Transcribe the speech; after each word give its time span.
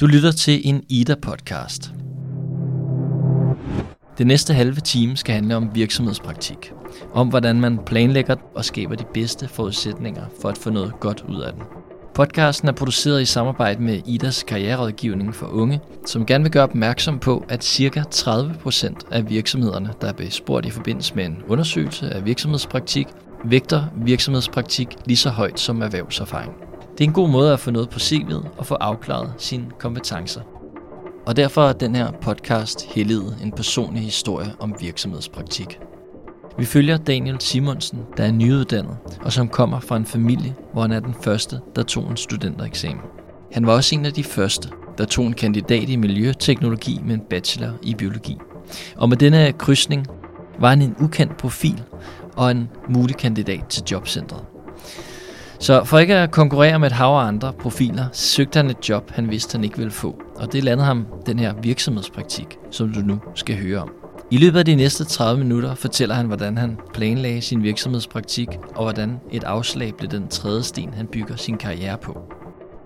Du 0.00 0.06
lytter 0.06 0.32
til 0.32 0.60
en 0.64 0.82
IDA-podcast. 0.88 1.92
Det 4.18 4.26
næste 4.26 4.54
halve 4.54 4.80
time 4.80 5.16
skal 5.16 5.34
handle 5.34 5.56
om 5.56 5.74
virksomhedspraktik. 5.74 6.72
Om 7.14 7.28
hvordan 7.28 7.60
man 7.60 7.78
planlægger 7.86 8.36
og 8.54 8.64
skaber 8.64 8.94
de 8.94 9.04
bedste 9.14 9.48
forudsætninger 9.48 10.24
for 10.40 10.48
at 10.48 10.58
få 10.58 10.70
noget 10.70 10.92
godt 11.00 11.24
ud 11.28 11.40
af 11.40 11.52
den. 11.52 11.62
Podcasten 12.14 12.68
er 12.68 12.72
produceret 12.72 13.22
i 13.22 13.24
samarbejde 13.24 13.82
med 13.82 14.00
IDAs 14.06 14.42
karriererådgivning 14.42 15.34
for 15.34 15.46
unge, 15.46 15.80
som 16.06 16.26
gerne 16.26 16.44
vil 16.44 16.52
gøre 16.52 16.62
opmærksom 16.62 17.18
på, 17.18 17.44
at 17.48 17.64
ca. 17.64 18.02
30% 18.14 18.94
af 19.10 19.30
virksomhederne, 19.30 19.92
der 20.00 20.08
er 20.08 20.30
spurgt 20.30 20.66
i 20.66 20.70
forbindelse 20.70 21.14
med 21.14 21.24
en 21.24 21.38
undersøgelse 21.48 22.10
af 22.10 22.24
virksomhedspraktik, 22.24 23.06
vægter 23.44 23.84
virksomhedspraktik 23.96 24.88
lige 25.06 25.16
så 25.16 25.30
højt 25.30 25.60
som 25.60 25.82
erhvervserfaring. 25.82 26.67
Det 26.98 27.04
er 27.04 27.08
en 27.08 27.14
god 27.14 27.28
måde 27.28 27.52
at 27.52 27.60
få 27.60 27.70
noget 27.70 27.88
på 27.88 27.98
CV'et 27.98 28.48
og 28.56 28.66
få 28.66 28.74
afklaret 28.74 29.32
sine 29.36 29.64
kompetencer. 29.78 30.40
Og 31.26 31.36
derfor 31.36 31.62
er 31.62 31.72
den 31.72 31.94
her 31.94 32.10
podcast 32.10 32.86
helliget 32.86 33.38
en 33.42 33.52
personlig 33.52 34.02
historie 34.02 34.52
om 34.60 34.74
virksomhedspraktik. 34.80 35.78
Vi 36.58 36.64
følger 36.64 36.96
Daniel 36.96 37.40
Simonsen, 37.40 37.98
der 38.16 38.24
er 38.24 38.30
nyuddannet, 38.30 38.96
og 39.20 39.32
som 39.32 39.48
kommer 39.48 39.80
fra 39.80 39.96
en 39.96 40.06
familie, 40.06 40.54
hvor 40.72 40.82
han 40.82 40.92
er 40.92 41.00
den 41.00 41.14
første, 41.22 41.60
der 41.76 41.82
tog 41.82 42.10
en 42.10 42.16
studentereksamen. 42.16 43.02
Han 43.52 43.66
var 43.66 43.72
også 43.72 43.94
en 43.94 44.06
af 44.06 44.12
de 44.12 44.24
første, 44.24 44.68
der 44.98 45.04
tog 45.04 45.26
en 45.26 45.34
kandidat 45.34 45.88
i 45.88 45.96
miljøteknologi 45.96 47.00
med 47.04 47.14
en 47.14 47.22
bachelor 47.30 47.72
i 47.82 47.94
biologi. 47.94 48.36
Og 48.96 49.08
med 49.08 49.16
denne 49.16 49.52
krydsning 49.52 50.06
var 50.60 50.68
han 50.68 50.82
en 50.82 50.96
ukendt 51.00 51.36
profil 51.36 51.82
og 52.36 52.50
en 52.50 52.68
mulig 52.88 53.16
kandidat 53.16 53.64
til 53.68 53.82
jobcentret. 53.90 54.44
Så 55.60 55.84
for 55.84 55.98
ikke 55.98 56.14
at 56.14 56.30
konkurrere 56.30 56.78
med 56.78 56.86
et 56.86 56.92
hav 56.92 57.06
af 57.06 57.26
andre 57.26 57.52
profiler, 57.52 58.04
søgte 58.12 58.56
han 58.56 58.70
et 58.70 58.88
job, 58.88 59.10
han 59.10 59.30
vidste, 59.30 59.56
han 59.56 59.64
ikke 59.64 59.78
ville 59.78 59.90
få. 59.90 60.22
Og 60.36 60.52
det 60.52 60.64
landede 60.64 60.86
ham 60.86 61.06
den 61.26 61.38
her 61.38 61.54
virksomhedspraktik, 61.62 62.58
som 62.70 62.92
du 62.92 63.00
nu 63.00 63.20
skal 63.34 63.56
høre 63.56 63.78
om. 63.78 63.90
I 64.30 64.36
løbet 64.36 64.58
af 64.58 64.64
de 64.64 64.74
næste 64.74 65.04
30 65.04 65.44
minutter 65.44 65.74
fortæller 65.74 66.14
han, 66.14 66.26
hvordan 66.26 66.58
han 66.58 66.78
planlagde 66.94 67.40
sin 67.40 67.62
virksomhedspraktik, 67.62 68.48
og 68.74 68.82
hvordan 68.82 69.20
et 69.30 69.44
afslag 69.44 69.94
blev 69.98 70.10
den 70.10 70.28
tredje 70.28 70.62
sten, 70.62 70.94
han 70.94 71.06
bygger 71.06 71.36
sin 71.36 71.56
karriere 71.56 71.98
på. 71.98 72.20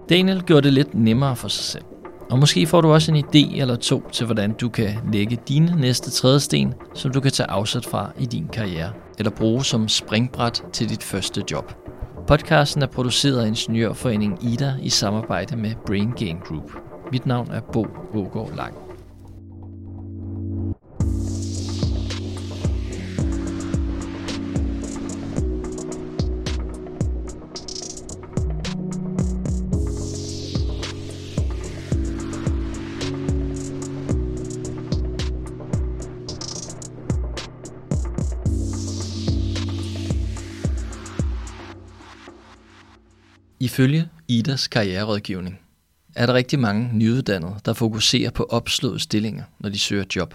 Daniel 0.09 0.43
gjorde 0.43 0.63
det 0.63 0.73
lidt 0.73 0.95
nemmere 0.95 1.37
for 1.37 1.49
sig 1.49 1.65
selv. 1.65 1.85
Og 2.31 2.39
måske 2.39 2.67
får 2.67 2.81
du 2.81 2.93
også 2.93 3.13
en 3.13 3.25
idé 3.25 3.61
eller 3.61 3.77
to 3.77 4.03
til, 4.13 4.27
hvordan 4.27 4.53
du 4.53 4.69
kan 4.69 4.89
lægge 5.13 5.39
dine 5.49 5.81
næste 5.81 6.11
tredje 6.11 6.41
sten, 6.41 6.75
som 6.95 7.13
du 7.13 7.21
kan 7.21 7.33
tage 7.33 7.51
afsat 7.51 7.85
fra 7.85 8.11
i 8.19 8.27
din 8.27 8.49
karriere, 8.53 8.91
eller 9.19 9.31
bruge 9.31 9.65
som 9.65 9.89
springbræt 9.89 10.63
til 10.73 10.89
dit 10.89 11.03
første 11.03 11.45
job. 11.51 11.92
Podcasten 12.27 12.83
er 12.83 12.87
produceret 12.87 13.43
af 13.43 13.47
Ingeniørforeningen 13.47 14.39
IDA 14.53 14.75
i 14.83 14.89
samarbejde 14.89 15.57
med 15.57 15.75
Brain 15.87 16.11
Gain 16.11 16.39
Group. 16.39 16.71
Mit 17.13 17.27
navn 17.27 17.51
er 17.51 17.61
Bo 17.61 17.87
Ågaard 18.15 18.57
Lang. 18.57 18.92
Ifølge 43.73 44.09
IDAs 44.29 44.69
karriererådgivning 44.69 45.61
er 46.15 46.27
der 46.27 46.35
rigtig 46.35 46.59
mange 46.59 46.91
nyuddannede, 46.93 47.57
der 47.65 47.73
fokuserer 47.73 48.31
på 48.31 48.43
opslåede 48.51 48.99
stillinger, 48.99 49.45
når 49.59 49.69
de 49.69 49.79
søger 49.79 50.05
job. 50.17 50.35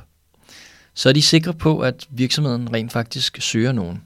Så 0.93 1.09
er 1.09 1.13
de 1.13 1.21
sikre 1.21 1.53
på, 1.53 1.79
at 1.79 2.07
virksomheden 2.09 2.73
rent 2.73 2.91
faktisk 2.91 3.37
søger 3.41 3.71
nogen. 3.71 4.03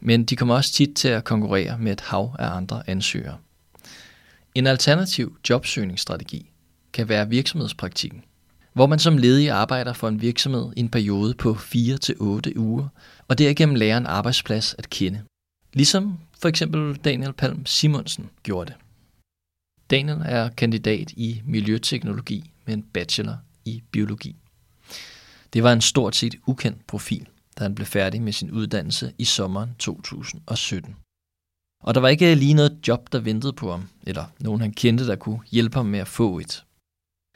Men 0.00 0.24
de 0.24 0.36
kommer 0.36 0.54
også 0.54 0.72
tit 0.72 0.90
til 0.96 1.08
at 1.08 1.24
konkurrere 1.24 1.78
med 1.78 1.92
et 1.92 2.00
hav 2.00 2.36
af 2.38 2.56
andre 2.56 2.90
ansøgere. 2.90 3.36
En 4.54 4.66
alternativ 4.66 5.36
jobsøgningsstrategi 5.50 6.50
kan 6.92 7.08
være 7.08 7.28
virksomhedspraktikken, 7.28 8.22
hvor 8.72 8.86
man 8.86 8.98
som 8.98 9.18
ledig 9.18 9.50
arbejder 9.50 9.92
for 9.92 10.08
en 10.08 10.20
virksomhed 10.20 10.72
i 10.76 10.80
en 10.80 10.88
periode 10.88 11.34
på 11.34 11.52
4-8 11.52 12.52
uger, 12.56 12.88
og 13.28 13.38
derigennem 13.38 13.74
lærer 13.74 13.98
en 13.98 14.06
arbejdsplads 14.06 14.74
at 14.78 14.90
kende. 14.90 15.22
Ligesom 15.72 16.18
for 16.44 16.48
eksempel 16.48 16.94
Daniel 16.96 17.32
Palm 17.32 17.66
Simonsen 17.66 18.30
gjorde 18.42 18.70
det. 18.70 18.76
Daniel 19.90 20.22
er 20.24 20.48
kandidat 20.48 21.10
i 21.10 21.42
miljøteknologi 21.44 22.50
med 22.64 22.74
en 22.74 22.82
bachelor 22.82 23.36
i 23.64 23.82
biologi. 23.90 24.36
Det 25.52 25.62
var 25.62 25.72
en 25.72 25.80
stort 25.80 26.16
set 26.16 26.34
ukendt 26.46 26.86
profil, 26.86 27.26
da 27.58 27.64
han 27.64 27.74
blev 27.74 27.86
færdig 27.86 28.22
med 28.22 28.32
sin 28.32 28.50
uddannelse 28.50 29.12
i 29.18 29.24
sommeren 29.24 29.74
2017. 29.78 30.96
Og 31.82 31.94
der 31.94 32.00
var 32.00 32.08
ikke 32.08 32.34
lige 32.34 32.54
noget 32.54 32.78
job, 32.88 33.12
der 33.12 33.20
ventede 33.20 33.52
på 33.52 33.70
ham, 33.70 33.88
eller 34.02 34.24
nogen 34.40 34.60
han 34.60 34.72
kendte, 34.72 35.06
der 35.06 35.16
kunne 35.16 35.40
hjælpe 35.50 35.76
ham 35.76 35.86
med 35.86 35.98
at 35.98 36.08
få 36.08 36.38
et. 36.38 36.64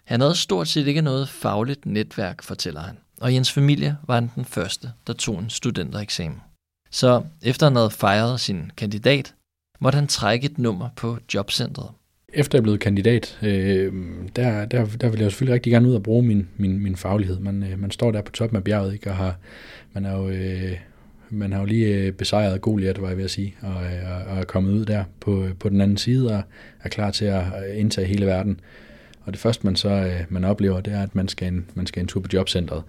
Han 0.05 0.21
havde 0.21 0.37
stort 0.37 0.69
set 0.69 0.87
ikke 0.87 1.03
noget 1.03 1.29
fagligt 1.29 1.87
netværk, 1.87 2.43
fortæller 2.43 2.81
han, 2.81 2.99
og 3.21 3.31
i 3.33 3.35
hans 3.35 3.53
familie 3.53 3.97
var 4.07 4.15
han 4.15 4.31
den 4.35 4.45
første, 4.45 4.93
der 5.07 5.13
tog 5.13 5.39
en 5.39 5.51
studentereksamen. 5.51 6.41
Så 6.91 7.23
efter 7.43 7.67
han 7.67 7.77
havde 7.77 7.91
fejret 7.91 8.41
sin 8.41 8.71
kandidat, 8.77 9.35
måtte 9.81 9.97
han 9.97 10.07
trække 10.07 10.47
et 10.47 10.59
nummer 10.59 10.89
på 10.97 11.19
jobcentret. 11.35 11.91
Efter 12.33 12.59
jeg 12.59 12.63
blev 12.63 12.79
kandidat, 12.79 13.39
øh, 13.43 13.93
der, 14.37 14.65
der, 14.65 14.85
der 14.85 15.09
ville 15.09 15.23
jeg 15.23 15.31
selvfølgelig 15.31 15.55
rigtig 15.55 15.73
gerne 15.73 15.89
ud 15.89 15.95
og 15.95 16.03
bruge 16.03 16.23
min, 16.23 16.49
min, 16.57 16.81
min 16.81 16.97
faglighed. 16.97 17.39
Man, 17.39 17.63
øh, 17.63 17.79
man 17.79 17.91
står 17.91 18.11
der 18.11 18.23
på 18.23 18.33
toppen 18.33 18.57
af 18.57 18.65
bjerget, 18.65 18.93
ikke, 18.93 19.11
og 19.11 19.17
har, 19.17 19.37
man, 19.93 20.05
er 20.05 20.17
jo, 20.17 20.29
øh, 20.29 20.73
man 21.31 21.53
har 21.53 21.61
jo 21.61 21.67
lige 21.67 21.87
øh, 21.87 22.13
besejret 22.13 22.61
Goliath, 22.61 23.03
var 23.03 23.09
jeg 23.09 23.17
ved 23.17 23.25
at 23.25 23.31
sige, 23.31 23.57
og, 23.63 23.75
og, 23.75 24.23
og 24.27 24.39
er 24.39 24.45
kommet 24.45 24.73
ud 24.73 24.85
der 24.85 25.05
på, 25.21 25.47
på 25.61 25.69
den 25.69 25.81
anden 25.81 25.97
side 25.97 26.37
og 26.37 26.43
er 26.81 26.89
klar 26.89 27.11
til 27.11 27.25
at 27.25 27.45
indtage 27.75 28.07
hele 28.07 28.27
verden. 28.27 28.61
Og 29.21 29.33
det 29.33 29.41
første, 29.41 29.67
man 29.67 29.77
så 29.77 29.89
øh, 29.89 30.21
man 30.29 30.45
oplever, 30.45 30.81
det 30.81 30.93
er, 30.93 31.03
at 31.03 31.15
man 31.15 31.29
skal 31.29 31.49
en, 31.49 31.71
man 31.75 31.87
skal 31.87 32.01
en 32.01 32.07
tur 32.07 32.21
på 32.21 32.29
jobcentret. 32.33 32.83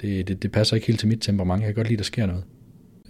Det, 0.00 0.28
det, 0.28 0.42
det 0.42 0.52
passer 0.52 0.76
ikke 0.76 0.86
helt 0.86 1.00
til 1.00 1.08
mit 1.08 1.20
temperament. 1.20 1.60
Jeg 1.60 1.66
kan 1.68 1.74
godt 1.74 1.88
lide, 1.88 1.94
at 1.94 1.98
der 1.98 2.04
sker 2.04 2.26
noget. 2.26 2.44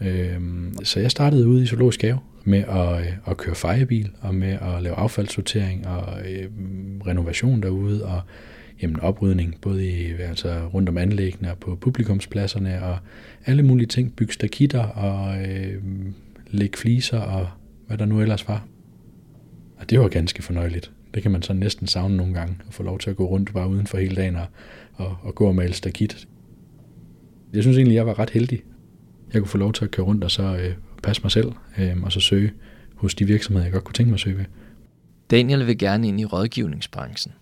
Øh, 0.01 0.41
så 0.83 1.01
jeg 1.01 1.11
startede 1.11 1.49
ude 1.49 1.63
i 1.63 1.67
Zoologisk 1.67 2.03
Have 2.03 2.19
med 2.45 2.59
at, 2.59 3.01
øh, 3.01 3.13
at 3.27 3.37
køre 3.37 3.55
fejebil 3.55 4.11
og 4.21 4.35
med 4.35 4.53
at 4.53 4.83
lave 4.83 4.95
affaldssortering 4.95 5.87
og 5.87 6.31
øh, 6.31 6.49
renovation 7.07 7.63
derude 7.63 8.05
og 8.05 8.21
jamen, 8.83 9.01
oprydning, 9.01 9.57
både 9.61 9.89
i, 9.89 10.13
altså 10.13 10.69
rundt 10.75 10.89
om 10.89 10.99
anlæggene 10.99 11.51
og 11.51 11.59
på 11.59 11.77
publikumspladserne 11.77 12.85
og 12.85 12.99
alle 13.47 13.63
mulige 13.63 13.87
ting, 13.87 14.17
bygge 14.17 14.33
stakitter 14.33 14.83
og 14.83 15.47
øh, 15.47 15.83
lægge 16.51 16.79
fliser 16.79 17.19
og 17.19 17.49
hvad 17.87 17.99
der 17.99 18.05
nu 18.05 18.21
ellers 18.21 18.49
var. 18.49 18.67
Og 19.79 19.91
det 19.91 20.01
var 20.01 20.09
ganske 20.09 20.43
fornøjeligt. 20.43 20.93
Det 21.15 21.23
kan 21.23 21.31
man 21.31 21.43
så 21.43 21.53
næsten 21.53 21.87
savne 21.87 22.17
nogle 22.17 22.35
gange, 22.35 22.57
at 22.69 22.75
få 22.75 22.83
lov 22.83 22.99
til 22.99 23.11
at 23.11 23.17
gå 23.17 23.27
rundt 23.27 23.53
bare 23.53 23.69
uden 23.69 23.87
for 23.87 23.99
hele 23.99 24.17
dagen 24.17 24.37
og, 24.37 24.47
og, 24.95 25.17
og 25.23 25.35
gå 25.35 25.47
og 25.47 25.55
male 25.55 25.73
stakit. 25.73 26.29
Jeg 27.53 27.63
synes 27.63 27.77
egentlig, 27.77 27.95
jeg 27.95 28.07
var 28.07 28.19
ret 28.19 28.31
heldig 28.31 28.63
jeg 29.33 29.43
kunne 29.43 29.49
få 29.49 29.59
lov 29.59 29.73
til 29.73 29.85
at 29.85 29.91
køre 29.91 30.07
rundt 30.07 30.25
og 30.25 30.31
så 30.31 30.43
øh, 30.43 30.75
passe 31.03 31.23
mig 31.23 31.31
selv, 31.31 31.53
øh, 31.79 32.03
og 32.03 32.13
så 32.13 32.21
søge 32.21 32.53
hos 32.95 33.15
de 33.15 33.25
virksomheder, 33.25 33.65
jeg 33.65 33.73
godt 33.73 33.85
kunne 33.85 33.95
tænke 33.95 34.11
mig 34.11 34.17
at 34.17 34.21
søge 34.21 34.39
ved. 34.39 34.45
Daniel 35.31 35.67
vil 35.67 35.79
gerne 35.79 36.09
ind 36.09 36.21
i 36.21 36.25
rådgivningsbranchen. 36.25 37.33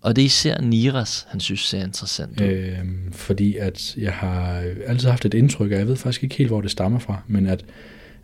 Og 0.00 0.16
det 0.16 0.22
er 0.22 0.26
især 0.26 0.60
Niras, 0.60 1.26
han 1.30 1.40
synes 1.40 1.60
ser 1.60 1.84
interessant. 1.84 2.40
Øh, 2.40 2.78
fordi 3.12 3.56
at 3.56 3.96
jeg 3.96 4.12
har 4.12 4.64
altid 4.86 5.08
haft 5.08 5.24
et 5.24 5.34
indtryk, 5.34 5.72
og 5.72 5.78
jeg 5.78 5.86
ved 5.86 5.96
faktisk 5.96 6.22
ikke 6.22 6.34
helt, 6.34 6.50
hvor 6.50 6.60
det 6.60 6.70
stammer 6.70 6.98
fra, 6.98 7.22
men 7.26 7.46
at 7.46 7.64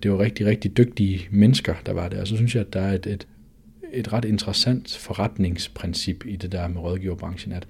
det 0.02 0.10
var 0.10 0.18
rigtig, 0.18 0.46
rigtig 0.46 0.76
dygtige 0.76 1.28
mennesker, 1.30 1.74
der 1.86 1.92
var 1.92 2.08
der. 2.08 2.20
Og 2.20 2.26
så 2.26 2.36
synes 2.36 2.54
jeg, 2.54 2.60
at 2.60 2.72
der 2.72 2.80
er 2.80 2.92
et, 2.92 3.06
et, 3.06 3.26
et 3.92 4.12
ret 4.12 4.24
interessant 4.24 4.96
forretningsprincip 5.00 6.24
i 6.26 6.36
det 6.36 6.52
der 6.52 6.68
med 6.68 6.80
rådgiverbranchen, 6.80 7.52
at 7.52 7.66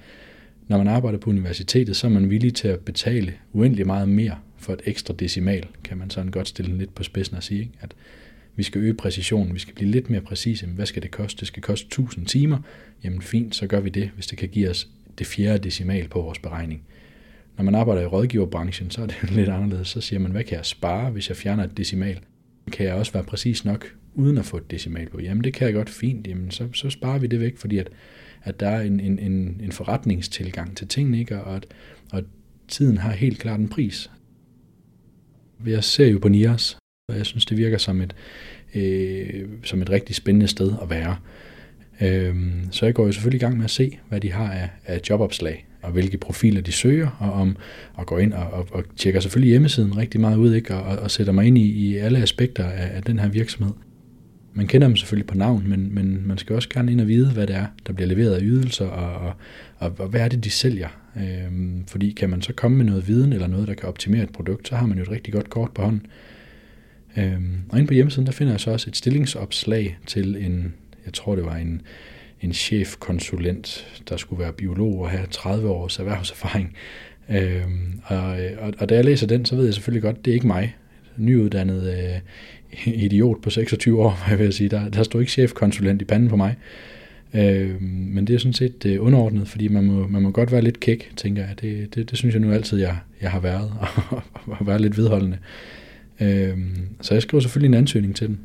når 0.68 0.78
man 0.78 0.88
arbejder 0.88 1.18
på 1.18 1.30
universitetet, 1.30 1.96
så 1.96 2.06
er 2.06 2.10
man 2.10 2.30
villig 2.30 2.54
til 2.54 2.68
at 2.68 2.80
betale 2.80 3.32
uendelig 3.52 3.86
meget 3.86 4.08
mere 4.08 4.36
for 4.62 4.72
et 4.72 4.82
ekstra 4.84 5.14
decimal, 5.14 5.66
kan 5.84 5.98
man 5.98 6.10
sådan 6.10 6.30
godt 6.30 6.48
stille 6.48 6.78
lidt 6.78 6.94
på 6.94 7.02
spidsen 7.02 7.36
og 7.36 7.42
sige, 7.42 7.60
ikke? 7.60 7.72
at 7.80 7.94
vi 8.56 8.62
skal 8.62 8.80
øge 8.80 8.94
præcisionen, 8.94 9.54
vi 9.54 9.58
skal 9.58 9.74
blive 9.74 9.90
lidt 9.90 10.10
mere 10.10 10.20
præcise. 10.20 10.66
Hvad 10.66 10.86
skal 10.86 11.02
det 11.02 11.10
koste? 11.10 11.40
Det 11.40 11.48
skal 11.48 11.62
koste 11.62 11.86
1000 11.86 12.26
timer. 12.26 12.58
Jamen 13.04 13.22
fint, 13.22 13.54
så 13.54 13.66
gør 13.66 13.80
vi 13.80 13.88
det, 13.88 14.10
hvis 14.14 14.26
det 14.26 14.38
kan 14.38 14.48
give 14.48 14.70
os 14.70 14.88
det 15.18 15.26
fjerde 15.26 15.58
decimal 15.58 16.08
på 16.08 16.20
vores 16.20 16.38
beregning. 16.38 16.82
Når 17.56 17.64
man 17.64 17.74
arbejder 17.74 18.02
i 18.02 18.06
rådgiverbranchen, 18.06 18.90
så 18.90 19.02
er 19.02 19.06
det 19.06 19.30
lidt 19.36 19.48
anderledes. 19.48 19.88
Så 19.88 20.00
siger 20.00 20.20
man, 20.20 20.32
hvad 20.32 20.44
kan 20.44 20.56
jeg 20.56 20.66
spare, 20.66 21.10
hvis 21.10 21.28
jeg 21.28 21.36
fjerner 21.36 21.64
et 21.64 21.76
decimal? 21.76 22.20
Kan 22.72 22.86
jeg 22.86 22.94
også 22.94 23.12
være 23.12 23.24
præcis 23.24 23.64
nok, 23.64 23.94
uden 24.14 24.38
at 24.38 24.44
få 24.44 24.56
et 24.56 24.70
decimal 24.70 25.08
på? 25.08 25.20
Jamen 25.20 25.44
det 25.44 25.54
kan 25.54 25.66
jeg 25.66 25.74
godt 25.74 25.90
fint, 25.90 26.26
jamen 26.26 26.50
så, 26.50 26.68
så 26.72 26.90
sparer 26.90 27.18
vi 27.18 27.26
det 27.26 27.40
væk, 27.40 27.58
fordi 27.58 27.78
at, 27.78 27.90
at 28.42 28.60
der 28.60 28.68
er 28.68 28.80
en, 28.80 29.00
en, 29.00 29.18
en, 29.18 29.60
en 29.62 29.72
forretningstilgang 29.72 30.76
til 30.76 30.88
tingene, 30.88 31.18
ikke? 31.18 31.42
Og, 31.42 31.56
at, 31.56 31.66
og 32.12 32.22
tiden 32.68 32.98
har 32.98 33.12
helt 33.12 33.38
klart 33.38 33.60
en 33.60 33.68
pris. 33.68 34.10
Jeg 35.66 35.84
ser 35.84 36.06
jo 36.06 36.18
på 36.18 36.28
NIAS, 36.28 36.76
og 37.08 37.18
jeg 37.18 37.26
synes, 37.26 37.46
det 37.46 37.56
virker 37.56 37.78
som 37.78 38.00
et, 38.00 38.14
øh, 38.74 39.48
som 39.64 39.82
et 39.82 39.90
rigtig 39.90 40.16
spændende 40.16 40.48
sted 40.48 40.72
at 40.82 40.90
være. 40.90 41.16
Øh, 42.00 42.36
så 42.70 42.86
jeg 42.86 42.94
går 42.94 43.06
jo 43.06 43.12
selvfølgelig 43.12 43.38
i 43.38 43.44
gang 43.44 43.56
med 43.56 43.64
at 43.64 43.70
se, 43.70 43.98
hvad 44.08 44.20
de 44.20 44.32
har 44.32 44.52
af, 44.52 44.68
af 44.86 45.00
jobopslag, 45.10 45.66
og 45.82 45.92
hvilke 45.92 46.18
profiler 46.18 46.60
de 46.60 46.72
søger, 46.72 47.16
og, 47.20 47.32
om, 47.32 47.56
og 47.94 48.06
går 48.06 48.18
ind 48.18 48.32
og, 48.32 48.46
og, 48.52 48.68
og 48.70 48.84
tjekker 48.96 49.20
selvfølgelig 49.20 49.50
hjemmesiden 49.50 49.96
rigtig 49.96 50.20
meget 50.20 50.36
ud, 50.36 50.54
ikke? 50.54 50.74
Og, 50.74 50.98
og 50.98 51.10
sætter 51.10 51.32
mig 51.32 51.46
ind 51.46 51.58
i, 51.58 51.70
i 51.70 51.96
alle 51.96 52.18
aspekter 52.18 52.64
af, 52.64 52.96
af 52.96 53.02
den 53.02 53.18
her 53.18 53.28
virksomhed. 53.28 53.74
Man 54.54 54.66
kender 54.66 54.86
dem 54.86 54.96
selvfølgelig 54.96 55.26
på 55.26 55.36
navn, 55.36 55.68
men, 55.68 55.94
men 55.94 56.22
man 56.26 56.38
skal 56.38 56.56
også 56.56 56.68
gerne 56.68 56.92
ind 56.92 57.00
og 57.00 57.08
vide, 57.08 57.32
hvad 57.32 57.46
det 57.46 57.56
er, 57.56 57.66
der 57.86 57.92
bliver 57.92 58.08
leveret 58.08 58.34
af 58.34 58.40
ydelser, 58.42 58.86
og, 58.86 59.26
og, 59.26 59.34
og, 59.78 59.92
og 59.98 60.08
hvad 60.08 60.20
er 60.20 60.28
det, 60.28 60.44
de 60.44 60.50
sælger. 60.50 61.01
Øhm, 61.16 61.84
fordi 61.86 62.10
kan 62.10 62.30
man 62.30 62.42
så 62.42 62.52
komme 62.52 62.76
med 62.76 62.84
noget 62.84 63.08
viden, 63.08 63.32
eller 63.32 63.46
noget, 63.46 63.68
der 63.68 63.74
kan 63.74 63.88
optimere 63.88 64.22
et 64.22 64.32
produkt, 64.32 64.68
så 64.68 64.76
har 64.76 64.86
man 64.86 64.96
jo 64.98 65.02
et 65.02 65.10
rigtig 65.10 65.32
godt 65.32 65.50
kort 65.50 65.70
på 65.70 65.82
hånden. 65.82 66.06
Øhm, 67.16 67.60
og 67.68 67.78
inde 67.78 67.88
på 67.88 67.94
hjemmesiden, 67.94 68.26
der 68.26 68.32
finder 68.32 68.52
jeg 68.52 68.60
så 68.60 68.70
også 68.70 68.90
et 68.90 68.96
stillingsopslag 68.96 69.98
til 70.06 70.36
en, 70.46 70.74
jeg 71.04 71.12
tror 71.12 71.34
det 71.36 71.44
var 71.44 71.56
en, 71.56 71.82
en 72.40 72.52
chefkonsulent, 72.52 73.86
der 74.08 74.16
skulle 74.16 74.42
være 74.42 74.52
biolog 74.52 75.00
og 75.00 75.10
have 75.10 75.26
30 75.30 75.68
års 75.68 75.98
erhvervserfaring. 75.98 76.76
Øhm, 77.30 78.00
og, 78.04 78.36
og, 78.58 78.74
og 78.78 78.88
da 78.88 78.94
jeg 78.94 79.04
læser 79.04 79.26
den, 79.26 79.44
så 79.44 79.56
ved 79.56 79.64
jeg 79.64 79.74
selvfølgelig 79.74 80.02
godt, 80.02 80.24
det 80.24 80.30
er 80.30 80.34
ikke 80.34 80.46
mig, 80.46 80.76
nyuddannet 81.16 81.94
øh, 81.94 82.94
idiot 82.94 83.42
på 83.42 83.50
26 83.50 84.02
år, 84.02 84.18
jeg 84.30 84.38
vil 84.38 84.52
sige. 84.52 84.68
Der, 84.68 84.88
der 84.88 85.02
stod 85.02 85.20
ikke 85.20 85.32
chefkonsulent 85.32 86.02
i 86.02 86.04
panden 86.04 86.28
på 86.28 86.36
mig. 86.36 86.56
Øh, 87.34 87.82
men 87.82 88.26
det 88.26 88.34
er 88.34 88.38
sådan 88.38 88.52
set 88.52 88.82
det 88.82 88.98
underordnet, 88.98 89.48
fordi 89.48 89.68
man 89.68 89.84
må, 89.84 90.06
man 90.06 90.22
må 90.22 90.30
godt 90.30 90.52
være 90.52 90.62
lidt 90.62 90.80
kæk, 90.80 91.12
tænker 91.16 91.46
jeg. 91.46 91.60
Det, 91.60 91.94
det, 91.94 92.10
det 92.10 92.18
synes 92.18 92.34
jeg 92.34 92.42
nu 92.42 92.52
altid, 92.52 92.78
jeg, 92.78 92.98
jeg 93.20 93.30
har 93.30 93.40
været, 93.40 93.72
og 94.58 94.66
være 94.66 94.80
lidt 94.80 94.96
vedholdende. 94.96 95.38
Øh, 96.20 96.58
så 97.00 97.14
jeg 97.14 97.22
skriver 97.22 97.40
selvfølgelig 97.40 97.68
en 97.68 97.80
ansøgning 97.80 98.16
til 98.16 98.28
den, 98.28 98.40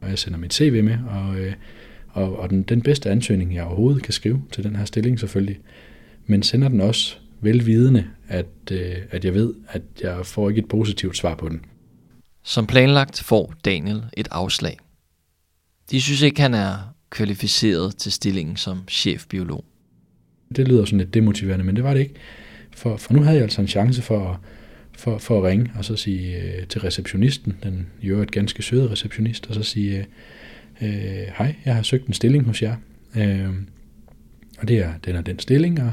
og 0.00 0.08
jeg 0.08 0.18
sender 0.18 0.38
mit 0.38 0.54
CV 0.54 0.82
med, 0.84 0.98
og, 1.08 1.38
øh, 1.38 1.52
og, 2.08 2.38
og 2.38 2.50
den, 2.50 2.62
den 2.62 2.82
bedste 2.82 3.10
ansøgning, 3.10 3.54
jeg 3.54 3.64
overhovedet 3.64 4.02
kan 4.02 4.12
skrive 4.12 4.42
til 4.52 4.64
den 4.64 4.76
her 4.76 4.84
stilling 4.84 5.20
selvfølgelig, 5.20 5.58
men 6.26 6.42
sender 6.42 6.68
den 6.68 6.80
også 6.80 7.16
velvidende, 7.40 8.04
at, 8.28 8.46
øh, 8.72 8.96
at 9.10 9.24
jeg 9.24 9.34
ved, 9.34 9.54
at 9.68 9.82
jeg 10.02 10.26
får 10.26 10.48
ikke 10.48 10.58
et 10.58 10.68
positivt 10.68 11.16
svar 11.16 11.34
på 11.34 11.48
den. 11.48 11.60
Som 12.42 12.66
planlagt 12.66 13.22
får 13.22 13.54
Daniel 13.64 14.04
et 14.16 14.28
afslag. 14.30 14.78
De 15.90 16.00
synes 16.00 16.22
ikke, 16.22 16.40
han 16.40 16.54
er 16.54 16.94
kvalificeret 17.10 17.96
til 17.96 18.12
stillingen 18.12 18.56
som 18.56 18.78
chefbiolog. 18.88 19.64
Det 20.56 20.68
lyder 20.68 20.84
sådan 20.84 20.98
lidt 20.98 21.14
demotiverende, 21.14 21.64
men 21.64 21.76
det 21.76 21.84
var 21.84 21.94
det 21.94 22.00
ikke. 22.00 22.14
For, 22.76 22.96
for 22.96 23.14
nu 23.14 23.22
havde 23.22 23.36
jeg 23.36 23.42
altså 23.42 23.60
en 23.60 23.68
chance 23.68 24.02
for, 24.02 24.30
at, 24.30 24.36
for, 24.98 25.18
for 25.18 25.38
at 25.38 25.44
ringe 25.44 25.70
og 25.78 25.84
så 25.84 25.96
sige 25.96 26.36
øh, 26.36 26.66
til 26.66 26.80
receptionisten, 26.80 27.56
den 27.62 27.86
i 28.00 28.06
øvrigt 28.06 28.30
ganske 28.30 28.62
søde 28.62 28.90
receptionist, 28.90 29.46
og 29.46 29.54
så 29.54 29.62
sige, 29.62 30.06
øh, 30.82 30.88
øh 30.88 31.26
hej, 31.38 31.54
jeg 31.64 31.74
har 31.74 31.82
søgt 31.82 32.06
en 32.06 32.12
stilling 32.12 32.46
hos 32.46 32.62
jer, 32.62 32.76
øh, 33.16 33.48
og 34.58 34.68
det 34.68 34.78
er 34.78 34.92
den 35.04 35.16
er 35.16 35.20
den 35.20 35.38
stilling, 35.38 35.82
og, 35.82 35.92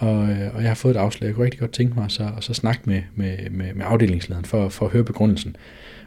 og, 0.00 0.28
øh, 0.30 0.54
og 0.54 0.62
jeg 0.62 0.70
har 0.70 0.74
fået 0.74 0.96
et 0.96 1.00
afslag. 1.00 1.26
Jeg 1.26 1.34
kunne 1.34 1.44
rigtig 1.44 1.60
godt 1.60 1.72
tænke 1.72 1.94
mig 1.94 2.10
så, 2.10 2.30
og 2.36 2.44
så 2.44 2.54
snakke 2.54 2.82
med, 2.84 3.02
med, 3.14 3.50
med, 3.50 3.74
med 3.74 3.84
afdelingslederen 3.88 4.44
for, 4.44 4.68
for 4.68 4.86
at 4.86 4.92
høre 4.92 5.04
begrundelsen. 5.04 5.56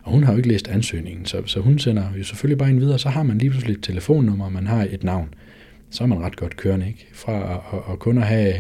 Og 0.04 0.12
hun 0.12 0.24
har 0.24 0.32
jo 0.32 0.38
ikke 0.38 0.50
læst 0.50 0.68
ansøgningen, 0.68 1.26
så, 1.26 1.42
så 1.46 1.60
hun 1.60 1.80
sender 1.80 2.04
jo 2.18 2.24
selvfølgelig 2.24 2.58
bare 2.58 2.70
en 2.70 2.82
videre. 2.82 3.00
Så 3.00 3.10
har 3.10 3.24
man 3.24 3.38
lige 3.38 3.50
pludselig 3.50 3.74
et 3.74 3.84
telefonnummer, 3.84 4.50
man 4.50 4.68
har 4.68 4.88
et 4.92 5.04
navn. 5.04 5.34
Så 5.90 6.04
er 6.04 6.08
man 6.08 6.20
ret 6.20 6.36
godt 6.36 6.58
kørende, 6.58 6.88
ikke? 6.88 7.08
Fra 7.14 7.64
at, 7.74 7.94
at, 7.94 8.00
kun 8.00 8.18
at 8.18 8.24
have, 8.24 8.54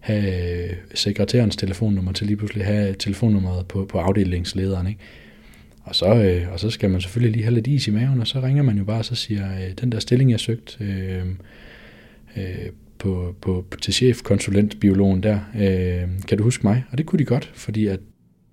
have 0.00 0.68
sekretærens 0.94 1.56
telefonnummer 1.56 2.12
til 2.12 2.26
lige 2.26 2.36
pludselig 2.36 2.66
have 2.66 2.94
telefonnummeret 2.98 3.66
på, 3.66 3.84
på 3.84 3.98
afdelingslederen, 3.98 4.86
ikke? 4.86 5.00
Og 5.82 5.94
så, 5.94 6.14
øh, 6.14 6.52
og 6.52 6.60
så 6.60 6.70
skal 6.70 6.90
man 6.90 7.00
selvfølgelig 7.00 7.32
lige 7.32 7.44
have 7.44 7.54
lidt 7.54 7.66
is 7.66 7.88
i 7.88 7.90
maven, 7.90 8.20
og 8.20 8.26
så 8.26 8.40
ringer 8.40 8.62
man 8.62 8.78
jo 8.78 8.84
bare 8.84 8.98
og 8.98 9.04
så 9.04 9.14
siger, 9.14 9.54
øh, 9.54 9.72
den 9.80 9.92
der 9.92 9.98
stilling, 9.98 10.30
jeg 10.30 10.40
søgt 10.40 10.78
øh, 10.80 11.22
øh, 12.36 12.70
på, 13.04 13.34
på, 13.40 13.64
til 13.82 13.94
chefkonsulentbiologen 13.94 15.22
der, 15.22 15.40
øh, 15.54 16.08
kan 16.28 16.38
du 16.38 16.44
huske 16.44 16.66
mig? 16.66 16.84
Og 16.92 16.98
det 16.98 17.06
kunne 17.06 17.18
de 17.18 17.24
godt, 17.24 17.50
fordi 17.54 17.86
at 17.86 18.00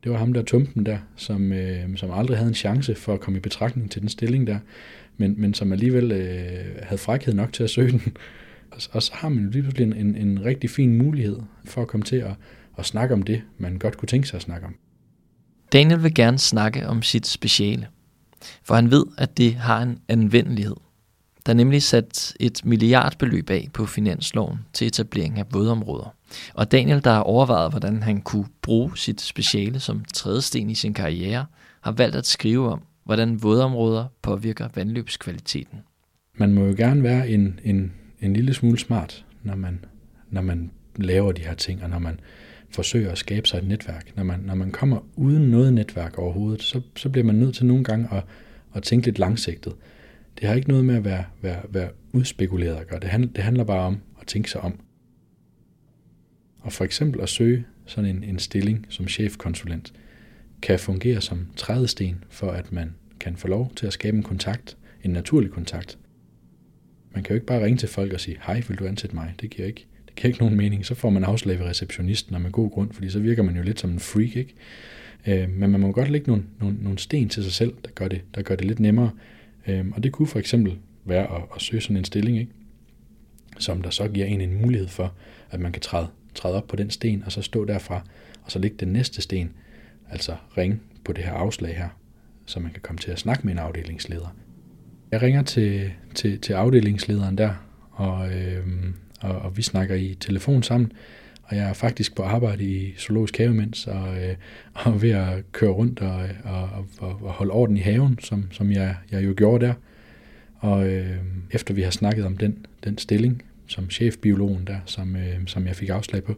det 0.04 0.12
var 0.12 0.18
ham 0.18 0.34
der 0.34 0.42
tumpen 0.42 0.86
der, 0.86 0.98
som, 1.16 1.54
øh, 1.54 1.98
som 1.98 2.12
aldrig 2.12 2.38
havde 2.38 2.48
en 2.48 2.56
chance 2.56 2.96
for 2.96 3.14
at 3.14 3.20
komme 3.20 3.38
i 3.38 3.40
betragtning 3.40 3.92
til 3.92 4.02
den 4.02 4.10
stilling 4.10 4.48
der, 4.48 4.60
men, 5.18 5.36
men 5.38 5.54
som 5.54 5.72
alligevel 5.72 6.12
øh, 6.12 6.84
havde 6.84 6.98
frækhed 6.98 7.34
nok 7.34 7.54
til 7.54 7.64
at 7.64 7.70
søge 7.70 7.92
den. 7.92 8.02
Og, 8.72 8.82
og 8.92 9.04
så 9.04 9.12
har 9.14 9.30
man 9.30 9.50
lige 9.52 9.62
pludselig 9.62 9.86
en, 9.88 9.94
en, 9.94 10.16
en 10.16 10.46
rigtig 10.46 10.70
fin 10.70 10.98
mulighed 10.98 11.38
for 11.66 11.82
at 11.82 11.88
komme 11.88 12.04
til 12.04 12.16
at, 12.16 12.32
at 12.78 12.86
snakke 12.86 13.14
om 13.14 13.24
det, 13.24 13.42
man 13.58 13.80
godt 13.80 13.98
kunne 13.98 14.08
tænke 14.08 14.28
sig 14.28 14.38
at 14.38 14.42
snakke 14.42 14.68
om. 14.68 14.76
Daniel 15.74 16.04
vil 16.04 16.14
gerne 16.14 16.40
snakke 16.40 16.88
om 16.88 17.02
sit 17.02 17.28
speciale, 17.28 17.88
for 18.64 18.76
han 18.76 18.92
ved, 18.92 19.06
at 19.18 19.38
det 19.38 19.54
har 19.54 19.82
en 19.82 20.00
anvendelighed. 20.08 20.76
Der 21.46 21.52
er 21.52 21.56
nemlig 21.56 21.84
sat 21.84 22.34
et 22.40 22.66
milliardbeløb 22.66 23.50
af 23.50 23.70
på 23.74 23.86
finansloven 23.86 24.60
til 24.74 24.88
etablering 24.88 25.40
af 25.40 25.46
vådområder. 25.54 26.16
Og 26.54 26.72
Daniel, 26.72 27.04
der 27.04 27.12
har 27.12 27.22
overvejet, 27.22 27.72
hvordan 27.72 28.04
han 28.04 28.22
kunne 28.22 28.48
bruge 28.62 28.98
sit 28.98 29.22
speciale 29.22 29.80
som 29.80 30.06
trædesten 30.14 30.70
i 30.70 30.76
sin 30.76 30.94
karriere, 30.94 31.46
har 31.82 31.92
valgt 31.92 32.16
at 32.16 32.26
skrive 32.26 32.70
om, 32.70 32.82
hvordan 33.04 33.44
vådområder 33.44 34.06
påvirker 34.22 34.68
vandløbskvaliteten. 34.76 35.80
Man 36.34 36.54
må 36.54 36.66
jo 36.66 36.74
gerne 36.78 37.04
være 37.04 37.30
en, 37.30 37.60
en, 37.64 37.94
en 38.22 38.34
lille 38.34 38.54
smule 38.54 38.80
smart, 38.80 39.26
når 39.44 39.56
man, 39.56 39.86
når 40.30 40.42
man 40.42 40.72
laver 40.96 41.32
de 41.32 41.42
her 41.42 41.54
ting, 41.54 41.84
og 41.84 41.90
når 41.90 42.00
man 42.00 42.20
forsøger 42.70 43.12
at 43.12 43.18
skabe 43.18 43.48
sig 43.48 43.58
et 43.58 43.68
netværk. 43.68 44.12
Når 44.16 44.24
man, 44.24 44.40
når 44.40 44.56
man 44.56 44.72
kommer 44.72 45.06
uden 45.16 45.52
noget 45.52 45.74
netværk 45.74 46.18
overhovedet, 46.18 46.64
så, 46.64 46.82
så 46.96 47.10
bliver 47.10 47.26
man 47.26 47.36
nødt 47.36 47.56
til 47.56 47.66
nogle 47.66 47.84
gange 47.84 48.08
at, 48.12 48.24
at 48.76 48.84
tænke 48.84 49.08
lidt 49.08 49.20
langsigtet. 49.20 49.74
Det 50.40 50.48
har 50.48 50.56
ikke 50.56 50.70
noget 50.70 50.86
med 50.86 50.96
at 50.96 51.06
være, 51.06 51.26
være, 51.42 51.62
være 51.70 51.90
udspekuleret 52.12 52.76
at 52.76 52.88
gøre. 52.88 53.00
Det 53.00 53.10
handler, 53.10 53.32
det 53.32 53.44
handler 53.44 53.64
bare 53.64 53.86
om 53.86 53.98
at 54.22 54.28
tænke 54.28 54.52
sig 54.52 54.62
om. 54.62 54.80
Og 56.60 56.74
for 56.74 56.84
eksempel 56.84 57.22
at 57.22 57.30
søge 57.30 57.66
sådan 57.86 58.16
en, 58.16 58.24
en 58.24 58.40
stilling 58.40 58.86
som 58.90 59.08
chefkonsulent 59.08 59.94
kan 60.62 60.80
fungere 60.80 61.22
som 61.22 61.48
trædesten 61.56 62.24
for, 62.30 62.52
at 62.52 62.72
man 62.72 62.96
kan 63.20 63.36
få 63.36 63.48
lov 63.48 63.72
til 63.76 63.88
at 63.88 63.94
skabe 63.94 64.18
en 64.18 64.24
kontakt, 64.24 64.78
en 65.04 65.12
naturlig 65.12 65.52
kontakt. 65.52 65.98
Man 67.14 67.24
kan 67.24 67.34
jo 67.34 67.36
ikke 67.36 67.46
bare 67.46 67.64
ringe 67.64 67.78
til 67.78 67.90
folk 67.90 68.14
og 68.14 68.20
sige, 68.20 68.38
hej, 68.46 68.64
vil 68.68 68.78
du 68.78 68.86
ansætte 68.86 69.16
mig? 69.16 69.34
Det 69.42 69.50
giver 69.50 69.68
ikke, 69.68 69.88
det 70.06 70.16
giver 70.16 70.28
ikke 70.28 70.40
nogen 70.40 70.58
mening. 70.58 70.86
Så 70.86 70.96
får 70.96 71.10
man 71.10 71.24
afslag 71.24 71.60
ved 71.60 71.66
receptionisten, 71.66 72.36
og 72.36 72.42
med 72.42 72.52
god 72.52 72.72
grund, 72.72 72.92
fordi 72.94 73.10
så 73.10 73.20
virker 73.20 73.44
man 73.44 73.56
jo 73.56 73.64
lidt 73.64 73.80
som 73.80 73.92
en 73.92 74.00
freak, 74.00 74.36
ikke? 74.36 74.56
Øh, 75.28 75.50
men 75.50 75.72
man 75.72 75.80
må 75.80 75.92
godt 75.92 76.10
lægge 76.10 76.28
nogle, 76.28 76.44
nogle, 76.60 76.78
nogle 76.82 77.00
sten 77.00 77.30
til 77.30 77.44
sig 77.44 77.54
selv, 77.54 77.74
der 77.86 77.92
gør 77.92 78.08
det, 78.08 78.22
der 78.36 78.42
gør 78.42 78.56
det 78.56 78.66
lidt 78.66 78.80
nemmere. 78.80 79.12
Øhm, 79.68 79.92
og 79.92 80.04
det 80.04 80.12
kunne 80.12 80.28
for 80.28 80.40
eksempel 80.40 80.78
være 81.06 81.36
at, 81.36 81.42
at 81.56 81.62
søge 81.62 81.82
sådan 81.82 81.98
en 81.98 82.06
stilling, 82.06 82.40
ikke? 82.40 82.52
som 83.60 83.82
der 83.82 83.90
så 83.90 84.08
giver 84.08 84.26
en 84.26 84.42
en 84.42 84.62
mulighed 84.62 84.88
for, 84.88 85.14
at 85.52 85.60
man 85.60 85.72
kan 85.72 85.82
træde 85.82 86.08
træde 86.36 86.56
op 86.56 86.68
på 86.68 86.76
den 86.76 86.90
sten, 86.90 87.24
og 87.26 87.32
så 87.32 87.42
stå 87.42 87.66
derfra, 87.66 88.04
og 88.44 88.52
så 88.52 88.60
ligge 88.60 88.78
den 88.80 88.88
næste 88.88 89.22
sten, 89.22 89.52
altså 90.10 90.36
ringe 90.58 90.80
på 91.06 91.14
det 91.14 91.24
her 91.24 91.34
afslag 91.34 91.78
her, 91.78 91.90
så 92.46 92.60
man 92.60 92.72
kan 92.72 92.82
komme 92.82 93.00
til 93.00 93.12
at 93.12 93.20
snakke 93.20 93.44
med 93.44 93.54
en 93.54 93.60
afdelingsleder. 93.60 94.36
Jeg 95.12 95.22
ringer 95.22 95.44
til, 95.44 95.92
til, 96.16 96.40
til 96.40 96.54
afdelingslederen 96.54 97.38
der, 97.38 97.54
og, 97.92 98.34
øh, 98.34 98.68
og, 99.22 99.40
og 99.40 99.58
vi 99.58 99.62
snakker 99.62 99.96
i 99.96 100.18
telefon 100.20 100.64
sammen, 100.64 100.92
og 101.52 101.58
jeg 101.58 101.70
er 101.70 101.74
faktisk 101.74 102.16
på 102.16 102.24
arbejde 102.24 102.64
i 102.64 102.94
Zoologisk 102.98 103.38
Have 103.38 103.54
mens, 103.54 103.88
og, 103.88 104.24
øh, 104.24 104.36
og 104.74 105.02
ved 105.02 105.10
at 105.10 105.52
køre 105.52 105.70
rundt 105.70 106.00
og, 106.00 106.30
og, 106.44 106.70
og, 107.00 107.20
og 107.22 107.32
holde 107.32 107.52
orden 107.52 107.78
i 107.78 107.80
haven, 107.80 108.20
som, 108.22 108.48
som 108.52 108.72
jeg, 108.72 108.96
jeg 109.12 109.24
jo 109.26 109.34
gjorde 109.38 109.66
der. 109.66 109.74
Og 110.58 110.88
øh, 110.88 111.18
efter 111.52 111.74
vi 111.74 111.82
har 111.82 111.92
snakket 111.92 112.26
om 112.26 112.38
den, 112.38 112.66
den 112.84 112.98
stilling, 112.98 113.44
som 113.68 113.90
chefbiologen 113.90 114.68
der, 114.68 114.80
som, 114.86 115.16
øh, 115.16 115.38
som 115.46 115.68
jeg 115.68 115.76
fik 115.76 115.90
afslag 115.90 116.24
på, 116.24 116.36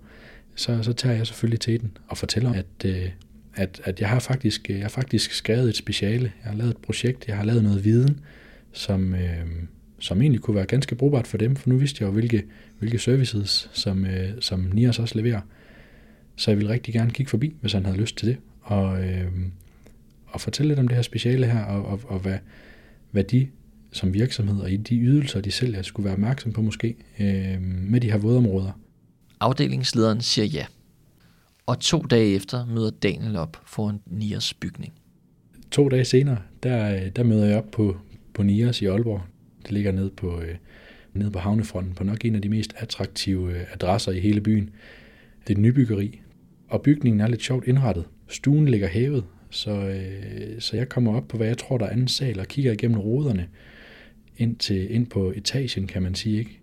så, 0.56 0.84
så 0.84 0.94
tager 0.94 1.16
jeg 1.16 1.28
selvfølgelig 1.28 1.60
til 1.60 1.82
den 1.82 1.98
og 2.08 2.18
fortæller, 2.18 2.54
at, 2.54 2.86
øh, 2.86 3.10
at, 3.56 3.82
at 3.84 4.02
jeg, 4.02 4.10
har 4.10 4.20
faktisk, 4.20 4.70
jeg 4.70 4.82
har 4.82 4.90
faktisk 4.90 5.32
skrevet 5.32 5.70
et 5.70 5.76
speciale, 5.76 6.32
jeg 6.44 6.52
har 6.52 6.58
lavet 6.58 6.72
et 6.72 6.78
projekt, 6.78 7.28
jeg 7.28 7.38
har 7.38 7.44
lavet 7.44 7.64
noget 7.64 7.86
viden, 7.86 8.20
som, 8.72 9.16
øh, 9.16 9.46
som 10.04 10.22
egentlig 10.22 10.42
kunne 10.42 10.56
være 10.56 10.66
ganske 10.66 10.96
brugbart 10.96 11.28
for 11.28 11.38
dem, 11.38 11.56
for 11.56 11.70
nu 11.70 11.78
vidste 11.78 12.02
jeg 12.02 12.08
jo, 12.08 12.14
hvilke, 12.14 12.44
hvilke 12.80 13.00
services, 13.00 13.70
som, 13.74 14.06
øh, 14.06 14.30
som 14.40 14.60
NIAS 14.74 15.00
også 15.00 15.16
leverer. 15.16 15.42
Så 16.36 16.52
jeg 16.52 16.58
ville 16.58 16.72
rigtig 16.72 16.94
gerne 16.94 17.12
kigge 17.12 17.30
forbi, 17.30 17.56
hvis 17.62 17.74
han 17.74 17.86
havde 17.86 17.98
lyst 17.98 18.18
til 18.18 18.28
det, 18.28 18.38
og, 18.62 19.04
øh, 19.04 19.32
og 20.28 20.42
fortælle 20.42 20.68
lidt 20.68 20.80
om 20.80 20.88
det 20.88 20.96
her 20.96 21.02
speciale 21.02 21.48
her, 21.48 21.64
og, 21.64 21.86
og, 21.86 22.00
og 22.08 22.20
hvad, 22.20 22.38
hvad 23.12 23.24
de 23.24 23.48
som 23.92 24.14
virksomhed 24.14 24.62
og 24.62 24.72
i 24.72 24.78
de 24.78 24.96
ydelser, 24.96 25.42
de 25.42 25.52
sælger, 25.52 25.82
skulle 25.82 26.04
være 26.04 26.14
opmærksom 26.14 26.54
på 26.54 26.62
måske 26.62 26.96
øh, 27.20 27.62
med 27.62 28.02
de 28.02 28.12
her 28.12 28.18
vådområder. 28.18 28.80
Afdelingslederen 29.40 30.22
siger 30.22 30.46
ja. 30.46 30.66
Og 31.66 31.80
to 31.80 32.02
dage 32.02 32.36
efter 32.36 32.66
møder 32.66 32.90
Daniel 32.90 33.36
op 33.36 33.62
for 33.66 33.90
en 33.90 34.00
Nias 34.06 34.54
bygning. 34.54 34.94
To 35.72 35.90
dage 35.90 36.06
senere, 36.06 36.38
der, 36.64 37.10
der 37.10 37.24
møder 37.24 37.46
jeg 37.46 37.58
op 37.58 37.72
på, 37.72 37.98
på 38.34 38.44
Nias 38.44 38.82
i 38.82 38.86
Aalborg. 38.86 39.22
Det 39.64 39.72
ligger 39.72 39.92
ned 39.92 40.10
på, 40.10 40.42
øh, 40.42 40.56
nede 41.14 41.32
på 41.32 41.40
havnefronten, 41.40 41.94
på 41.94 42.04
nok 42.04 42.26
en 42.26 42.36
af 42.36 42.42
de 42.42 42.50
mest 42.50 42.74
attraktive 42.78 43.52
øh, 43.52 43.74
adresser 43.74 44.12
i 44.12 44.20
hele 44.20 44.42
byen. 44.42 44.70
Det 45.48 45.54
er 45.54 45.58
et 45.58 45.62
nybyggeri, 45.62 46.22
og 46.68 46.82
bygningen 46.82 47.22
er 47.22 47.28
lidt 47.28 47.44
sjovt 47.44 47.68
indrettet. 47.68 48.06
Stuen 48.28 48.68
ligger 48.68 48.88
hævet, 48.88 49.24
så, 49.50 49.72
øh, 49.72 50.62
så 50.62 50.78
jeg 50.78 50.90
kommer 50.90 51.16
op 51.16 51.28
på, 51.28 51.38
hvad 51.38 51.48
jeg 51.48 51.58
tror, 51.58 51.78
der 51.78 51.86
er 51.86 51.90
anden 51.90 52.08
sal, 52.08 52.40
og 52.40 52.48
kigger 52.48 52.72
igennem 52.72 53.00
ruderne 53.00 53.48
ind, 54.38 54.56
til, 54.56 54.94
ind 54.94 55.08
på 55.08 55.34
etagen, 55.36 55.88
kan 55.88 56.04
man 56.04 56.16
sige, 56.16 56.40
ikke? 56.40 56.60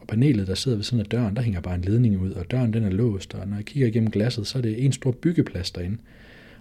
Og 0.00 0.06
panelet, 0.06 0.46
der 0.46 0.54
sidder 0.54 0.76
ved 0.76 0.84
siden 0.84 1.00
af 1.00 1.06
døren, 1.06 1.36
der 1.36 1.42
hænger 1.42 1.60
bare 1.60 1.74
en 1.74 1.82
ledning 1.82 2.20
ud, 2.20 2.30
og 2.30 2.50
døren 2.50 2.72
den 2.72 2.84
er 2.84 2.90
låst, 2.90 3.34
og 3.34 3.48
når 3.48 3.56
jeg 3.56 3.64
kigger 3.64 3.88
igennem 3.88 4.10
glasset, 4.10 4.46
så 4.46 4.58
er 4.58 4.62
det 4.62 4.84
en 4.84 4.92
stor 4.92 5.12
byggeplads 5.12 5.70
derinde. 5.70 5.96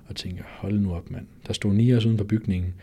Og 0.08 0.16
tænker, 0.16 0.44
hold 0.48 0.80
nu 0.80 0.94
op, 0.94 1.12
mand. 1.12 1.26
Der 1.48 1.54
stod 1.54 1.74
ni 1.74 1.94
år 1.94 1.98
uden 1.98 2.18
på 2.18 2.24
bygningen. 2.24 2.74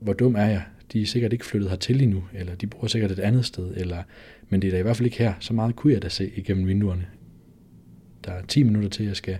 Hvor 0.00 0.12
dum 0.12 0.34
er 0.34 0.46
jeg? 0.46 0.62
De 0.92 1.02
er 1.02 1.06
sikkert 1.06 1.32
ikke 1.32 1.46
flyttet 1.46 1.70
hertil 1.70 2.02
endnu, 2.02 2.24
eller 2.34 2.54
de 2.54 2.66
bor 2.66 2.86
sikkert 2.86 3.10
et 3.10 3.18
andet 3.18 3.44
sted, 3.44 3.74
eller, 3.76 4.02
men 4.48 4.62
det 4.62 4.68
er 4.68 4.72
da 4.72 4.78
i 4.78 4.82
hvert 4.82 4.96
fald 4.96 5.06
ikke 5.06 5.18
her. 5.18 5.34
Så 5.40 5.54
meget 5.54 5.76
kunne 5.76 5.92
jeg 5.92 6.02
da 6.02 6.08
se 6.08 6.30
igennem 6.36 6.66
vinduerne. 6.66 7.06
Der 8.24 8.32
er 8.32 8.42
10 8.48 8.62
minutter 8.62 8.88
til, 8.88 9.02
at 9.02 9.08
jeg 9.08 9.16
skal, 9.16 9.38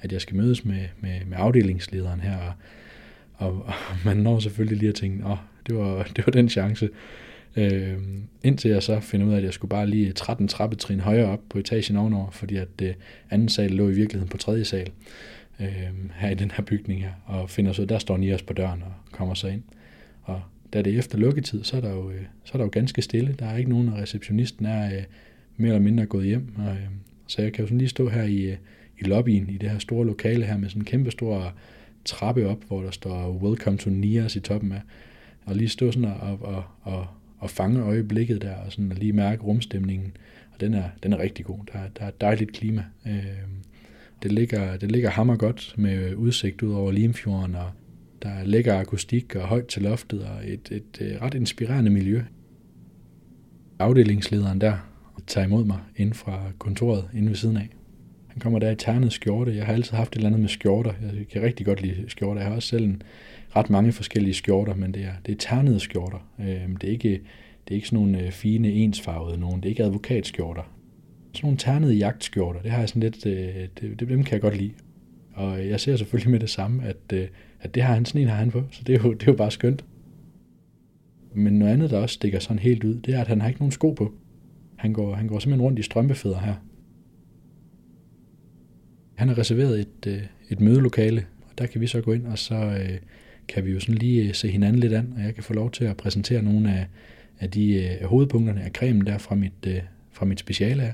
at 0.00 0.12
jeg 0.12 0.20
skal 0.20 0.36
mødes 0.36 0.64
med, 0.64 0.84
med, 1.00 1.24
med 1.26 1.36
afdelingslederen 1.40 2.20
her, 2.20 2.36
og, 2.36 2.52
og, 3.34 3.62
og 3.62 3.74
man 4.04 4.16
når 4.16 4.38
selvfølgelig 4.38 4.78
lige 4.78 4.88
at 4.88 4.94
tænke, 4.94 5.26
åh, 5.26 5.38
det 5.66 5.76
var, 5.76 6.02
det 6.16 6.26
var 6.26 6.32
den 6.32 6.48
chance. 6.48 6.88
Øh, 7.56 7.98
indtil 8.44 8.70
jeg 8.70 8.82
så 8.82 9.00
finder 9.00 9.26
ud 9.26 9.32
af, 9.32 9.36
at 9.36 9.44
jeg 9.44 9.52
skulle 9.52 9.68
bare 9.68 9.86
lige 9.86 10.12
13 10.12 10.48
trappetrin 10.48 11.00
højere 11.00 11.30
op 11.30 11.40
på 11.50 11.58
etagen 11.58 11.96
ovenover, 11.96 12.30
fordi 12.30 12.56
at 12.56 12.68
øh, 12.82 12.94
anden 13.30 13.48
sal 13.48 13.70
lå 13.70 13.88
i 13.88 13.92
virkeligheden 13.92 14.28
på 14.28 14.36
tredje 14.36 14.64
sal 14.64 14.90
øh, 15.60 15.68
her 16.14 16.30
i 16.30 16.34
den 16.34 16.50
her 16.50 16.64
bygning 16.64 17.02
her, 17.02 17.12
og 17.26 17.50
finder 17.50 17.72
så, 17.72 17.84
der 17.84 17.98
står 17.98 18.16
Nias 18.16 18.42
på 18.42 18.52
døren 18.52 18.82
og 18.82 18.92
kommer 19.12 19.34
så 19.34 19.48
ind. 19.48 19.62
Og 20.22 20.42
da 20.72 20.82
det 20.82 20.94
er 20.94 20.98
efter 20.98 21.18
lukketid, 21.18 21.64
så 21.64 21.76
er 21.76 21.80
der 21.80 21.90
jo, 21.90 22.10
øh, 22.10 22.22
så 22.44 22.50
er 22.54 22.56
der 22.56 22.64
jo 22.64 22.70
ganske 22.72 23.02
stille. 23.02 23.34
Der 23.38 23.46
er 23.46 23.56
ikke 23.56 23.70
nogen, 23.70 23.88
og 23.88 23.98
receptionisten 23.98 24.66
er 24.66 24.96
øh, 24.96 25.02
mere 25.56 25.68
eller 25.68 25.84
mindre 25.84 26.06
gået 26.06 26.26
hjem. 26.26 26.52
Og, 26.56 26.72
øh, 26.72 26.86
så 27.26 27.42
jeg 27.42 27.52
kan 27.52 27.62
jo 27.62 27.66
sådan 27.66 27.78
lige 27.78 27.88
stå 27.88 28.08
her 28.08 28.22
i, 28.22 28.40
øh, 28.40 28.56
i 28.98 29.04
lobbyen 29.04 29.48
i 29.48 29.58
det 29.58 29.70
her 29.70 29.78
store 29.78 30.06
lokale 30.06 30.44
her 30.44 30.56
med 30.56 30.68
sådan 30.68 30.82
en 30.82 30.86
kæmpe 30.86 31.10
stor 31.10 31.54
trappe 32.04 32.48
op, 32.48 32.64
hvor 32.68 32.82
der 32.82 32.90
står 32.90 33.38
Welcome 33.42 33.78
to 33.78 33.90
Nias 33.90 34.36
i 34.36 34.40
toppen 34.40 34.72
af. 34.72 34.80
Og 35.44 35.56
lige 35.56 35.68
stå 35.68 35.92
sådan 35.92 36.10
og, 36.20 36.38
og, 36.40 36.64
og, 36.82 37.06
og 37.38 37.50
fange 37.50 37.80
øjeblikket 37.82 38.42
der, 38.42 38.54
og 38.54 38.72
sådan 38.72 38.90
og 38.90 38.96
lige 38.96 39.12
mærke 39.12 39.42
rumstemningen. 39.42 40.16
Og 40.52 40.60
den 40.60 40.74
er, 40.74 40.84
den 41.02 41.12
er 41.12 41.18
rigtig 41.18 41.44
god. 41.44 41.58
Der, 41.72 41.78
der 41.98 42.04
er 42.04 42.10
dejligt 42.10 42.52
klima. 42.52 42.84
Øh, 43.06 43.22
det 44.22 44.32
ligger, 44.32 44.76
det 44.76 44.92
ligger 44.92 45.10
hammer 45.10 45.36
godt 45.36 45.74
med 45.76 46.14
udsigt 46.14 46.62
ud 46.62 46.72
over 46.72 46.92
Limfjorden, 46.92 47.54
og 47.54 47.70
der 48.22 48.28
er 48.28 48.44
lækker 48.44 48.78
akustik 48.78 49.36
og 49.36 49.48
højt 49.48 49.66
til 49.66 49.82
loftet, 49.82 50.22
og 50.22 50.36
et, 50.44 50.68
et, 50.70 51.00
et 51.00 51.22
ret 51.22 51.34
inspirerende 51.34 51.90
miljø. 51.90 52.22
Afdelingslederen 53.78 54.60
der 54.60 54.76
tager 55.26 55.46
imod 55.46 55.64
mig 55.64 55.78
inden 55.96 56.14
fra 56.14 56.42
kontoret 56.58 57.04
inde 57.14 57.28
ved 57.28 57.36
siden 57.36 57.56
af. 57.56 57.68
Han 58.26 58.40
kommer 58.40 58.58
der 58.58 58.70
i 58.70 58.76
ternet 58.76 59.12
skjorte. 59.12 59.56
Jeg 59.56 59.66
har 59.66 59.72
altid 59.72 59.96
haft 59.96 60.12
et 60.12 60.16
eller 60.16 60.26
andet 60.26 60.40
med 60.40 60.48
skjorter. 60.48 60.92
Jeg 61.02 61.28
kan 61.28 61.42
rigtig 61.42 61.66
godt 61.66 61.82
lide 61.82 62.04
skjorter. 62.08 62.40
Jeg 62.40 62.48
har 62.48 62.56
også 62.56 62.68
selv 62.68 62.84
en, 62.84 63.02
ret 63.56 63.70
mange 63.70 63.92
forskellige 63.92 64.34
skjorter, 64.34 64.74
men 64.74 64.94
det 64.94 65.02
er, 65.02 65.12
det 65.26 65.32
er 65.32 65.36
ternede 65.38 65.80
skjorter. 65.80 66.30
Øh, 66.40 66.68
det, 66.80 66.84
er 66.84 66.92
ikke, 66.92 67.10
det 67.68 67.70
er 67.70 67.74
ikke 67.74 67.88
sådan 67.88 68.04
nogle 68.04 68.26
øh, 68.26 68.32
fine, 68.32 68.68
ensfarvede 68.68 69.38
nogen. 69.40 69.56
Det 69.60 69.64
er 69.64 69.70
ikke 69.70 69.84
advokatskjorter. 69.84 70.62
Sådan 71.32 71.46
nogle 71.46 71.58
ternede 71.58 71.94
jagtskjorter, 71.94 72.62
det 72.62 72.70
har 72.70 72.78
jeg 72.78 72.88
sådan 72.88 73.02
lidt, 73.02 73.26
øh, 73.26 73.68
det, 73.80 74.00
det, 74.00 74.08
dem 74.08 74.24
kan 74.24 74.32
jeg 74.32 74.40
godt 74.40 74.56
lide. 74.56 74.72
Og 75.32 75.68
jeg 75.68 75.80
ser 75.80 75.96
selvfølgelig 75.96 76.30
med 76.30 76.40
det 76.40 76.50
samme, 76.50 76.84
at, 76.84 77.12
at 77.60 77.74
det 77.74 77.82
har 77.82 77.94
han, 77.94 78.04
sådan 78.04 78.20
en 78.20 78.28
har 78.28 78.36
han 78.36 78.50
på, 78.50 78.62
så 78.70 78.82
det 78.86 78.94
er, 78.94 79.02
jo, 79.04 79.12
det 79.12 79.22
er 79.22 79.32
jo 79.32 79.36
bare 79.36 79.50
skønt. 79.50 79.84
Men 81.34 81.58
noget 81.58 81.72
andet, 81.72 81.90
der 81.90 81.98
også 81.98 82.14
stikker 82.14 82.38
sådan 82.38 82.58
helt 82.58 82.84
ud, 82.84 82.94
det 82.94 83.14
er, 83.14 83.20
at 83.20 83.28
han 83.28 83.40
har 83.40 83.48
ikke 83.48 83.60
nogen 83.60 83.72
sko 83.72 83.90
på. 83.92 84.14
Han 84.76 84.92
går, 84.92 85.14
han 85.14 85.26
går 85.26 85.38
simpelthen 85.38 85.62
rundt 85.62 85.78
i 85.78 85.82
strømpefædre 85.82 86.40
her. 86.40 86.54
Han 89.14 89.28
har 89.28 89.38
reserveret 89.38 89.80
et, 89.80 90.06
øh, 90.06 90.22
et 90.48 90.60
mødelokale, 90.60 91.26
og 91.50 91.58
der 91.58 91.66
kan 91.66 91.80
vi 91.80 91.86
så 91.86 92.00
gå 92.00 92.12
ind, 92.12 92.26
og 92.26 92.38
så 92.38 92.54
øh, 92.54 92.98
kan 93.48 93.64
vi 93.64 93.70
jo 93.70 93.80
sådan 93.80 93.94
lige 93.94 94.28
øh, 94.28 94.34
se 94.34 94.48
hinanden 94.48 94.80
lidt 94.80 94.92
an, 94.92 95.12
og 95.16 95.22
jeg 95.22 95.34
kan 95.34 95.44
få 95.44 95.52
lov 95.52 95.70
til 95.70 95.84
at 95.84 95.96
præsentere 95.96 96.42
nogle 96.42 96.74
af, 96.74 96.86
af 97.40 97.50
de 97.50 97.88
af 97.88 98.06
hovedpunkterne 98.06 98.62
af 98.62 98.70
cremen 98.70 99.06
der 99.06 99.18
fra 99.18 99.34
mit, 99.34 99.68
fra 100.10 100.26
mit 100.26 100.40
speciale 100.40 100.82
her 100.82 100.92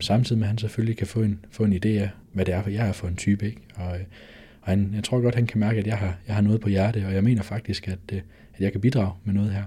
samtidig 0.00 0.38
med, 0.38 0.46
at 0.46 0.48
han 0.48 0.58
selvfølgelig 0.58 0.96
kan 0.96 1.06
få 1.06 1.22
en, 1.22 1.44
få 1.50 1.64
en 1.64 1.72
idé 1.72 1.88
af, 1.88 2.10
hvad 2.32 2.44
det 2.44 2.54
er, 2.54 2.62
for 2.62 2.70
jeg 2.70 2.88
er 2.88 2.92
for 2.92 3.08
en 3.08 3.16
type. 3.16 3.46
Ikke? 3.46 3.60
Og, 3.74 3.98
og 4.62 4.68
han, 4.68 4.90
jeg 4.94 5.04
tror 5.04 5.20
godt, 5.20 5.34
han 5.34 5.46
kan 5.46 5.60
mærke, 5.60 5.78
at 5.78 5.86
jeg 5.86 5.98
har, 5.98 6.16
jeg 6.26 6.34
har 6.34 6.42
noget 6.42 6.60
på 6.60 6.68
hjerte, 6.68 7.06
og 7.06 7.14
jeg 7.14 7.24
mener 7.24 7.42
faktisk, 7.42 7.88
at, 7.88 7.98
øh, 8.12 8.20
at 8.54 8.60
jeg 8.60 8.72
kan 8.72 8.80
bidrage 8.80 9.12
med 9.24 9.34
noget 9.34 9.52
her. 9.52 9.64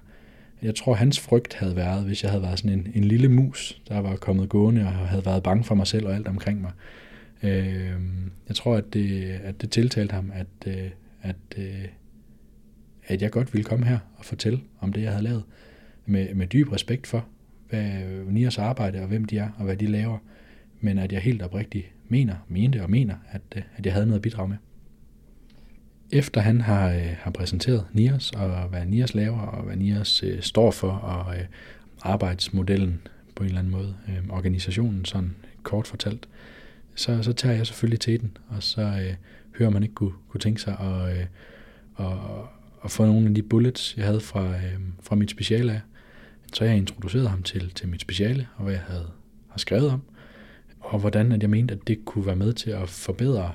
Jeg 0.61 0.75
tror, 0.75 0.93
hans 0.93 1.19
frygt 1.19 1.53
havde 1.53 1.75
været, 1.75 2.05
hvis 2.05 2.23
jeg 2.23 2.31
havde 2.31 2.43
været 2.43 2.59
sådan 2.59 2.79
en, 2.79 2.87
en 2.95 3.03
lille 3.03 3.27
mus, 3.27 3.81
der 3.89 3.99
var 3.99 4.15
kommet 4.15 4.49
gående 4.49 4.81
og 4.81 4.91
havde 4.91 5.25
været 5.25 5.43
bange 5.43 5.63
for 5.63 5.75
mig 5.75 5.87
selv 5.87 6.07
og 6.07 6.15
alt 6.15 6.27
omkring 6.27 6.61
mig. 6.61 6.71
Øh, 7.43 7.91
jeg 8.47 8.55
tror, 8.55 8.75
at 8.75 8.93
det, 8.93 9.23
at 9.43 9.61
det 9.61 9.71
tiltalte 9.71 10.13
ham, 10.13 10.31
at, 10.33 10.47
øh, 10.67 10.89
at, 11.21 11.35
øh, 11.57 11.85
at 13.07 13.21
jeg 13.21 13.31
godt 13.31 13.53
ville 13.53 13.63
komme 13.63 13.85
her 13.85 13.99
og 14.17 14.25
fortælle 14.25 14.59
om 14.79 14.93
det, 14.93 15.01
jeg 15.01 15.11
havde 15.11 15.23
lavet, 15.23 15.43
med, 16.05 16.33
med 16.33 16.47
dyb 16.47 16.71
respekt 16.71 17.07
for, 17.07 17.25
hvad 17.69 18.01
Nias 18.31 18.57
arbejde 18.57 19.01
og 19.01 19.07
hvem 19.07 19.25
de 19.25 19.37
er 19.37 19.49
og 19.57 19.65
hvad 19.65 19.77
de 19.77 19.87
laver, 19.87 20.17
men 20.79 20.97
at 20.97 21.11
jeg 21.11 21.21
helt 21.21 21.41
oprigtigt 21.41 21.85
mener, 22.07 22.35
mente 22.47 22.83
og 22.83 22.89
mener, 22.89 23.15
at, 23.31 23.65
at 23.77 23.85
jeg 23.85 23.93
havde 23.93 24.05
noget 24.05 24.19
at 24.19 24.21
bidrage 24.21 24.47
med. 24.47 24.57
Efter 26.13 26.41
han 26.41 26.61
har, 26.61 26.89
øh, 26.89 27.15
har 27.19 27.31
præsenteret 27.31 27.85
Nias 27.91 28.31
og 28.31 28.67
hvad 28.69 28.85
Nias 28.85 29.13
laver 29.13 29.39
og 29.39 29.63
hvad 29.63 29.75
Nias 29.75 30.23
øh, 30.23 30.41
står 30.41 30.71
for 30.71 30.91
og 30.91 31.35
øh, 31.35 31.45
arbejdsmodellen 32.01 33.01
på 33.35 33.43
en 33.43 33.47
eller 33.47 33.59
anden 33.59 33.71
måde, 33.71 33.95
øh, 34.07 34.29
organisationen 34.29 35.05
sådan 35.05 35.35
kort 35.63 35.87
fortalt, 35.87 36.27
så, 36.95 37.23
så 37.23 37.33
tager 37.33 37.55
jeg 37.55 37.67
selvfølgelig 37.67 37.99
til 37.99 38.21
den, 38.21 38.37
og 38.49 38.63
så 38.63 38.81
øh, 38.81 39.15
hører 39.57 39.69
man 39.69 39.83
ikke 39.83 39.95
kunne, 39.95 40.11
kunne 40.29 40.41
tænke 40.41 40.61
sig 40.61 40.77
at, 40.79 41.17
øh, 41.17 41.25
at, 41.99 42.17
at 42.83 42.91
få 42.91 43.05
nogle 43.05 43.27
af 43.27 43.35
de 43.35 43.43
bullets, 43.43 43.97
jeg 43.97 44.05
havde 44.05 44.21
fra, 44.21 44.47
øh, 44.47 44.79
fra 45.03 45.15
mit 45.15 45.31
speciale 45.31 45.73
af, 45.73 45.81
så 46.53 46.65
jeg 46.65 46.77
introducerede 46.77 47.27
ham 47.27 47.43
til, 47.43 47.71
til 47.75 47.87
mit 47.87 48.01
speciale, 48.01 48.47
og 48.55 48.63
hvad 48.63 48.73
jeg 48.73 48.83
havde, 48.87 49.09
har 49.49 49.57
skrevet 49.57 49.89
om, 49.89 50.01
og 50.79 50.99
hvordan 50.99 51.31
at 51.31 51.41
jeg 51.41 51.49
mente, 51.49 51.73
at 51.73 51.87
det 51.87 52.05
kunne 52.05 52.25
være 52.25 52.35
med 52.35 52.53
til 52.53 52.69
at 52.69 52.89
forbedre 52.89 53.51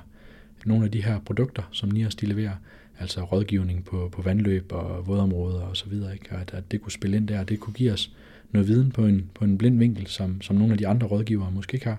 nogle 0.65 0.85
af 0.85 0.91
de 0.91 1.03
her 1.03 1.19
produkter, 1.19 1.63
som 1.71 1.89
NIAS 1.89 2.15
de 2.15 2.25
leverer, 2.25 2.55
altså 2.99 3.23
rådgivning 3.23 3.85
på, 3.85 4.09
på 4.11 4.21
vandløb 4.21 4.71
og 4.71 5.07
vådområder 5.07 5.61
og 5.61 5.77
så 5.77 5.89
videre, 5.89 6.13
ikke? 6.13 6.31
Og 6.31 6.41
at, 6.41 6.53
at 6.53 6.63
det 6.71 6.81
kunne 6.81 6.91
spille 6.91 7.17
ind 7.17 7.27
der, 7.27 7.43
det 7.43 7.59
kunne 7.59 7.73
give 7.73 7.91
os 7.91 8.11
noget 8.51 8.67
viden 8.67 8.91
på 8.91 9.05
en, 9.05 9.29
på 9.33 9.45
en 9.45 9.57
blind 9.57 9.77
vinkel, 9.77 10.07
som, 10.07 10.41
som 10.41 10.55
nogle 10.55 10.71
af 10.71 10.77
de 10.77 10.87
andre 10.87 11.07
rådgivere 11.07 11.51
måske 11.51 11.75
ikke 11.75 11.85
har. 11.85 11.97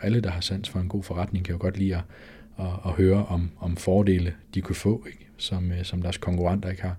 Alle, 0.00 0.20
der 0.20 0.30
har 0.30 0.40
sans 0.40 0.68
for 0.68 0.80
en 0.80 0.88
god 0.88 1.02
forretning, 1.02 1.44
kan 1.44 1.52
jo 1.52 1.60
godt 1.60 1.78
lide 1.78 1.94
at, 1.94 2.02
at, 2.58 2.66
at 2.86 2.92
høre 2.92 3.26
om, 3.26 3.50
om 3.58 3.76
fordele, 3.76 4.34
de 4.54 4.60
kunne 4.60 4.76
få, 4.76 5.04
ikke? 5.06 5.26
Som, 5.36 5.72
øh, 5.72 5.84
som 5.84 6.02
deres 6.02 6.16
konkurrenter 6.16 6.70
ikke 6.70 6.82
har. 6.82 6.96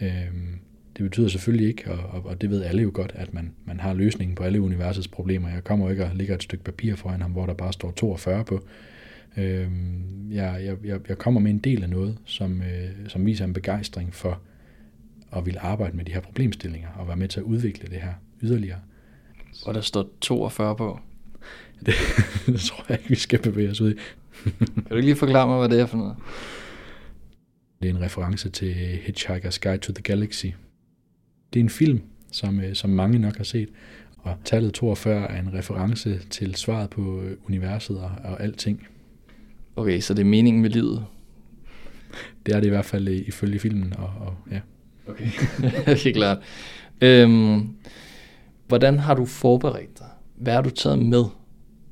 Øhm, 0.00 0.58
det 0.96 1.02
betyder 1.02 1.28
selvfølgelig 1.28 1.68
ikke, 1.68 1.92
og, 1.92 2.24
og 2.24 2.40
det 2.40 2.50
ved 2.50 2.62
alle 2.62 2.82
jo 2.82 2.90
godt, 2.94 3.12
at 3.14 3.34
man, 3.34 3.52
man 3.64 3.80
har 3.80 3.94
løsningen 3.94 4.34
på 4.34 4.42
alle 4.42 4.60
universets 4.60 5.08
problemer. 5.08 5.48
Jeg 5.48 5.64
kommer 5.64 5.86
jo 5.86 5.90
ikke 5.90 6.04
og 6.04 6.10
lægger 6.14 6.34
et 6.34 6.42
stykke 6.42 6.64
papir 6.64 6.96
foran 6.96 7.22
ham, 7.22 7.30
hvor 7.30 7.46
der 7.46 7.54
bare 7.54 7.72
står 7.72 7.90
42 7.90 8.44
på. 8.44 8.60
Øhm, 9.36 10.32
jeg, 10.32 10.76
jeg, 10.84 11.08
jeg 11.08 11.18
kommer 11.18 11.40
med 11.40 11.50
en 11.50 11.58
del 11.58 11.82
af 11.82 11.90
noget, 11.90 12.18
som, 12.24 12.62
øh, 12.62 13.08
som 13.08 13.26
viser 13.26 13.44
en 13.44 13.52
begejstring 13.52 14.14
for 14.14 14.40
at 15.32 15.46
ville 15.46 15.60
arbejde 15.60 15.96
med 15.96 16.04
de 16.04 16.12
her 16.12 16.20
problemstillinger 16.20 16.88
og 16.88 17.08
være 17.08 17.16
med 17.16 17.28
til 17.28 17.40
at 17.40 17.44
udvikle 17.44 17.88
det 17.88 18.00
her 18.00 18.12
yderligere. 18.42 18.80
Og 19.64 19.74
der 19.74 19.80
står 19.80 20.08
42 20.20 20.76
på? 20.76 21.00
Det, 21.86 21.94
det 22.46 22.60
tror 22.60 22.84
jeg 22.88 22.98
ikke, 22.98 23.08
vi 23.08 23.14
skal 23.14 23.42
bevæge 23.42 23.70
os 23.70 23.80
ud 23.80 23.92
i. 23.92 23.96
kan 24.74 24.84
du 24.90 24.94
ikke 24.94 25.06
lige 25.06 25.16
forklare 25.16 25.46
mig, 25.46 25.58
hvad 25.58 25.68
det 25.68 25.80
er 25.80 25.86
for 25.86 25.96
noget? 25.98 26.16
Det 27.82 27.90
er 27.90 27.94
en 27.94 28.00
reference 28.00 28.50
til 28.50 28.74
Hitchhiker's 29.06 29.58
Guide 29.62 29.78
to 29.78 29.92
the 29.92 30.02
Galaxy, 30.02 30.46
det 31.52 31.60
er 31.60 31.64
en 31.64 31.70
film, 31.70 32.02
som, 32.32 32.60
øh, 32.60 32.74
som 32.74 32.90
mange 32.90 33.18
nok 33.18 33.36
har 33.36 33.44
set, 33.44 33.68
og 34.18 34.36
tallet 34.44 34.74
42 34.74 35.30
er 35.30 35.40
en 35.40 35.54
reference 35.54 36.18
til 36.30 36.54
svaret 36.54 36.90
på 36.90 37.20
øh, 37.20 37.36
universet 37.46 37.98
og, 37.98 38.10
og 38.24 38.42
alting. 38.42 38.88
Okay, 39.76 40.00
så 40.00 40.14
det 40.14 40.20
er 40.20 40.26
meningen 40.26 40.62
med 40.62 40.70
livet? 40.70 41.04
Det 42.46 42.54
er 42.54 42.60
det 42.60 42.66
i 42.66 42.70
hvert 42.70 42.84
fald 42.84 43.08
øh, 43.08 43.22
ifølge 43.26 43.58
filmen, 43.58 43.94
og, 43.98 44.10
og 44.20 44.34
ja. 44.50 44.60
Okay, 45.08 45.26
er 46.08 46.12
klart. 46.14 46.38
Øhm, 47.00 47.68
hvordan 48.68 48.98
har 48.98 49.14
du 49.14 49.24
forberedt 49.24 49.98
dig? 49.98 50.06
Hvad 50.36 50.52
har 50.52 50.62
du 50.62 50.70
taget 50.70 50.98
med? 50.98 51.24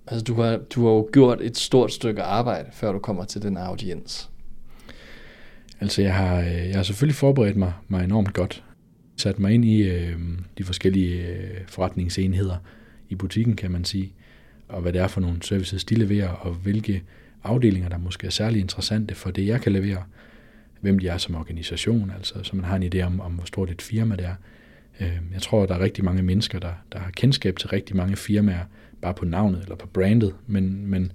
Altså, 0.06 0.24
du 0.24 0.34
har, 0.34 0.56
du 0.56 0.86
har 0.86 0.92
jo 0.92 1.08
gjort 1.12 1.40
et 1.40 1.56
stort 1.56 1.92
stykke 1.92 2.22
arbejde, 2.22 2.68
før 2.72 2.92
du 2.92 2.98
kommer 2.98 3.24
til 3.24 3.42
den 3.42 3.56
audiens. 3.56 4.30
Altså, 5.80 6.02
jeg 6.02 6.14
har, 6.14 6.36
jeg 6.42 6.76
har 6.76 6.82
selvfølgelig 6.82 7.16
forberedt 7.16 7.56
mig, 7.56 7.72
mig 7.88 8.04
enormt 8.04 8.32
godt 8.32 8.64
sat 9.16 9.38
mig 9.38 9.52
ind 9.52 9.64
i 9.64 9.82
øh, 9.82 10.18
de 10.58 10.64
forskellige 10.64 11.26
øh, 11.26 11.60
forretningsenheder 11.68 12.56
i 13.08 13.14
butikken, 13.14 13.56
kan 13.56 13.70
man 13.70 13.84
sige, 13.84 14.12
og 14.68 14.82
hvad 14.82 14.92
det 14.92 15.00
er 15.00 15.06
for 15.06 15.20
nogle 15.20 15.42
services, 15.42 15.84
de 15.84 15.94
leverer, 15.94 16.28
og 16.28 16.54
hvilke 16.54 17.02
afdelinger, 17.44 17.88
der 17.88 17.98
måske 17.98 18.26
er 18.26 18.30
særlig 18.30 18.60
interessante 18.60 19.14
for 19.14 19.30
det, 19.30 19.46
jeg 19.46 19.60
kan 19.60 19.72
levere, 19.72 20.02
hvem 20.80 20.98
de 20.98 21.08
er 21.08 21.18
som 21.18 21.34
organisation, 21.34 22.12
altså 22.16 22.34
så 22.42 22.56
man 22.56 22.64
har 22.64 22.76
en 22.76 22.94
idé 22.94 23.00
om, 23.00 23.20
om 23.20 23.32
hvor 23.32 23.44
stort 23.44 23.70
et 23.70 23.82
firma 23.82 24.16
det 24.16 24.24
er. 24.24 24.34
Øhm, 25.00 25.32
jeg 25.32 25.42
tror, 25.42 25.66
der 25.66 25.74
er 25.74 25.80
rigtig 25.80 26.04
mange 26.04 26.22
mennesker, 26.22 26.58
der, 26.58 26.72
der 26.92 26.98
har 26.98 27.10
kendskab 27.10 27.56
til 27.56 27.68
rigtig 27.68 27.96
mange 27.96 28.16
firmaer, 28.16 28.64
bare 29.02 29.14
på 29.14 29.24
navnet 29.24 29.62
eller 29.62 29.76
på 29.76 29.86
brandet, 29.86 30.34
men, 30.46 30.86
men 30.86 31.12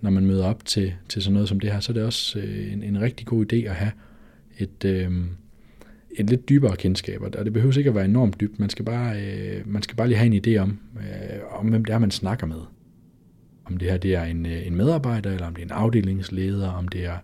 når 0.00 0.10
man 0.10 0.26
møder 0.26 0.44
op 0.44 0.64
til, 0.64 0.94
til 1.08 1.22
sådan 1.22 1.32
noget 1.32 1.48
som 1.48 1.60
det 1.60 1.72
her, 1.72 1.80
så 1.80 1.92
er 1.92 1.94
det 1.94 2.02
også 2.02 2.38
øh, 2.38 2.72
en, 2.72 2.82
en 2.82 3.00
rigtig 3.00 3.26
god 3.26 3.52
idé 3.52 3.56
at 3.56 3.74
have 3.74 3.92
et, 4.58 4.84
øh, 4.84 5.10
et 6.10 6.30
lidt 6.30 6.48
dybere 6.48 6.76
kendskab, 6.76 7.22
og 7.22 7.44
det 7.44 7.52
behøver 7.52 7.78
ikke 7.78 7.90
at 7.90 7.94
være 7.94 8.04
enormt 8.04 8.40
dybt. 8.40 8.58
Man 8.58 8.70
skal 8.70 8.84
bare, 8.84 9.20
øh, 9.20 9.68
man 9.68 9.82
skal 9.82 9.96
bare 9.96 10.08
lige 10.08 10.18
have 10.18 10.34
en 10.34 10.46
idé 10.46 10.58
om, 10.58 10.78
øh, 10.96 11.58
om 11.60 11.68
hvem 11.68 11.84
det 11.84 11.94
er, 11.94 11.98
man 11.98 12.10
snakker 12.10 12.46
med. 12.46 12.60
Om 13.68 13.76
det 13.76 13.90
her 13.90 13.98
det 13.98 14.14
er 14.14 14.24
en, 14.24 14.46
øh, 14.46 14.66
en 14.66 14.74
medarbejder, 14.74 15.30
eller 15.30 15.46
om 15.46 15.54
det 15.54 15.62
er 15.62 15.66
en 15.66 15.72
afdelingsleder, 15.72 16.68
om 16.68 16.88
det 16.88 17.04
er 17.04 17.18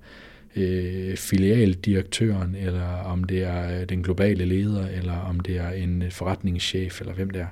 øh, 0.56 1.16
filialdirektøren, 1.16 2.54
eller 2.54 2.88
om 2.88 3.24
det 3.24 3.42
er 3.42 3.80
øh, 3.80 3.88
den 3.88 4.02
globale 4.02 4.44
leder, 4.44 4.86
eller 4.86 5.16
om 5.16 5.40
det 5.40 5.56
er 5.56 5.70
en 5.70 6.02
øh, 6.02 6.10
forretningschef, 6.10 7.00
eller 7.00 7.14
hvem 7.14 7.30
det 7.30 7.40
er. 7.42 7.46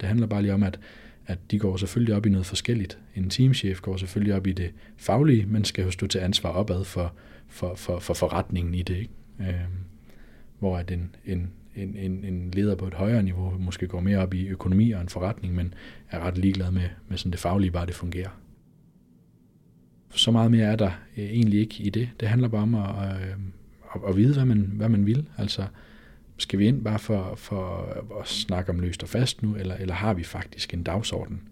Det 0.00 0.08
handler 0.08 0.26
bare 0.26 0.42
lige 0.42 0.54
om, 0.54 0.62
at, 0.62 0.80
at 1.26 1.38
de 1.50 1.58
går 1.58 1.76
selvfølgelig 1.76 2.14
op 2.14 2.26
i 2.26 2.28
noget 2.28 2.46
forskelligt. 2.46 2.98
En 3.14 3.30
teamchef 3.30 3.80
går 3.80 3.96
selvfølgelig 3.96 4.34
op 4.34 4.46
i 4.46 4.52
det 4.52 4.72
faglige, 4.96 5.46
men 5.46 5.64
skal 5.64 5.84
jo 5.84 5.90
stå 5.90 6.06
til 6.06 6.18
ansvar 6.18 6.50
opad 6.50 6.84
for, 6.84 7.12
for, 7.48 7.74
for, 7.74 7.98
for 7.98 8.14
forretningen 8.14 8.74
i 8.74 8.82
det. 8.82 8.96
Ikke? 8.96 9.12
Øh, 9.40 9.54
hvor 10.58 10.76
at 10.78 10.90
en, 10.90 11.14
en, 11.24 11.50
en, 11.76 11.96
en, 11.96 12.24
en 12.24 12.50
leder 12.50 12.74
på 12.74 12.86
et 12.86 12.94
højere 12.94 13.22
niveau 13.22 13.58
måske 13.58 13.86
går 13.86 14.00
mere 14.00 14.18
op 14.18 14.34
i 14.34 14.46
økonomi 14.46 14.90
og 14.90 15.00
en 15.00 15.08
forretning, 15.08 15.54
men 15.54 15.74
er 16.10 16.20
ret 16.20 16.38
ligeglad 16.38 16.70
med, 16.70 16.88
med 17.08 17.18
sådan 17.18 17.32
det 17.32 17.40
faglige, 17.40 17.70
bare 17.70 17.86
det 17.86 17.94
fungerer. 17.94 18.40
Så 20.10 20.30
meget 20.30 20.50
mere 20.50 20.66
er 20.66 20.76
der 20.76 20.90
øh, 21.16 21.24
egentlig 21.24 21.60
ikke 21.60 21.82
i 21.82 21.90
det. 21.90 22.08
Det 22.20 22.28
handler 22.28 22.48
bare 22.48 22.62
om 22.62 22.74
at, 22.74 22.90
øh, 22.90 23.36
at, 23.94 24.00
at 24.08 24.16
vide, 24.16 24.34
hvad 24.34 24.44
man, 24.44 24.58
hvad 24.74 24.88
man 24.88 25.06
vil. 25.06 25.28
Altså, 25.38 25.66
skal 26.36 26.58
vi 26.58 26.66
ind 26.66 26.84
bare 26.84 26.98
for, 26.98 27.34
for 27.34 27.88
at 28.20 28.28
snakke 28.28 28.70
om 28.70 28.80
løst 28.80 29.02
og 29.02 29.08
fast 29.08 29.42
nu, 29.42 29.56
eller, 29.56 29.74
eller 29.74 29.94
har 29.94 30.14
vi 30.14 30.24
faktisk 30.24 30.74
en 30.74 30.82
dagsorden? 30.82 31.42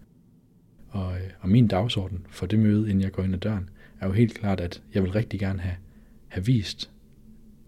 Og, 0.89 1.15
øh, 1.15 1.29
og 1.39 1.49
min 1.49 1.67
dagsorden 1.67 2.25
for 2.29 2.45
det 2.45 2.59
møde, 2.59 2.89
inden 2.89 3.01
jeg 3.01 3.11
går 3.11 3.23
ind 3.23 3.33
ad 3.33 3.39
døren, 3.39 3.69
er 3.99 4.07
jo 4.07 4.13
helt 4.13 4.33
klart, 4.33 4.59
at 4.59 4.81
jeg 4.93 5.03
vil 5.03 5.11
rigtig 5.11 5.39
gerne 5.39 5.59
have, 5.59 5.75
have 6.27 6.45
vist 6.45 6.91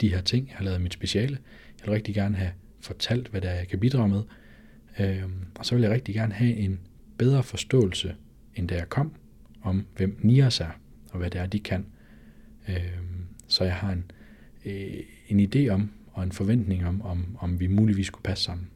de 0.01 0.09
her 0.09 0.21
ting. 0.21 0.47
Jeg 0.47 0.57
har 0.57 0.65
lavet 0.65 0.81
mit 0.81 0.93
speciale. 0.93 1.37
Jeg 1.79 1.85
vil 1.87 1.93
rigtig 1.93 2.15
gerne 2.15 2.37
have 2.37 2.51
fortalt, 2.79 3.27
hvad 3.27 3.41
det 3.41 3.49
er, 3.49 3.53
jeg 3.53 3.67
kan 3.67 3.79
bidrage 3.79 4.09
med. 4.09 4.21
Øh, 4.99 5.23
og 5.55 5.65
så 5.65 5.75
vil 5.75 5.81
jeg 5.81 5.91
rigtig 5.91 6.15
gerne 6.15 6.33
have 6.33 6.55
en 6.55 6.79
bedre 7.17 7.43
forståelse, 7.43 8.15
end 8.55 8.67
da 8.67 8.75
jeg 8.75 8.89
kom, 8.89 9.13
om 9.61 9.85
hvem 9.95 10.19
Nias 10.21 10.59
er, 10.59 10.79
og 11.11 11.17
hvad 11.17 11.29
det 11.29 11.41
er, 11.41 11.45
de 11.45 11.59
kan. 11.59 11.85
Øh, 12.69 12.97
så 13.47 13.63
jeg 13.63 13.75
har 13.75 13.91
en, 13.91 14.11
øh, 14.65 15.03
en 15.27 15.39
idé 15.39 15.69
om, 15.69 15.91
og 16.13 16.23
en 16.23 16.31
forventning 16.31 16.85
om, 16.85 17.01
om, 17.01 17.37
om 17.39 17.59
vi 17.59 17.67
muligvis 17.67 18.09
kunne 18.09 18.23
passe 18.23 18.43
sammen. 18.43 18.67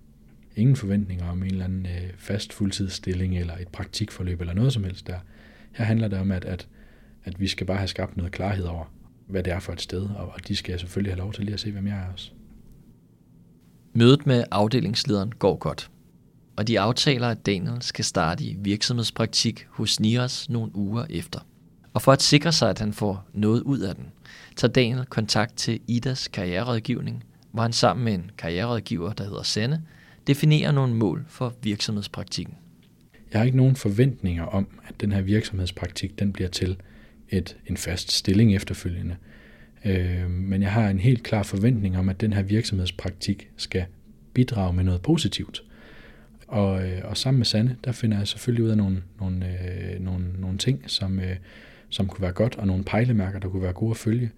Ingen 0.56 0.76
forventninger 0.76 1.26
om 1.26 1.44
en 1.44 1.52
eller 1.52 1.66
anden 1.66 1.86
øh, 1.86 2.12
fast 2.18 2.54
fuldtidsstilling, 2.54 3.38
eller 3.38 3.58
et 3.58 3.68
praktikforløb, 3.68 4.42
eller 4.42 4.54
noget 4.54 4.74
som 4.74 4.84
helst 4.84 5.08
der. 5.08 5.20
Her 5.72 5.86
handler 5.86 6.08
det 6.08 6.20
om, 6.20 6.32
at, 6.32 6.46
at, 6.46 6.68
at 7.24 7.40
vi 7.40 7.48
skal 7.48 7.68
bare 7.68 7.78
have 7.78 7.88
skabt 7.88 8.18
noget 8.18 8.32
klarhed 8.32 8.66
over, 8.66 8.94
hvad 9.28 9.44
det 9.44 9.54
er 9.54 9.60
for 9.60 9.74
et 9.74 9.82
sted, 9.82 10.02
og 10.02 10.48
de 10.48 10.56
skal 10.56 10.80
selvfølgelig 10.80 11.14
have 11.14 11.20
lov 11.20 11.34
til 11.34 11.44
lige 11.44 11.54
at 11.54 11.60
se, 11.60 11.72
hvem 11.72 11.88
jeg 11.88 11.98
er 11.98 12.14
også. 12.14 12.32
Mødet 13.94 14.28
med 14.28 14.44
afdelingslederen 14.52 15.32
går 15.40 15.56
godt, 15.56 15.92
og 16.56 16.68
de 16.68 16.80
aftaler, 16.80 17.28
at 17.28 17.46
Daniel 17.46 17.82
skal 17.82 18.06
starte 18.06 18.44
i 18.44 18.56
virksomhedspraktik 18.60 19.66
hos 19.70 20.00
Nias 20.00 20.50
nogle 20.50 20.76
uger 20.76 21.06
efter. 21.10 21.40
Og 21.94 22.02
for 22.02 22.12
at 22.12 22.22
sikre 22.22 22.52
sig, 22.52 22.70
at 22.70 22.80
han 22.80 22.94
får 22.94 23.26
noget 23.34 23.62
ud 23.62 23.80
af 23.80 23.96
den, 23.96 24.06
tager 24.56 24.72
Daniel 24.72 25.06
kontakt 25.06 25.56
til 25.56 25.80
Idas 25.88 26.28
karriererådgivning, 26.28 27.24
hvor 27.52 27.62
han 27.62 27.74
sammen 27.74 28.06
med 28.06 28.14
en 28.14 28.32
karriererådgiver, 28.38 29.14
der 29.14 29.24
hedder 29.24 29.44
Sende, 29.44 29.82
definerer 30.28 30.72
nogle 30.72 30.96
mål 30.96 31.26
for 31.28 31.54
virksomhedspraktikken. 31.64 32.56
Jeg 33.32 33.40
har 33.40 33.46
ikke 33.46 33.58
nogen 33.58 33.76
forventninger 33.76 34.44
om, 34.44 34.68
at 34.88 35.02
den 35.02 35.12
her 35.12 35.22
virksomhedspraktik 35.22 36.20
den 36.20 36.34
bliver 36.34 36.50
til 36.50 36.78
et, 37.30 37.58
en 37.68 37.78
fast 37.78 38.12
stilling 38.12 38.56
efterfølgende. 38.56 39.16
Øh, 39.86 40.30
men 40.30 40.62
jeg 40.62 40.72
har 40.72 40.90
en 40.90 41.00
helt 41.00 41.24
klar 41.24 41.44
forventning 41.44 41.98
om, 41.98 42.10
at 42.10 42.22
den 42.22 42.34
her 42.34 42.42
virksomhedspraktik 42.42 43.50
skal 43.58 43.86
bidrage 44.34 44.74
med 44.74 44.84
noget 44.84 45.02
positivt. 45.02 45.64
Og, 46.48 46.90
øh, 46.90 47.02
og 47.04 47.18
sammen 47.18 47.40
med 47.40 47.46
Sanne, 47.46 47.76
der 47.84 47.92
finder 47.92 48.18
jeg 48.18 48.28
selvfølgelig 48.28 48.66
ud 48.66 48.70
af 48.70 48.78
nogle, 48.78 49.04
nogle, 49.20 49.46
øh, 49.46 50.00
nogle, 50.00 50.26
nogle 50.40 50.58
ting, 50.58 50.84
som, 50.88 51.20
øh, 51.20 51.36
som 51.90 52.08
kunne 52.08 52.22
være 52.22 52.32
godt, 52.32 52.56
og 52.56 52.68
nogle 52.68 52.84
pejlemærker, 52.84 53.40
der 53.40 53.50
kunne 53.50 53.64
være 53.64 53.74
gode 53.74 53.92
at 53.92 53.98
følge. 53.98 54.32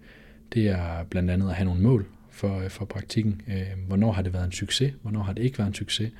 Det 0.52 0.68
er 0.68 1.04
blandt 1.10 1.30
andet 1.30 1.48
at 1.48 1.54
have 1.54 1.64
nogle 1.64 1.82
mål 1.82 2.06
for, 2.30 2.60
øh, 2.60 2.70
for 2.70 2.84
praktikken. 2.84 3.42
Øh, 3.48 3.86
hvornår 3.86 4.12
har 4.12 4.22
det 4.22 4.32
været 4.32 4.44
en 4.44 4.52
succes? 4.52 4.92
Hvornår 5.02 5.22
har 5.22 5.32
det 5.32 5.42
ikke 5.42 5.58
været 5.58 5.68
en 5.68 5.74
succes? 5.74 6.12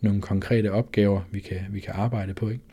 Nogle 0.00 0.20
konkrete 0.20 0.72
opgaver, 0.72 1.20
vi 1.30 1.40
kan, 1.40 1.58
vi 1.70 1.80
kan 1.80 1.94
arbejde 1.96 2.34
på. 2.34 2.48
Ikke? 2.48 2.64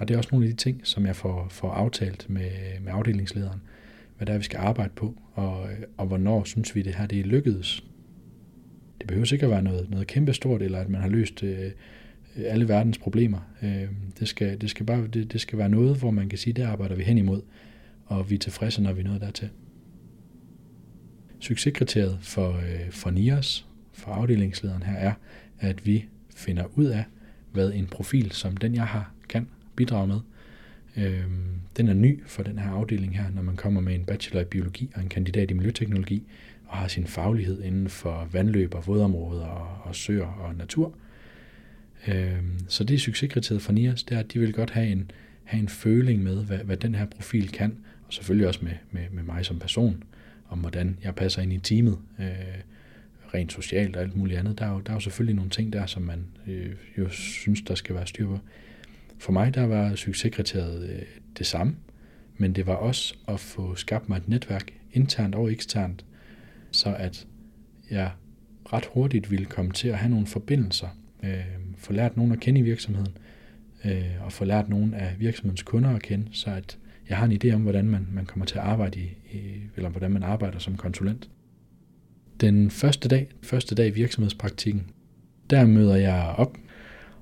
Og 0.00 0.08
det 0.08 0.14
er 0.14 0.18
også 0.18 0.30
nogle 0.32 0.46
af 0.46 0.52
de 0.52 0.56
ting, 0.56 0.80
som 0.84 1.06
jeg 1.06 1.16
får, 1.16 1.46
får 1.50 1.70
aftalt 1.70 2.30
med, 2.30 2.50
med 2.80 2.92
afdelingslederen, 2.92 3.60
hvad 4.18 4.26
det 4.26 4.32
er, 4.34 4.38
vi 4.38 4.44
skal 4.44 4.58
arbejde 4.58 4.92
på, 4.96 5.14
og, 5.32 5.68
og 5.96 6.06
hvornår 6.06 6.44
synes 6.44 6.74
vi, 6.74 6.82
det 6.82 6.94
her 6.94 7.06
det 7.06 7.20
er 7.20 7.24
lykkedes. 7.24 7.84
Det 8.98 9.06
behøver 9.06 9.32
ikke 9.32 9.44
at 9.44 9.50
være 9.50 9.62
noget, 9.62 9.90
noget 9.90 10.06
kæmpestort, 10.06 10.62
eller 10.62 10.78
at 10.78 10.88
man 10.88 11.00
har 11.00 11.08
løst 11.08 11.42
øh, 11.42 11.70
alle 12.36 12.68
verdens 12.68 12.98
problemer. 12.98 13.38
Øh, 13.62 13.88
det, 14.18 14.28
skal, 14.28 14.60
det, 14.60 14.70
skal 14.70 14.86
bare, 14.86 15.06
det, 15.06 15.32
det 15.32 15.40
skal 15.40 15.58
være 15.58 15.68
noget, 15.68 15.98
hvor 15.98 16.10
man 16.10 16.28
kan 16.28 16.38
sige, 16.38 16.52
det 16.52 16.62
arbejder 16.62 16.94
vi 16.94 17.02
hen 17.02 17.18
imod, 17.18 17.42
og 18.06 18.30
vi 18.30 18.34
er 18.34 18.38
tilfredse, 18.38 18.82
når 18.82 18.92
vi 18.92 19.00
er 19.00 19.04
nået 19.04 19.20
dertil. 19.20 19.48
Succeskriteriet 21.40 22.18
for, 22.20 22.56
øh, 22.56 22.90
for 22.90 23.10
NIOS, 23.10 23.66
for 23.92 24.10
afdelingslederen 24.10 24.82
her, 24.82 24.94
er, 24.94 25.12
at 25.60 25.86
vi 25.86 26.04
finder 26.34 26.64
ud 26.74 26.84
af, 26.84 27.04
hvad 27.52 27.72
en 27.72 27.86
profil 27.86 28.32
som 28.32 28.56
den, 28.56 28.74
jeg 28.74 28.86
har, 28.86 29.12
kan 29.28 29.48
bidrage 29.76 30.06
med. 30.06 30.20
Øhm, 30.98 31.60
den 31.76 31.88
er 31.88 31.94
ny 31.94 32.22
for 32.26 32.42
den 32.42 32.58
her 32.58 32.70
afdeling 32.70 33.18
her, 33.18 33.30
når 33.34 33.42
man 33.42 33.56
kommer 33.56 33.80
med 33.80 33.94
en 33.94 34.04
bachelor 34.04 34.40
i 34.40 34.44
biologi 34.44 34.90
og 34.94 35.02
en 35.02 35.08
kandidat 35.08 35.50
i 35.50 35.54
miljøteknologi, 35.54 36.22
og 36.66 36.76
har 36.76 36.88
sin 36.88 37.06
faglighed 37.06 37.62
inden 37.62 37.88
for 37.88 38.28
vandløb 38.32 38.74
og 38.74 38.86
vådområder 38.86 39.46
og, 39.46 39.88
og 39.88 39.94
søer 39.94 40.26
og 40.26 40.54
natur. 40.54 40.94
Øhm, 42.08 42.58
så 42.68 42.84
det 42.84 42.94
er 42.94 42.98
succeskriteriet 42.98 43.62
for 43.62 43.72
NIAS, 43.72 44.02
det 44.02 44.14
er, 44.14 44.18
at 44.18 44.32
de 44.32 44.38
vil 44.38 44.52
godt 44.52 44.70
have 44.70 44.86
en, 44.86 45.10
have 45.44 45.60
en 45.60 45.68
føling 45.68 46.22
med, 46.22 46.44
hvad, 46.44 46.58
hvad 46.58 46.76
den 46.76 46.94
her 46.94 47.06
profil 47.06 47.52
kan, 47.52 47.76
og 48.06 48.12
selvfølgelig 48.12 48.48
også 48.48 48.60
med, 48.62 48.72
med, 48.90 49.02
med 49.12 49.22
mig 49.22 49.44
som 49.44 49.58
person, 49.58 50.04
om 50.48 50.58
hvordan 50.58 50.98
jeg 51.04 51.14
passer 51.14 51.42
ind 51.42 51.52
i 51.52 51.58
teamet, 51.58 51.98
øh, 52.20 52.26
rent 53.34 53.52
socialt 53.52 53.96
og 53.96 54.02
alt 54.02 54.16
muligt 54.16 54.38
andet. 54.38 54.58
Der 54.58 54.66
er 54.66 54.72
jo, 54.72 54.80
der 54.80 54.90
er 54.90 54.94
jo 54.94 55.00
selvfølgelig 55.00 55.36
nogle 55.36 55.50
ting 55.50 55.72
der, 55.72 55.86
som 55.86 56.02
man 56.02 56.24
øh, 56.46 56.72
jo 56.98 57.08
synes, 57.08 57.62
der 57.62 57.74
skal 57.74 57.94
være 57.94 58.06
styr 58.06 58.26
på. 58.26 58.38
For 59.18 59.32
mig 59.32 59.54
der 59.54 59.66
var 59.66 59.94
succeskriteriet 59.94 60.90
øh, 60.90 61.02
det 61.38 61.46
samme, 61.46 61.76
men 62.36 62.52
det 62.52 62.66
var 62.66 62.74
også 62.74 63.14
at 63.28 63.40
få 63.40 63.74
skabt 63.74 64.08
mig 64.08 64.16
et 64.16 64.28
netværk 64.28 64.72
internt 64.92 65.34
og 65.34 65.52
eksternt, 65.52 66.04
så 66.70 66.94
at 66.98 67.26
jeg 67.90 68.10
ret 68.72 68.88
hurtigt 68.94 69.30
ville 69.30 69.46
komme 69.46 69.72
til 69.72 69.88
at 69.88 69.98
have 69.98 70.10
nogle 70.10 70.26
forbindelser, 70.26 70.88
øh, 71.22 71.44
få 71.76 71.92
lært 71.92 72.16
nogen 72.16 72.32
at 72.32 72.40
kende 72.40 72.60
i 72.60 72.62
virksomheden, 72.62 73.16
øh, 73.84 74.24
og 74.24 74.32
få 74.32 74.44
lært 74.44 74.68
nogen 74.68 74.94
af 74.94 75.14
virksomhedens 75.18 75.62
kunder 75.62 75.90
at 75.90 76.02
kende, 76.02 76.28
så 76.32 76.50
at 76.50 76.78
jeg 77.08 77.16
har 77.16 77.24
en 77.26 77.40
idé 77.44 77.54
om, 77.54 77.62
hvordan 77.62 77.88
man, 77.88 78.06
man 78.12 78.26
kommer 78.26 78.46
til 78.46 78.58
at 78.58 78.64
arbejde 78.64 79.00
i, 79.00 79.16
i, 79.32 79.38
eller 79.76 79.88
hvordan 79.88 80.10
man 80.10 80.22
arbejder 80.22 80.58
som 80.58 80.76
konsulent. 80.76 81.30
Den 82.40 82.70
første 82.70 83.08
dag, 83.08 83.28
første 83.42 83.74
dag 83.74 83.86
i 83.86 83.90
virksomhedspraktikken, 83.90 84.90
der 85.50 85.66
møder 85.66 85.96
jeg 85.96 86.34
op 86.36 86.56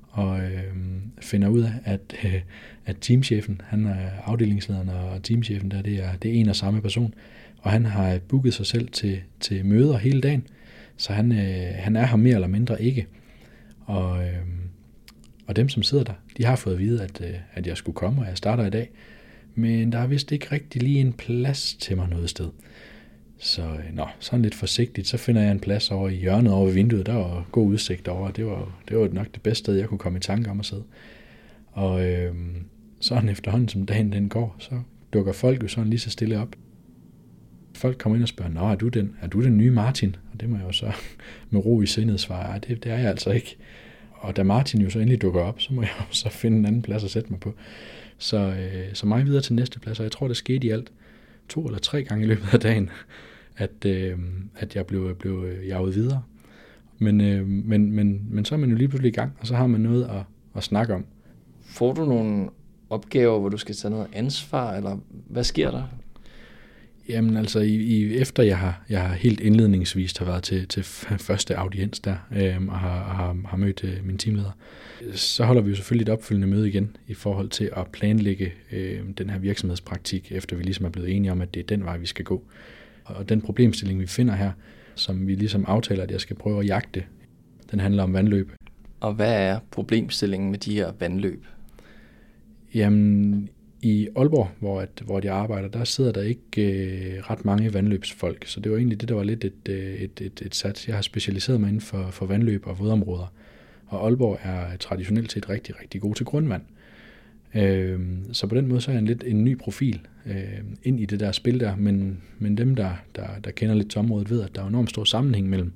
og 0.09 0.39
øh, 0.39 0.73
finder 1.21 1.47
ud 1.47 1.61
af, 1.61 1.71
at, 1.83 2.01
øh, 2.25 2.41
at 2.85 2.95
teamchefen, 3.01 3.61
han 3.65 3.85
er 3.85 4.09
afdelingslederen, 4.25 4.89
og 4.89 5.23
teamchefen 5.23 5.71
der, 5.71 5.81
det 5.81 6.03
er, 6.03 6.15
det 6.15 6.31
er 6.31 6.35
en 6.35 6.49
og 6.49 6.55
samme 6.55 6.81
person, 6.81 7.13
og 7.61 7.71
han 7.71 7.85
har 7.85 8.19
booket 8.27 8.53
sig 8.53 8.65
selv 8.65 8.87
til, 8.87 9.21
til 9.39 9.65
møder 9.65 9.97
hele 9.97 10.21
dagen, 10.21 10.47
så 10.97 11.13
han, 11.13 11.31
øh, 11.31 11.73
han 11.75 11.95
er 11.95 12.05
her 12.05 12.15
mere 12.15 12.35
eller 12.35 12.47
mindre 12.47 12.81
ikke. 12.81 13.07
Og, 13.85 14.25
øh, 14.25 14.37
og 15.47 15.55
dem, 15.55 15.69
som 15.69 15.83
sidder 15.83 16.03
der, 16.03 16.13
de 16.37 16.45
har 16.45 16.55
fået 16.55 16.73
at 16.73 16.79
vide, 16.79 17.03
at, 17.03 17.21
øh, 17.21 17.35
at 17.53 17.67
jeg 17.67 17.77
skulle 17.77 17.95
komme, 17.95 18.21
og 18.21 18.27
jeg 18.27 18.37
starter 18.37 18.65
i 18.65 18.69
dag, 18.69 18.89
men 19.55 19.91
der 19.91 19.99
er 19.99 20.07
vist 20.07 20.31
ikke 20.31 20.47
rigtig 20.51 20.83
lige 20.83 20.99
en 20.99 21.13
plads 21.13 21.73
til 21.73 21.97
mig 21.97 22.09
noget 22.09 22.29
sted. 22.29 22.49
Så 23.39 23.61
øh, 23.61 23.95
nå, 23.95 24.05
sådan 24.19 24.41
lidt 24.41 24.55
forsigtigt, 24.55 25.07
så 25.07 25.17
finder 25.17 25.41
jeg 25.41 25.51
en 25.51 25.59
plads 25.59 25.91
over 25.91 26.09
i 26.09 26.15
hjørnet 26.15 26.53
over 26.53 26.65
ved 26.65 26.73
vinduet, 26.73 27.05
der 27.05 27.13
var 27.13 27.47
god 27.51 27.67
udsigt 27.67 28.07
over, 28.07 28.31
det 28.31 28.45
var, 28.45 28.81
det 28.89 28.97
var 28.97 29.07
nok 29.07 29.27
det 29.33 29.41
bedste 29.41 29.63
sted, 29.63 29.75
jeg 29.75 29.87
kunne 29.87 29.97
komme 29.97 30.17
i 30.17 30.21
tanke 30.21 30.49
om 30.49 30.59
at 30.59 30.65
sidde. 30.65 30.83
Og 31.71 32.05
øh, 32.05 32.35
sådan 32.99 33.29
efterhånden, 33.35 33.69
som 33.69 33.85
dagen 33.85 34.11
den 34.11 34.29
går, 34.29 34.55
så 34.59 34.81
dukker 35.13 35.33
folk 35.33 35.63
jo 35.63 35.67
sådan 35.67 35.89
lige 35.89 35.99
så 35.99 36.09
stille 36.09 36.39
op. 36.39 36.55
Folk 37.75 37.97
kommer 37.97 38.15
ind 38.15 38.23
og 38.23 38.29
spørger, 38.29 38.51
Nå, 38.51 38.67
er 38.67 38.75
du 38.75 38.87
den, 38.87 39.15
er 39.21 39.27
du 39.27 39.43
den 39.43 39.57
nye 39.57 39.71
Martin? 39.71 40.15
Og 40.33 40.39
det 40.39 40.49
må 40.49 40.57
jeg 40.57 40.65
jo 40.65 40.71
så 40.71 40.91
med 41.49 41.65
ro 41.65 41.81
i 41.81 41.85
sindet 41.85 42.19
svare, 42.19 42.59
det, 42.59 42.83
det 42.83 42.91
er 42.91 42.97
jeg 42.97 43.09
altså 43.09 43.31
ikke. 43.31 43.57
Og 44.11 44.35
da 44.35 44.43
Martin 44.43 44.81
jo 44.81 44.89
så 44.89 44.99
endelig 44.99 45.21
dukker 45.21 45.41
op, 45.41 45.61
så 45.61 45.73
må 45.73 45.81
jeg 45.81 45.91
jo 45.99 46.05
så 46.11 46.29
finde 46.29 46.57
en 46.57 46.65
anden 46.65 46.81
plads 46.81 47.03
at 47.03 47.09
sætte 47.09 47.29
mig 47.29 47.39
på. 47.39 47.53
Så, 48.17 48.37
øh, 48.37 48.93
så 48.93 49.07
mig 49.07 49.25
videre 49.25 49.41
til 49.41 49.53
næste 49.53 49.79
plads, 49.79 49.99
og 49.99 50.03
jeg 50.03 50.11
tror, 50.11 50.27
det 50.27 50.37
skete 50.37 50.67
i 50.67 50.69
alt 50.69 50.91
to 51.49 51.65
eller 51.65 51.79
tre 51.79 52.03
gange 52.03 52.25
i 52.25 52.27
løbet 52.27 52.53
af 52.53 52.59
dagen, 52.59 52.89
at, 53.57 53.85
øh, 53.85 54.17
at 54.55 54.75
jeg 54.75 54.85
blev, 54.85 55.15
blev 55.15 55.45
jaget 55.67 55.95
videre. 55.95 56.21
Men, 56.99 57.21
øh, 57.21 57.47
men, 57.47 57.91
men, 57.91 58.27
men 58.29 58.45
så 58.45 58.55
er 58.55 58.59
man 58.59 58.69
jo 58.69 58.75
lige 58.75 58.87
pludselig 58.87 59.09
i 59.09 59.15
gang, 59.15 59.37
og 59.39 59.47
så 59.47 59.55
har 59.55 59.67
man 59.67 59.81
noget 59.81 60.03
at, 60.03 60.23
at 60.55 60.63
snakke 60.63 60.93
om. 60.93 61.05
Får 61.61 61.93
du 61.93 62.05
nogle 62.05 62.49
opgaver, 62.89 63.39
hvor 63.39 63.49
du 63.49 63.57
skal 63.57 63.75
tage 63.75 63.91
noget 63.91 64.07
ansvar, 64.13 64.73
eller 64.73 64.97
hvad 65.09 65.43
sker 65.43 65.71
der? 65.71 65.83
Jamen 67.09 67.37
altså, 67.37 67.59
i, 67.59 67.75
i, 67.75 68.15
efter 68.17 68.43
jeg 68.43 68.57
har, 68.57 68.83
jeg 68.89 69.01
har 69.01 69.15
helt 69.15 69.39
indledningsvis 69.39 70.17
har 70.17 70.25
været 70.25 70.43
til, 70.43 70.67
til 70.67 70.83
første 70.83 71.57
audiens 71.57 71.99
der, 71.99 72.15
øh, 72.35 72.67
og 72.67 72.79
har, 72.79 73.03
har, 73.03 73.37
har 73.45 73.57
mødt 73.57 73.83
øh, 73.83 74.05
min 74.05 74.17
teamleder, 74.17 74.51
så 75.13 75.43
holder 75.43 75.61
vi 75.61 75.69
jo 75.69 75.75
selvfølgelig 75.75 76.03
et 76.03 76.09
opfølgende 76.09 76.47
møde 76.47 76.67
igen 76.67 76.95
i 77.07 77.13
forhold 77.13 77.49
til 77.49 77.69
at 77.77 77.87
planlægge 77.87 78.53
øh, 78.71 78.99
den 79.17 79.29
her 79.29 79.39
virksomhedspraktik, 79.39 80.31
efter 80.31 80.55
vi 80.55 80.63
ligesom 80.63 80.85
er 80.85 80.89
blevet 80.89 81.15
enige 81.15 81.31
om, 81.31 81.41
at 81.41 81.53
det 81.53 81.59
er 81.59 81.67
den 81.67 81.85
vej, 81.85 81.97
vi 81.97 82.05
skal 82.05 82.25
gå. 82.25 82.43
Og 83.05 83.29
den 83.29 83.41
problemstilling, 83.41 83.99
vi 83.99 84.07
finder 84.07 84.35
her, 84.35 84.51
som 84.95 85.27
vi 85.27 85.35
ligesom 85.35 85.65
aftaler, 85.67 86.03
at 86.03 86.11
jeg 86.11 86.21
skal 86.21 86.35
prøve 86.35 86.59
at 86.59 86.67
jagte, 86.67 87.03
den 87.71 87.79
handler 87.79 88.03
om 88.03 88.13
vandløb. 88.13 88.51
Og 88.99 89.13
hvad 89.13 89.33
er 89.33 89.59
problemstillingen 89.71 90.51
med 90.51 90.59
de 90.59 90.75
her 90.75 90.91
vandløb? 90.99 91.45
Jamen, 92.73 93.49
i 93.81 94.07
Aalborg, 94.15 94.49
hvor, 94.59 94.81
at, 94.81 94.89
hvor 95.05 95.21
jeg 95.23 95.35
arbejder, 95.35 95.67
der 95.67 95.83
sidder 95.83 96.11
der 96.11 96.21
ikke 96.21 96.61
øh, 96.61 97.19
ret 97.29 97.45
mange 97.45 97.73
vandløbsfolk, 97.73 98.45
så 98.45 98.59
det 98.59 98.71
var 98.71 98.77
egentlig 98.77 99.01
det, 99.01 99.09
der 99.09 99.15
var 99.15 99.23
lidt 99.23 99.45
et, 99.45 99.69
øh, 99.69 99.95
et, 99.95 100.21
et, 100.21 100.41
et 100.45 100.55
sats. 100.55 100.87
Jeg 100.87 100.95
har 100.95 101.01
specialiseret 101.01 101.59
mig 101.59 101.67
inden 101.67 101.81
for, 101.81 102.11
for 102.11 102.25
vandløb 102.25 102.67
og 102.67 102.79
vådområder, 102.79 103.33
og 103.87 104.05
Aalborg 104.05 104.39
er 104.43 104.77
traditionelt 104.77 105.31
set 105.31 105.49
rigtig, 105.49 105.81
rigtig 105.81 106.01
god 106.01 106.15
til 106.15 106.25
grundvand. 106.25 106.61
Øh, 107.55 107.99
så 108.31 108.47
på 108.47 108.55
den 108.55 108.67
måde 108.67 108.81
så 108.81 108.91
er 108.91 108.95
jeg 108.95 108.99
en 108.99 109.07
lidt 109.07 109.23
en 109.27 109.43
ny 109.43 109.57
profil 109.57 110.01
øh, 110.25 110.59
ind 110.83 110.99
i 110.99 111.05
det 111.05 111.19
der 111.19 111.31
spil 111.31 111.59
der, 111.59 111.75
men, 111.75 112.21
men 112.39 112.57
dem, 112.57 112.75
der, 112.75 112.91
der, 113.15 113.27
der 113.43 113.51
kender 113.51 113.75
lidt 113.75 113.89
til 113.89 113.99
området, 113.99 114.29
ved, 114.29 114.41
at 114.41 114.55
der 114.55 114.63
er 114.63 114.67
enormt 114.67 114.89
stor 114.89 115.03
sammenhæng 115.03 115.49
mellem, 115.49 115.71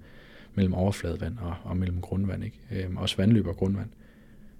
mellem 0.55 0.73
overfladevand 0.73 1.37
og, 1.37 1.55
og 1.63 1.77
mellem 1.77 2.01
grundvand, 2.01 2.43
ikke? 2.43 2.57
Øh, 2.71 2.95
også 2.95 3.17
vandløb 3.17 3.47
og 3.47 3.55
grundvand. 3.55 3.89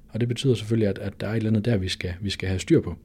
Og 0.10 0.19
det 0.19 0.27
betyder 0.27 0.54
selvfølgelig, 0.54 0.88
at, 0.88 0.97
at 0.97 1.21
der 1.21 1.27
er 1.27 1.32
et 1.32 1.38
eller 1.38 1.49
andet 1.49 1.65
der, 1.65 1.77
vi 1.77 1.88
skal, 1.88 2.13
vi 2.21 2.30
skal 2.30 2.49
have 2.49 2.60
styr 2.60 2.82
på. 2.82 2.97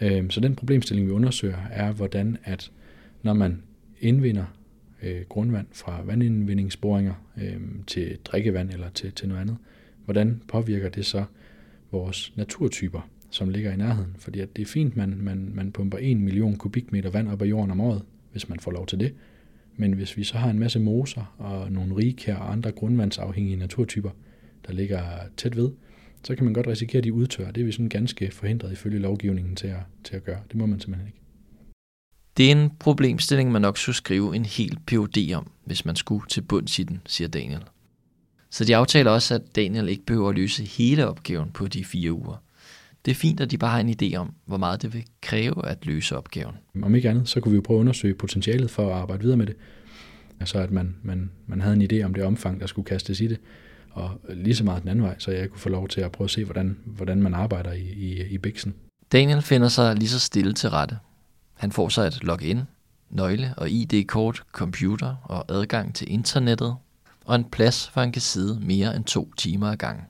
Øh, 0.00 0.30
så 0.30 0.40
den 0.40 0.56
problemstilling, 0.56 1.06
vi 1.06 1.12
undersøger, 1.12 1.58
er, 1.70 1.92
hvordan 1.92 2.36
at 2.44 2.70
når 3.22 3.32
man 3.32 3.62
indvinder 4.00 4.44
øh, 5.02 5.20
grundvand 5.28 5.66
fra 5.72 6.02
vandindvindingsboringer 6.02 7.14
øh, 7.42 7.60
til 7.86 8.18
drikkevand 8.24 8.70
eller 8.70 8.88
til, 8.88 9.12
til 9.12 9.28
noget 9.28 9.40
andet, 9.40 9.56
hvordan 10.04 10.42
påvirker 10.48 10.88
det 10.88 11.06
så 11.06 11.24
vores 11.90 12.32
naturtyper, 12.36 13.08
som 13.30 13.48
ligger 13.48 13.72
i 13.72 13.76
nærheden? 13.76 14.16
Fordi 14.18 14.40
at 14.40 14.56
det 14.56 14.62
er 14.62 14.66
fint, 14.66 14.96
man, 14.96 15.18
man, 15.20 15.50
man 15.54 15.72
pumper 15.72 15.98
1 16.00 16.16
million 16.16 16.56
kubikmeter 16.56 17.10
vand 17.10 17.28
op 17.28 17.42
af 17.42 17.46
jorden 17.46 17.70
om 17.70 17.80
året, 17.80 18.02
hvis 18.32 18.48
man 18.48 18.60
får 18.60 18.70
lov 18.70 18.86
til 18.86 19.00
det. 19.00 19.14
Men 19.76 19.92
hvis 19.92 20.16
vi 20.16 20.24
så 20.24 20.38
har 20.38 20.50
en 20.50 20.58
masse 20.58 20.80
moser 20.80 21.34
og 21.38 21.72
nogle 21.72 21.96
rige 21.96 22.36
og 22.36 22.52
andre 22.52 22.72
grundvandsafhængige 22.72 23.56
naturtyper, 23.56 24.10
der 24.66 24.72
ligger 24.72 25.00
tæt 25.36 25.56
ved, 25.56 25.70
så 26.24 26.34
kan 26.34 26.44
man 26.44 26.54
godt 26.54 26.66
risikere, 26.66 26.98
at 26.98 27.04
de 27.04 27.12
udtørrer. 27.12 27.50
Det 27.50 27.60
er 27.60 27.64
vi 27.64 27.72
sådan 27.72 27.88
ganske 27.88 28.30
forhindret 28.30 28.72
ifølge 28.72 28.98
lovgivningen 28.98 29.56
til 29.56 29.66
at, 29.66 29.80
til 30.04 30.16
at 30.16 30.24
gøre. 30.24 30.40
Det 30.48 30.56
må 30.56 30.66
man 30.66 30.80
simpelthen 30.80 31.06
ikke. 31.06 31.18
Det 32.36 32.46
er 32.46 32.52
en 32.52 32.70
problemstilling, 32.78 33.52
man 33.52 33.62
nok 33.62 33.78
skulle 33.78 33.96
skrive 33.96 34.36
en 34.36 34.44
helt 34.44 34.86
PhD 34.86 35.34
om, 35.34 35.50
hvis 35.64 35.84
man 35.84 35.96
skulle 35.96 36.26
til 36.28 36.40
bunds 36.40 36.78
i 36.78 36.82
den, 36.82 37.00
siger 37.06 37.28
Daniel. 37.28 37.64
Så 38.50 38.64
de 38.64 38.76
aftaler 38.76 39.10
også, 39.10 39.34
at 39.34 39.56
Daniel 39.56 39.88
ikke 39.88 40.06
behøver 40.06 40.28
at 40.28 40.34
løse 40.34 40.64
hele 40.64 41.06
opgaven 41.06 41.50
på 41.50 41.68
de 41.68 41.84
fire 41.84 42.12
uger. 42.12 42.42
Det 43.04 43.10
er 43.10 43.14
fint, 43.14 43.40
at 43.40 43.50
de 43.50 43.58
bare 43.58 43.70
har 43.70 43.80
en 43.80 43.94
idé 44.02 44.16
om, 44.16 44.34
hvor 44.44 44.56
meget 44.56 44.82
det 44.82 44.94
vil 44.94 45.04
kræve 45.22 45.66
at 45.66 45.86
løse 45.86 46.16
opgaven. 46.16 46.54
Om 46.82 46.94
ikke 46.94 47.10
andet, 47.10 47.28
så 47.28 47.40
kunne 47.40 47.52
vi 47.52 47.56
jo 47.56 47.62
prøve 47.62 47.78
at 47.78 47.80
undersøge 47.80 48.14
potentialet 48.14 48.70
for 48.70 48.88
at 48.88 49.00
arbejde 49.00 49.22
videre 49.22 49.36
med 49.36 49.46
det. 49.46 49.56
Altså 50.40 50.58
at 50.58 50.70
man, 50.70 50.96
man, 51.02 51.30
man 51.46 51.60
havde 51.60 51.76
en 51.76 51.90
idé 51.92 52.04
om 52.04 52.14
det 52.14 52.24
omfang, 52.24 52.60
der 52.60 52.66
skulle 52.66 52.86
kastes 52.86 53.20
i 53.20 53.26
det 53.26 53.38
og 53.98 54.20
lige 54.34 54.56
så 54.56 54.64
meget 54.64 54.82
den 54.82 54.90
anden 54.90 55.04
vej, 55.04 55.14
så 55.18 55.30
jeg 55.30 55.50
kunne 55.50 55.60
få 55.60 55.68
lov 55.68 55.88
til 55.88 56.00
at 56.00 56.12
prøve 56.12 56.26
at 56.26 56.30
se, 56.30 56.44
hvordan, 56.44 56.78
hvordan 56.84 57.22
man 57.22 57.34
arbejder 57.34 57.72
i, 57.72 57.92
i, 57.92 58.26
i 58.28 58.38
Bixen. 58.38 58.74
Daniel 59.12 59.42
finder 59.42 59.68
sig 59.68 59.94
lige 59.94 60.08
så 60.08 60.18
stille 60.18 60.52
til 60.52 60.70
rette. 60.70 60.98
Han 61.54 61.72
får 61.72 61.88
sig 61.88 62.06
et 62.06 62.24
login, 62.24 62.62
nøgle 63.10 63.54
og 63.56 63.70
ID-kort, 63.70 64.42
computer 64.52 65.16
og 65.24 65.44
adgang 65.48 65.94
til 65.94 66.12
internettet, 66.12 66.76
og 67.24 67.36
en 67.36 67.44
plads, 67.44 67.86
hvor 67.86 68.02
han 68.02 68.12
kan 68.12 68.22
sidde 68.22 68.60
mere 68.60 68.96
end 68.96 69.04
to 69.04 69.32
timer 69.36 69.66
ad 69.70 69.76
gangen. 69.76 70.04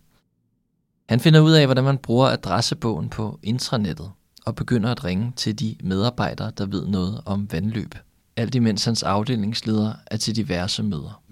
Han 1.09 1.21
finder 1.21 1.41
ud 1.41 1.53
af, 1.53 1.67
hvordan 1.67 1.85
man 1.85 1.99
bruger 1.99 2.27
adressebogen 2.29 3.09
på 3.09 3.39
intranettet, 3.43 4.11
og 4.47 4.55
begynder 4.55 4.91
at 4.91 5.05
ringe 5.05 5.33
til 5.37 5.61
de 5.61 5.77
medarbejdere, 5.83 6.53
der 6.59 6.67
ved 6.67 6.87
noget 6.87 7.21
om 7.27 7.49
vandløb. 7.53 7.95
Alt 8.37 8.55
imens 8.55 8.85
hans 8.85 9.03
afdelingsleder 9.03 9.93
er 10.07 10.17
til 10.17 10.37
diverse 10.37 10.83
møder. 10.83 11.23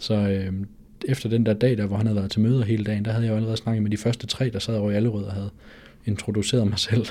Så 0.00 0.14
øh, 0.14 0.52
efter 1.08 1.28
den 1.28 1.46
der 1.46 1.52
dag, 1.52 1.76
der, 1.76 1.86
hvor 1.86 1.96
han 1.96 2.06
havde 2.06 2.16
været 2.16 2.30
til 2.30 2.40
møder 2.40 2.64
hele 2.64 2.84
dagen, 2.84 3.04
der 3.04 3.10
havde 3.10 3.24
jeg 3.24 3.30
jo 3.30 3.36
allerede 3.36 3.56
snakket 3.56 3.82
med 3.82 3.90
de 3.90 3.96
første 3.96 4.26
tre, 4.26 4.50
der 4.50 4.58
sad 4.58 4.76
over 4.76 4.90
i 4.90 4.94
Allerød 4.94 5.24
og 5.24 5.32
havde 5.32 5.50
introduceret 6.06 6.66
mig 6.66 6.78
selv. 6.90 7.06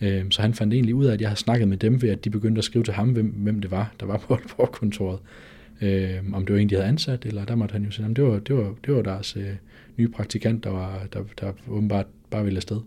Øhm, 0.00 0.30
så 0.30 0.42
han 0.42 0.54
fandt 0.54 0.74
egentlig 0.74 0.94
ud 0.94 1.04
af, 1.04 1.12
at 1.12 1.20
jeg 1.20 1.28
havde 1.28 1.40
snakket 1.40 1.68
med 1.68 1.76
dem 1.76 2.02
ved, 2.02 2.10
at 2.10 2.24
de 2.24 2.30
begyndte 2.30 2.58
at 2.58 2.64
skrive 2.64 2.84
til 2.84 2.94
ham, 2.94 3.08
hvem, 3.08 3.26
hvem 3.26 3.60
det 3.60 3.70
var, 3.70 3.94
der 4.00 4.06
var 4.06 4.16
på 4.56 4.66
kontoret. 4.80 5.18
Øh, 5.80 6.14
om 6.32 6.46
det 6.46 6.54
var 6.54 6.60
en, 6.60 6.70
de 6.70 6.74
havde 6.74 6.88
ansat, 6.88 7.24
eller 7.24 7.44
der 7.44 7.54
måtte 7.54 7.72
han 7.72 7.84
jo 7.84 7.90
sige, 7.90 8.06
at 8.10 8.16
det 8.16 8.24
var, 8.24 8.38
det 8.38 8.56
var, 8.56 8.74
det 8.86 8.94
var 8.94 9.02
deres 9.02 9.36
øh, 9.36 9.52
nye 9.96 10.08
praktikant, 10.08 10.64
der, 10.64 10.70
var, 10.70 11.06
der, 11.12 11.20
der 11.40 11.52
åbenbart 11.68 12.06
bare 12.30 12.44
ville 12.44 12.56
afsted. 12.56 12.80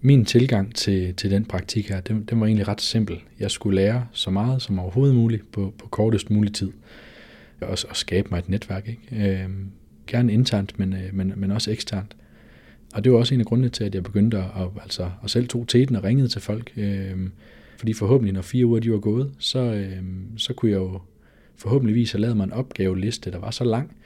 Min 0.00 0.24
tilgang 0.24 0.74
til, 0.74 1.14
til 1.14 1.30
den 1.30 1.44
praktik 1.44 1.88
her, 1.88 2.00
den, 2.00 2.24
den 2.24 2.40
var 2.40 2.46
egentlig 2.46 2.68
ret 2.68 2.80
simpel. 2.80 3.20
Jeg 3.40 3.50
skulle 3.50 3.76
lære 3.76 4.06
så 4.12 4.30
meget 4.30 4.62
som 4.62 4.78
overhovedet 4.78 5.16
muligt 5.16 5.52
på, 5.52 5.74
på 5.78 5.88
kortest 5.88 6.30
mulig 6.30 6.54
tid 6.54 6.72
og, 7.64 7.78
og 7.88 7.96
skabe 7.96 8.28
mig 8.30 8.38
et 8.38 8.48
netværk. 8.48 8.88
Ikke? 8.88 9.42
Øh, 9.42 9.48
gerne 10.06 10.32
internt, 10.32 10.78
men, 10.78 10.92
øh, 10.92 11.14
men, 11.14 11.32
men 11.36 11.50
også 11.50 11.70
eksternt. 11.70 12.16
Og 12.94 13.04
det 13.04 13.12
var 13.12 13.18
også 13.18 13.34
en 13.34 13.40
af 13.40 13.46
grundene 13.46 13.68
til, 13.68 13.84
at 13.84 13.94
jeg 13.94 14.02
begyndte 14.02 14.38
at, 14.38 14.44
at, 14.44 14.68
altså, 14.82 15.10
at 15.24 15.30
selv 15.30 15.48
tog 15.48 15.68
teten 15.68 15.96
og 15.96 16.04
ringede 16.04 16.28
til 16.28 16.40
folk. 16.40 16.72
Øh, 16.76 17.28
fordi 17.78 17.92
forhåbentlig, 17.92 18.34
når 18.34 18.42
fire 18.42 18.66
uger 18.66 18.80
de 18.80 18.92
var 18.92 18.98
gået, 18.98 19.32
så, 19.38 19.58
øh, 19.58 20.02
så 20.36 20.52
kunne 20.52 20.70
jeg 20.70 20.78
jo 20.78 21.00
forhåbentligvis 21.56 22.12
have 22.12 22.20
lavet 22.20 22.36
mig 22.36 22.44
en 22.44 22.52
opgaveliste, 22.52 23.30
der 23.30 23.38
var 23.38 23.50
så 23.50 23.64
lang, 23.64 23.96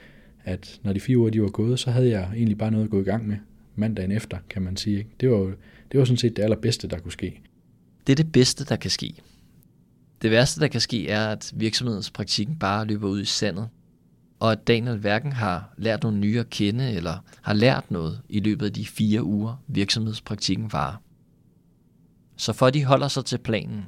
at 0.43 0.79
når 0.83 0.93
de 0.93 0.99
fire 0.99 1.17
uger 1.17 1.29
de 1.29 1.41
var 1.41 1.49
gået, 1.49 1.79
så 1.79 1.91
havde 1.91 2.09
jeg 2.09 2.29
egentlig 2.35 2.57
bare 2.57 2.71
noget 2.71 2.85
at 2.85 2.91
gå 2.91 3.01
i 3.01 3.03
gang 3.03 3.27
med 3.27 3.37
mandagen 3.75 4.11
efter, 4.11 4.37
kan 4.49 4.61
man 4.61 4.77
sige. 4.77 4.97
Ikke? 4.97 5.09
Det, 5.19 5.29
var, 5.29 5.37
det 5.91 5.99
var 5.99 6.05
sådan 6.05 6.17
set 6.17 6.35
det 6.37 6.43
allerbedste, 6.43 6.87
der 6.87 6.99
kunne 6.99 7.11
ske. 7.11 7.41
Det 8.07 8.13
er 8.13 8.15
det 8.15 8.31
bedste, 8.31 8.65
der 8.65 8.75
kan 8.75 8.91
ske. 8.91 9.15
Det 10.21 10.31
værste, 10.31 10.61
der 10.61 10.67
kan 10.67 10.81
ske, 10.81 11.09
er, 11.09 11.27
at 11.27 11.51
virksomhedens 11.55 12.11
praktikken 12.11 12.55
bare 12.55 12.85
løber 12.85 13.07
ud 13.07 13.21
i 13.21 13.25
sandet, 13.25 13.69
og 14.39 14.51
at 14.51 14.67
Daniel 14.67 14.97
hverken 14.97 15.31
har 15.31 15.73
lært 15.77 16.03
nogle 16.03 16.17
nye 16.17 16.39
at 16.39 16.49
kende, 16.49 16.91
eller 16.91 17.17
har 17.41 17.53
lært 17.53 17.91
noget 17.91 18.21
i 18.29 18.39
løbet 18.39 18.65
af 18.65 18.73
de 18.73 18.85
fire 18.85 19.23
uger, 19.23 19.63
virksomhedspraktikken 19.67 20.73
varer. 20.73 20.95
Så 22.35 22.53
for 22.53 22.65
at 22.65 22.73
de 22.73 22.85
holder 22.85 23.07
sig 23.07 23.25
til 23.25 23.37
planen, 23.37 23.85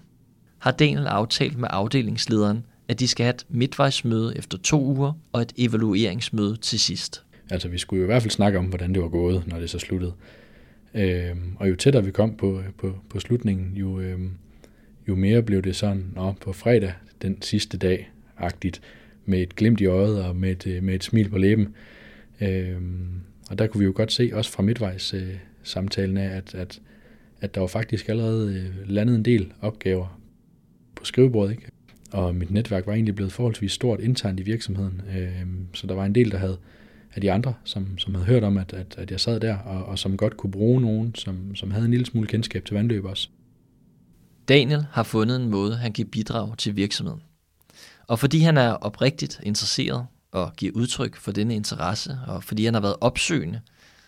har 0.59 0.71
Daniel 0.71 1.07
aftalt 1.07 1.57
med 1.57 1.67
afdelingslederen, 1.71 2.65
at 2.87 2.99
de 2.99 3.07
skal 3.07 3.23
have 3.23 3.33
et 3.33 3.45
midtvejsmøde 3.49 4.37
efter 4.37 4.57
to 4.57 4.85
uger 4.85 5.13
og 5.31 5.41
et 5.41 5.53
evalueringsmøde 5.57 6.57
til 6.57 6.79
sidst. 6.79 7.23
Altså 7.49 7.67
vi 7.67 7.77
skulle 7.77 7.99
jo 7.99 8.03
i 8.03 8.05
hvert 8.05 8.21
fald 8.21 8.31
snakke 8.31 8.59
om, 8.59 8.65
hvordan 8.65 8.93
det 8.93 9.01
var 9.01 9.09
gået, 9.09 9.47
når 9.47 9.59
det 9.59 9.69
så 9.69 9.79
sluttede. 9.79 10.13
Øhm, 10.93 11.55
og 11.59 11.69
jo 11.69 11.75
tættere 11.75 12.05
vi 12.05 12.11
kom 12.11 12.35
på, 12.35 12.59
øh, 12.59 12.65
på, 12.77 12.95
på 13.09 13.19
slutningen, 13.19 13.77
jo, 13.77 13.99
øhm, 13.99 14.31
jo 15.09 15.15
mere 15.15 15.43
blev 15.43 15.61
det 15.61 15.75
sådan, 15.75 16.05
nå, 16.15 16.33
på 16.41 16.53
fredag, 16.53 16.93
den 17.21 17.41
sidste 17.41 17.77
dag, 17.77 18.11
agtigt, 18.37 18.81
med 19.25 19.41
et 19.41 19.55
glimt 19.55 19.81
i 19.81 19.85
øjet 19.85 20.23
og 20.23 20.35
med 20.35 20.51
et, 20.51 20.67
øh, 20.67 20.83
med 20.83 20.95
et 20.95 21.03
smil 21.03 21.29
på 21.29 21.37
læben. 21.37 21.67
Øhm, 22.41 23.21
og 23.49 23.57
der 23.57 23.67
kunne 23.67 23.79
vi 23.79 23.85
jo 23.85 23.93
godt 23.95 24.11
se, 24.11 24.31
også 24.33 24.51
fra 24.51 24.63
midtvejs 24.63 25.13
øh, 25.13 25.35
samtalen 25.63 26.17
af, 26.17 26.37
at, 26.37 26.55
at, 26.55 26.81
at 27.41 27.55
der 27.55 27.61
var 27.61 27.67
faktisk 27.67 28.09
allerede 28.09 28.53
øh, 28.53 28.89
landet 28.89 29.15
en 29.15 29.25
del 29.25 29.53
opgaver 29.61 30.19
på 30.95 31.05
skrivebordet, 31.05 31.51
ikke? 31.51 31.63
Og 32.11 32.35
mit 32.35 32.51
netværk 32.51 32.85
var 32.87 32.93
egentlig 32.93 33.15
blevet 33.15 33.33
forholdsvis 33.33 33.71
stort 33.71 33.99
internt 33.99 34.39
i 34.39 34.43
virksomheden, 34.43 35.01
øhm, 35.17 35.67
så 35.73 35.87
der 35.87 35.95
var 35.95 36.05
en 36.05 36.15
del, 36.15 36.31
der 36.31 36.37
havde 36.37 36.57
af 37.13 37.21
de 37.21 37.31
andre, 37.31 37.53
som, 37.63 37.97
som 37.97 38.15
havde 38.15 38.27
hørt 38.27 38.43
om, 38.43 38.57
at, 38.57 38.73
at, 38.73 38.95
at 38.97 39.11
jeg 39.11 39.19
sad 39.19 39.39
der, 39.39 39.57
og, 39.57 39.85
og 39.85 39.99
som 39.99 40.17
godt 40.17 40.37
kunne 40.37 40.51
bruge 40.51 40.81
nogen, 40.81 41.15
som, 41.15 41.55
som 41.55 41.71
havde 41.71 41.85
en 41.85 41.91
lille 41.91 42.05
smule 42.05 42.27
kendskab 42.27 42.65
til 42.65 42.75
vandløb 42.75 43.05
også. 43.05 43.29
Daniel 44.49 44.85
har 44.91 45.03
fundet 45.03 45.41
en 45.41 45.49
måde, 45.49 45.75
han 45.75 45.93
kan 45.93 46.07
bidrage 46.07 46.55
til 46.55 46.75
virksomheden. 46.75 47.21
Og 48.07 48.19
fordi 48.19 48.39
han 48.39 48.57
er 48.57 48.71
oprigtigt 48.71 49.39
interesseret 49.43 50.05
og 50.31 50.53
giver 50.57 50.71
udtryk 50.75 51.15
for 51.15 51.31
denne 51.31 51.55
interesse, 51.55 52.19
og 52.27 52.43
fordi 52.43 52.65
han 52.65 52.73
har 52.73 52.81
været 52.81 52.95
opsøgende 53.01 53.61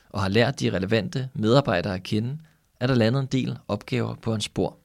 og 0.10 0.22
har 0.22 0.30
lært 0.30 0.60
de 0.60 0.70
relevante 0.70 1.30
medarbejdere 1.34 1.94
at 1.94 2.04
kende, 2.04 2.38
er 2.80 2.88
der 2.88 2.96
landet 2.96 3.20
en 3.20 3.28
del 3.32 3.58
opgaver 3.68 4.16
på 4.16 4.32
hans 4.32 4.44
spor. 4.44 4.78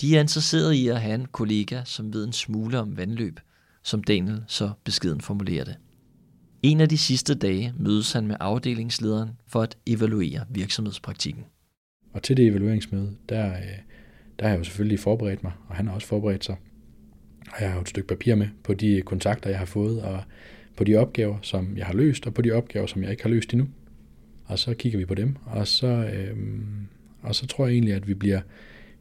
De 0.00 0.16
er 0.16 0.20
interesserede 0.20 0.76
i 0.76 0.88
at 0.88 1.00
have 1.00 1.14
en 1.14 1.26
kollega, 1.26 1.82
som 1.84 2.12
ved 2.12 2.24
en 2.24 2.32
smule 2.32 2.78
om 2.78 2.96
vandløb, 2.96 3.40
som 3.82 4.04
Daniel 4.04 4.44
så 4.46 4.70
beskeden 4.84 5.20
formulerer 5.20 5.64
det. 5.64 5.76
En 6.62 6.80
af 6.80 6.88
de 6.88 6.98
sidste 6.98 7.34
dage 7.34 7.74
mødes 7.76 8.12
han 8.12 8.26
med 8.26 8.36
afdelingslederen 8.40 9.30
for 9.46 9.62
at 9.62 9.76
evaluere 9.86 10.44
virksomhedspraktikken. 10.50 11.44
Og 12.12 12.22
til 12.22 12.36
det 12.36 12.46
evalueringsmøde, 12.46 13.16
der, 13.28 13.56
øh, 13.56 13.87
der 14.38 14.44
har 14.44 14.52
jeg 14.52 14.58
jo 14.58 14.64
selvfølgelig 14.64 15.00
forberedt 15.00 15.42
mig, 15.42 15.52
og 15.68 15.76
han 15.76 15.86
har 15.86 15.94
også 15.94 16.06
forberedt 16.06 16.44
sig. 16.44 16.56
Og 17.52 17.60
jeg 17.60 17.68
har 17.68 17.76
jo 17.76 17.82
et 17.82 17.88
stykke 17.88 18.08
papir 18.08 18.34
med 18.34 18.48
på 18.62 18.74
de 18.74 19.02
kontakter, 19.06 19.50
jeg 19.50 19.58
har 19.58 19.66
fået, 19.66 20.02
og 20.02 20.22
på 20.76 20.84
de 20.84 20.96
opgaver, 20.96 21.36
som 21.42 21.76
jeg 21.76 21.86
har 21.86 21.94
løst, 21.94 22.26
og 22.26 22.34
på 22.34 22.42
de 22.42 22.50
opgaver, 22.50 22.86
som 22.86 23.02
jeg 23.02 23.10
ikke 23.10 23.22
har 23.22 23.30
løst 23.30 23.52
endnu. 23.52 23.68
Og 24.44 24.58
så 24.58 24.74
kigger 24.74 24.98
vi 24.98 25.04
på 25.04 25.14
dem, 25.14 25.36
og 25.46 25.66
så, 25.66 25.86
øh, 25.86 26.36
og 27.22 27.34
så 27.34 27.46
tror 27.46 27.66
jeg 27.66 27.72
egentlig, 27.72 27.94
at 27.94 28.08
vi 28.08 28.14
bliver, 28.14 28.40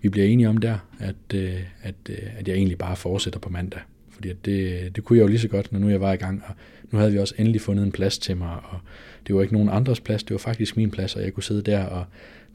vi 0.01 0.09
bliver 0.09 0.27
enige 0.27 0.49
om 0.49 0.57
der, 0.57 0.77
at, 0.99 1.15
øh, 1.35 1.59
at, 1.81 1.95
øh, 2.09 2.17
at 2.37 2.47
jeg 2.47 2.55
egentlig 2.55 2.77
bare 2.77 2.95
fortsætter 2.95 3.39
på 3.39 3.49
mandag. 3.49 3.81
Fordi 4.09 4.29
at 4.29 4.45
det, 4.45 4.95
det 4.95 5.03
kunne 5.03 5.17
jeg 5.17 5.23
jo 5.23 5.27
lige 5.27 5.39
så 5.39 5.47
godt, 5.47 5.71
når 5.71 5.79
nu 5.79 5.89
jeg 5.89 6.01
var 6.01 6.13
i 6.13 6.17
gang, 6.17 6.43
og 6.47 6.53
nu 6.91 6.97
havde 6.97 7.11
vi 7.11 7.17
også 7.17 7.35
endelig 7.37 7.61
fundet 7.61 7.85
en 7.85 7.91
plads 7.91 8.19
til 8.19 8.37
mig, 8.37 8.55
og 8.63 8.79
det 9.27 9.35
var 9.35 9.41
ikke 9.41 9.53
nogen 9.53 9.69
andres 9.69 9.99
plads, 9.99 10.23
det 10.23 10.31
var 10.31 10.37
faktisk 10.37 10.77
min 10.77 10.91
plads, 10.91 11.15
og 11.15 11.23
jeg 11.23 11.33
kunne 11.33 11.43
sidde 11.43 11.61
der, 11.61 11.83
og 11.83 12.05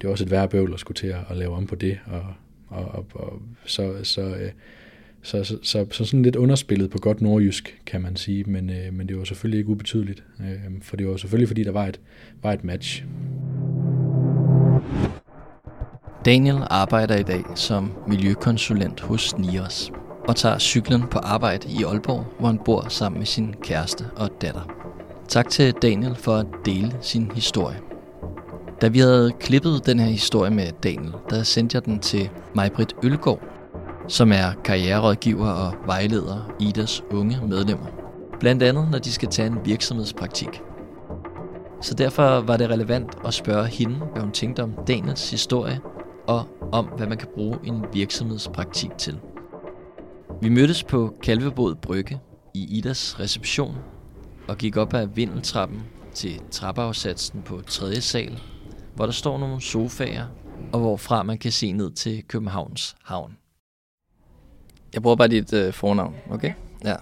det 0.01 0.07
var 0.07 0.11
også 0.11 0.25
et 0.25 0.31
værre 0.31 0.49
bøvl 0.49 0.73
at 0.75 0.81
skulle 0.81 0.97
til 0.97 1.07
at, 1.07 1.21
at 1.31 1.37
lave 1.37 1.55
om 1.55 1.67
på 1.67 1.75
det, 1.75 1.99
og, 2.07 2.25
og, 2.73 2.85
og, 2.85 3.07
og 3.15 3.43
så, 3.67 3.95
så, 4.03 4.21
øh, 4.21 4.51
så, 5.23 5.45
så, 5.45 5.59
så, 5.63 5.87
så 5.91 6.05
sådan 6.05 6.23
lidt 6.23 6.37
underspillet 6.37 6.91
på 6.91 6.99
godt 6.99 7.21
nordjysk, 7.21 7.81
kan 7.87 8.01
man 8.01 8.17
sige, 8.17 8.45
men, 8.45 8.71
øh, 8.71 8.93
men 8.93 9.09
det 9.09 9.19
var 9.19 9.25
selvfølgelig 9.25 9.59
ikke 9.59 9.71
ubetydeligt, 9.71 10.25
øh, 10.41 10.83
for 10.83 10.97
det 10.97 11.09
var 11.09 11.17
selvfølgelig 11.17 11.49
fordi, 11.49 11.65
der 11.65 11.73
var 11.73 11.87
et, 11.87 12.01
var 12.43 12.53
et 12.53 12.65
match. 12.65 13.05
Daniel 16.25 16.59
arbejder 16.71 17.17
i 17.17 17.23
dag 17.23 17.45
som 17.55 17.93
miljøkonsulent 18.09 19.01
hos 19.01 19.39
Nios 19.39 19.93
og 20.29 20.37
tager 20.37 20.59
cyklen 20.59 21.03
på 21.11 21.19
arbejde 21.19 21.69
i 21.69 21.85
Aalborg, 21.85 22.27
hvor 22.39 22.47
han 22.47 22.59
bor 22.65 22.89
sammen 22.89 23.19
med 23.19 23.27
sin 23.27 23.55
kæreste 23.63 24.05
og 24.17 24.31
datter. 24.41 24.83
Tak 25.29 25.49
til 25.49 25.73
Daniel 25.73 26.15
for 26.15 26.37
at 26.37 26.47
dele 26.65 26.97
sin 27.01 27.31
historie. 27.35 27.92
Da 28.83 28.89
vi 28.89 28.99
havde 28.99 29.33
klippet 29.41 29.87
den 29.87 29.99
her 29.99 30.07
historie 30.07 30.51
med 30.51 30.73
Daniel, 30.83 31.13
der 31.31 31.43
sendte 31.43 31.75
jeg 31.75 31.85
den 31.85 31.99
til 31.99 32.31
Majbrit 32.55 32.97
Ølgaard, 33.03 33.41
som 34.09 34.33
er 34.33 34.53
karriererådgiver 34.65 35.51
og 35.51 35.75
vejleder 35.87 36.55
i 36.61 36.69
Idas 36.69 37.03
unge 37.11 37.41
medlemmer. 37.49 37.87
Blandt 38.41 38.63
andet, 38.63 38.91
når 38.91 38.99
de 38.99 39.13
skal 39.13 39.29
tage 39.29 39.47
en 39.47 39.59
virksomhedspraktik. 39.65 40.49
Så 41.81 41.95
derfor 41.95 42.41
var 42.41 42.57
det 42.57 42.71
relevant 42.71 43.15
at 43.25 43.35
spørge 43.35 43.67
hende, 43.67 43.95
hvad 43.97 44.23
hun 44.23 44.33
tænkte 44.33 44.63
om 44.63 44.75
Daniels 44.89 45.31
historie, 45.31 45.81
og 46.27 46.45
om, 46.73 46.85
hvad 46.85 47.07
man 47.07 47.19
kan 47.19 47.29
bruge 47.35 47.59
en 47.65 47.85
virksomhedspraktik 47.93 48.91
til. 48.99 49.19
Vi 50.41 50.49
mødtes 50.49 50.85
på 50.85 51.15
Kalvebod 51.23 51.75
Brygge 51.75 52.21
i 52.55 52.79
Idas 52.79 53.21
reception 53.21 53.77
og 54.49 54.57
gik 54.59 54.77
op 54.77 54.95
ad 54.95 55.07
vindeltrappen 55.15 55.83
til 56.15 56.41
trappeafsatsen 56.51 57.43
på 57.43 57.61
3. 57.67 58.01
sal, 58.01 58.41
hvor 58.95 59.05
der 59.07 59.13
står 59.13 59.39
nogle 59.39 59.61
sofaer, 59.61 60.27
og 60.73 60.81
hvorfra 60.81 61.23
man 61.23 61.39
kan 61.39 61.53
se 61.53 61.73
ned 61.73 61.91
til 61.91 62.25
Københavns 62.29 62.97
havn. 63.03 63.37
Jeg 64.95 65.03
bruger 65.03 65.17
bare 65.17 65.29
dit 65.29 65.53
øh, 65.53 65.73
fornavn, 65.73 66.15
okay? 66.31 66.53
Ja. 66.85 66.95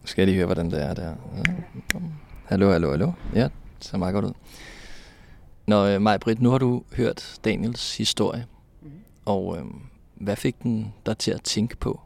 Nu 0.00 0.06
skal 0.06 0.22
jeg 0.22 0.26
lige 0.26 0.36
høre, 0.36 0.46
hvordan 0.46 0.70
det 0.70 0.82
er 0.82 0.94
der. 0.94 1.14
Ja. 1.36 2.00
Hallo, 2.44 2.70
hallo, 2.70 2.90
hallo. 2.90 3.12
Ja, 3.34 3.42
det 3.42 3.50
ser 3.80 3.98
meget 3.98 4.14
godt 4.14 4.24
ud. 4.24 4.32
Nå, 5.66 5.86
øh, 5.86 6.02
Maj 6.02 6.18
Britt, 6.18 6.40
nu 6.40 6.50
har 6.50 6.58
du 6.58 6.82
hørt 6.96 7.38
Daniels 7.44 7.96
historie, 7.96 8.46
mm. 8.82 8.90
og 9.24 9.58
øh, 9.58 9.64
hvad 10.14 10.36
fik 10.36 10.62
den 10.62 10.94
dig 11.06 11.18
til 11.18 11.30
at 11.30 11.42
tænke 11.42 11.76
på? 11.76 12.00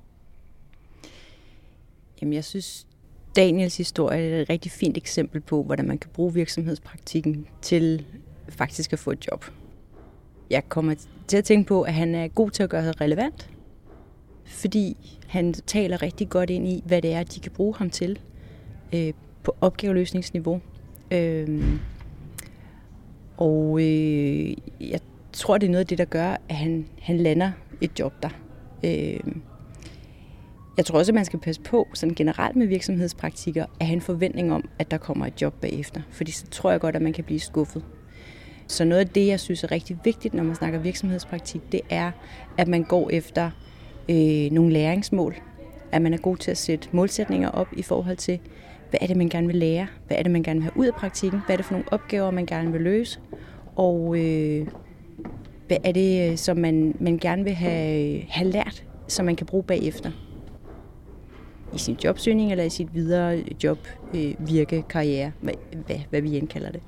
Jamen, 2.20 2.33
jeg 2.33 2.44
synes, 2.44 2.87
Daniels 3.37 3.77
historie 3.77 4.31
er 4.31 4.42
et 4.42 4.51
rigtig 4.51 4.72
fint 4.72 4.96
eksempel 4.96 5.40
på, 5.40 5.62
hvordan 5.62 5.88
man 5.88 5.98
kan 5.98 6.11
bruge 6.14 6.35
virksomhedspraktikken 6.35 7.46
til 7.62 8.05
faktisk 8.48 8.92
at 8.92 8.98
få 8.98 9.11
et 9.11 9.26
job. 9.31 9.44
Jeg 10.50 10.68
kommer 10.68 10.94
til 11.26 11.37
at 11.37 11.44
tænke 11.44 11.68
på, 11.68 11.83
at 11.83 11.94
han 11.94 12.14
er 12.14 12.28
god 12.28 12.50
til 12.50 12.62
at 12.62 12.70
gøre 12.70 12.85
sig 12.85 13.00
relevant, 13.00 13.50
fordi 14.44 14.96
han 15.26 15.52
taler 15.52 16.02
rigtig 16.02 16.28
godt 16.28 16.50
ind 16.50 16.68
i, 16.68 16.83
hvad 16.87 17.02
det 17.02 17.12
er, 17.12 17.22
de 17.22 17.40
kan 17.40 17.52
bruge 17.52 17.74
ham 17.76 17.90
til 17.90 18.18
øh, 18.94 19.12
på 19.42 19.57
opgaveløsningsniveau. 19.61 20.61
Øh, 21.11 21.78
og 23.37 23.81
øh, 23.81 24.55
jeg 24.81 25.00
tror, 25.33 25.59
det 25.59 25.66
er 25.66 25.70
noget 25.70 25.81
af 25.81 25.87
det, 25.87 25.98
der 25.98 26.05
gør, 26.05 26.37
at 26.48 26.57
han, 26.57 26.87
han 27.02 27.16
lander 27.16 27.50
et 27.81 27.98
job 27.98 28.12
der. 28.22 28.28
Øh, 28.85 29.20
jeg 30.76 30.87
tror 30.87 30.98
også, 30.98 31.12
at 31.12 31.14
man 31.14 31.24
skal 31.24 31.38
passe 31.38 31.61
på 31.61 31.88
sådan 31.94 32.14
generelt 32.14 32.57
med 32.57 32.66
virksomhedspraktikker 32.66 33.66
at 33.81 33.87
have 33.87 33.94
en 33.94 34.00
forventning 34.00 34.52
om, 34.52 34.68
at 34.78 34.90
der 34.90 34.98
kommer 34.98 35.26
et 35.26 35.42
job 35.42 35.55
bagefter. 35.61 36.00
Fordi 36.11 36.31
så 36.31 36.46
tror 36.46 36.70
jeg 36.70 36.81
godt, 36.81 36.96
at 36.96 37.02
man 37.02 37.12
kan 37.12 37.24
blive 37.24 37.40
skuffet. 37.40 37.85
Så 38.66 38.85
noget 38.85 39.01
af 39.01 39.09
det, 39.09 39.27
jeg 39.27 39.40
synes 39.40 39.64
er 39.64 39.72
rigtig 39.72 39.98
vigtigt, 40.05 40.35
når 40.35 40.42
man 40.42 40.55
snakker 40.55 40.79
virksomhedspraktik, 40.79 41.72
det 41.72 41.81
er, 41.90 42.11
at 42.59 42.68
man 42.68 42.83
går 42.83 43.11
efter 43.11 43.51
øh, 44.09 44.51
nogle 44.53 44.72
læringsmål. 44.72 45.35
At 45.92 46.03
man 46.03 46.14
er 46.14 46.18
god 46.18 46.37
til 46.37 46.51
at 46.51 46.59
sætte 46.59 46.88
målsætninger 46.92 47.48
op 47.48 47.68
i 47.72 47.83
forhold 47.83 48.16
til, 48.16 48.38
hvad 48.90 49.01
er 49.03 49.07
det, 49.07 49.16
man 49.16 49.29
gerne 49.29 49.46
vil 49.46 49.57
lære? 49.57 49.87
Hvad 50.07 50.16
er 50.16 50.22
det, 50.22 50.33
man 50.33 50.42
gerne 50.42 50.61
vil 50.61 50.64
have 50.64 50.77
ud 50.77 50.87
af 50.87 50.94
praktikken? 50.94 51.40
Hvad 51.46 51.55
er 51.55 51.57
det 51.57 51.66
for 51.66 51.72
nogle 51.72 51.92
opgaver, 51.92 52.31
man 52.31 52.46
gerne 52.46 52.72
vil 52.72 52.81
løse? 52.81 53.20
Og 53.77 54.18
øh, 54.18 54.66
hvad 55.66 55.77
er 55.85 55.92
det, 55.92 56.31
øh, 56.31 56.37
som 56.37 56.57
man, 56.57 56.96
man 57.01 57.18
gerne 57.18 57.44
vil 57.44 57.55
have, 57.55 58.16
øh, 58.16 58.25
have 58.29 58.51
lært, 58.51 58.85
som 59.09 59.27
man 59.27 59.37
kan 59.37 59.46
bruge 59.46 59.64
bagefter? 59.64 60.11
i 61.75 61.79
sin 61.79 61.96
jobsøgning 62.05 62.51
eller 62.51 62.64
i 62.64 62.70
sit 62.70 62.94
videre 62.94 63.44
job, 63.64 63.79
øh, 64.14 64.35
virke, 64.38 64.85
karriere, 64.88 65.33
hvad, 65.40 65.55
hvad, 65.87 65.96
hvad 66.11 66.20
vi 66.20 66.38
end 66.38 66.48
kalder 66.48 66.70
det. 66.70 66.81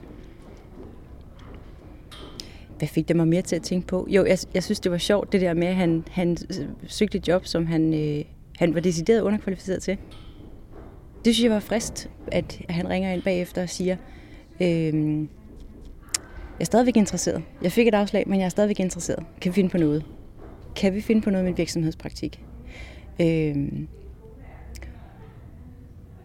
Hvad 2.85 2.89
fik 2.89 3.09
det 3.09 3.17
mig 3.17 3.29
mere 3.29 3.43
til 3.43 3.57
at 3.57 3.63
tænke 3.63 3.87
på? 3.87 4.07
Jo, 4.11 4.25
jeg, 4.25 4.39
jeg 4.55 4.63
synes, 4.63 4.81
det 4.81 4.93
var 4.93 4.99
sjovt, 4.99 5.33
det 5.33 5.41
der 5.41 5.55
med, 5.55 5.67
at 5.67 5.75
han, 5.75 6.05
han 6.11 6.37
søgte 6.87 7.19
et 7.19 7.29
job, 7.29 7.47
som 7.47 7.67
han, 7.67 7.95
øh, 7.95 8.25
han 8.59 8.75
var 8.75 8.81
decideret 8.81 9.21
underkvalificeret 9.21 9.83
til. 9.83 9.99
Det 11.25 11.35
synes 11.35 11.45
jeg 11.45 11.51
var 11.51 11.61
frist, 11.61 12.11
at 12.33 12.61
han 12.69 12.89
ringer 12.89 13.13
ind 13.13 13.23
bagefter 13.23 13.63
og 13.63 13.69
siger, 13.69 13.97
øh, 14.61 15.19
jeg 15.19 15.27
er 16.61 16.65
stadigvæk 16.65 16.97
interesseret. 16.97 17.43
Jeg 17.63 17.73
fik 17.73 17.89
et 17.89 17.95
afslag, 17.95 18.29
men 18.29 18.39
jeg 18.39 18.45
er 18.45 18.49
stadigvæk 18.49 18.81
interesseret. 18.81 19.25
Kan 19.41 19.51
vi 19.51 19.55
finde 19.55 19.71
på 19.71 19.79
noget? 19.79 20.05
Kan 20.77 20.95
vi 20.95 21.01
finde 21.01 21.23
på 21.23 21.31
noget 21.31 21.45
med 21.45 21.55
virksomhedspraktik? 21.55 22.45
Øh, 23.21 23.57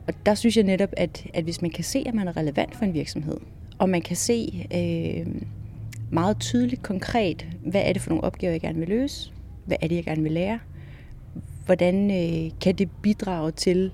og 0.07 0.13
der 0.25 0.35
synes 0.35 0.57
jeg 0.57 0.63
netop, 0.63 0.89
at, 0.97 1.27
at 1.33 1.43
hvis 1.43 1.61
man 1.61 1.71
kan 1.71 1.83
se, 1.83 2.03
at 2.07 2.13
man 2.13 2.27
er 2.27 2.37
relevant 2.37 2.75
for 2.75 2.85
en 2.85 2.93
virksomhed, 2.93 3.37
og 3.77 3.89
man 3.89 4.01
kan 4.01 4.15
se 4.15 4.67
øh, 4.73 5.41
meget 6.09 6.39
tydeligt, 6.39 6.83
konkret, 6.83 7.47
hvad 7.65 7.81
er 7.85 7.93
det 7.93 8.01
for 8.01 8.09
nogle 8.09 8.23
opgaver, 8.23 8.51
jeg 8.51 8.61
gerne 8.61 8.79
vil 8.79 8.87
løse, 8.87 9.31
hvad 9.65 9.77
er 9.81 9.87
det, 9.87 9.95
jeg 9.95 10.03
gerne 10.03 10.23
vil 10.23 10.31
lære, 10.31 10.59
hvordan 11.65 12.11
øh, 12.11 12.51
kan 12.61 12.75
det 12.75 12.89
bidrage 13.01 13.51
til, 13.51 13.91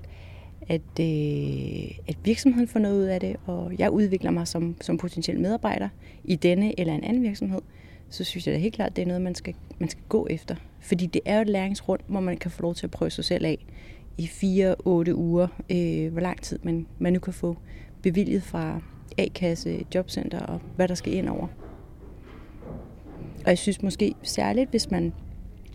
at, 0.67 0.99
øh, 0.99 1.97
at 2.07 2.17
virksomheden 2.23 2.67
får 2.67 2.79
noget 2.79 2.97
ud 2.97 3.03
af 3.03 3.19
det, 3.19 3.35
og 3.45 3.73
jeg 3.79 3.91
udvikler 3.91 4.31
mig 4.31 4.47
som, 4.47 4.75
som 4.81 4.97
potentiel 4.97 5.39
medarbejder 5.39 5.89
i 6.23 6.35
denne 6.35 6.79
eller 6.79 6.93
en 6.93 7.03
anden 7.03 7.23
virksomhed, 7.23 7.61
så 8.09 8.23
synes 8.23 8.47
jeg 8.47 8.53
da 8.55 8.59
helt 8.59 8.75
klart, 8.75 8.89
at 8.89 8.95
det 8.95 9.01
er 9.01 9.05
noget, 9.05 9.21
man 9.21 9.35
skal, 9.35 9.55
man 9.79 9.89
skal 9.89 10.03
gå 10.09 10.27
efter. 10.29 10.55
Fordi 10.79 11.05
det 11.05 11.21
er 11.25 11.35
jo 11.35 11.41
et 11.41 11.49
læringsrund, 11.49 11.99
hvor 12.07 12.19
man 12.19 12.37
kan 12.37 12.51
få 12.51 12.61
lov 12.61 12.75
til 12.75 12.87
at 12.87 12.91
prøve 12.91 13.11
sig 13.11 13.25
selv 13.25 13.45
af 13.45 13.65
i 14.17 14.25
4-8 14.25 15.13
uger, 15.13 15.47
øh, 15.69 16.11
hvor 16.11 16.21
lang 16.21 16.41
tid 16.41 16.59
man, 16.63 16.87
man 16.99 17.13
nu 17.13 17.19
kan 17.19 17.33
få 17.33 17.57
bevilget 18.01 18.43
fra 18.43 18.81
A-kasse, 19.17 19.85
jobcenter 19.95 20.39
og 20.39 20.59
hvad 20.75 20.87
der 20.87 20.95
skal 20.95 21.13
ind 21.13 21.29
over. 21.29 21.47
Og 23.45 23.49
jeg 23.49 23.57
synes 23.57 23.83
måske 23.83 24.13
særligt, 24.23 24.69
hvis 24.69 24.91
man 24.91 25.13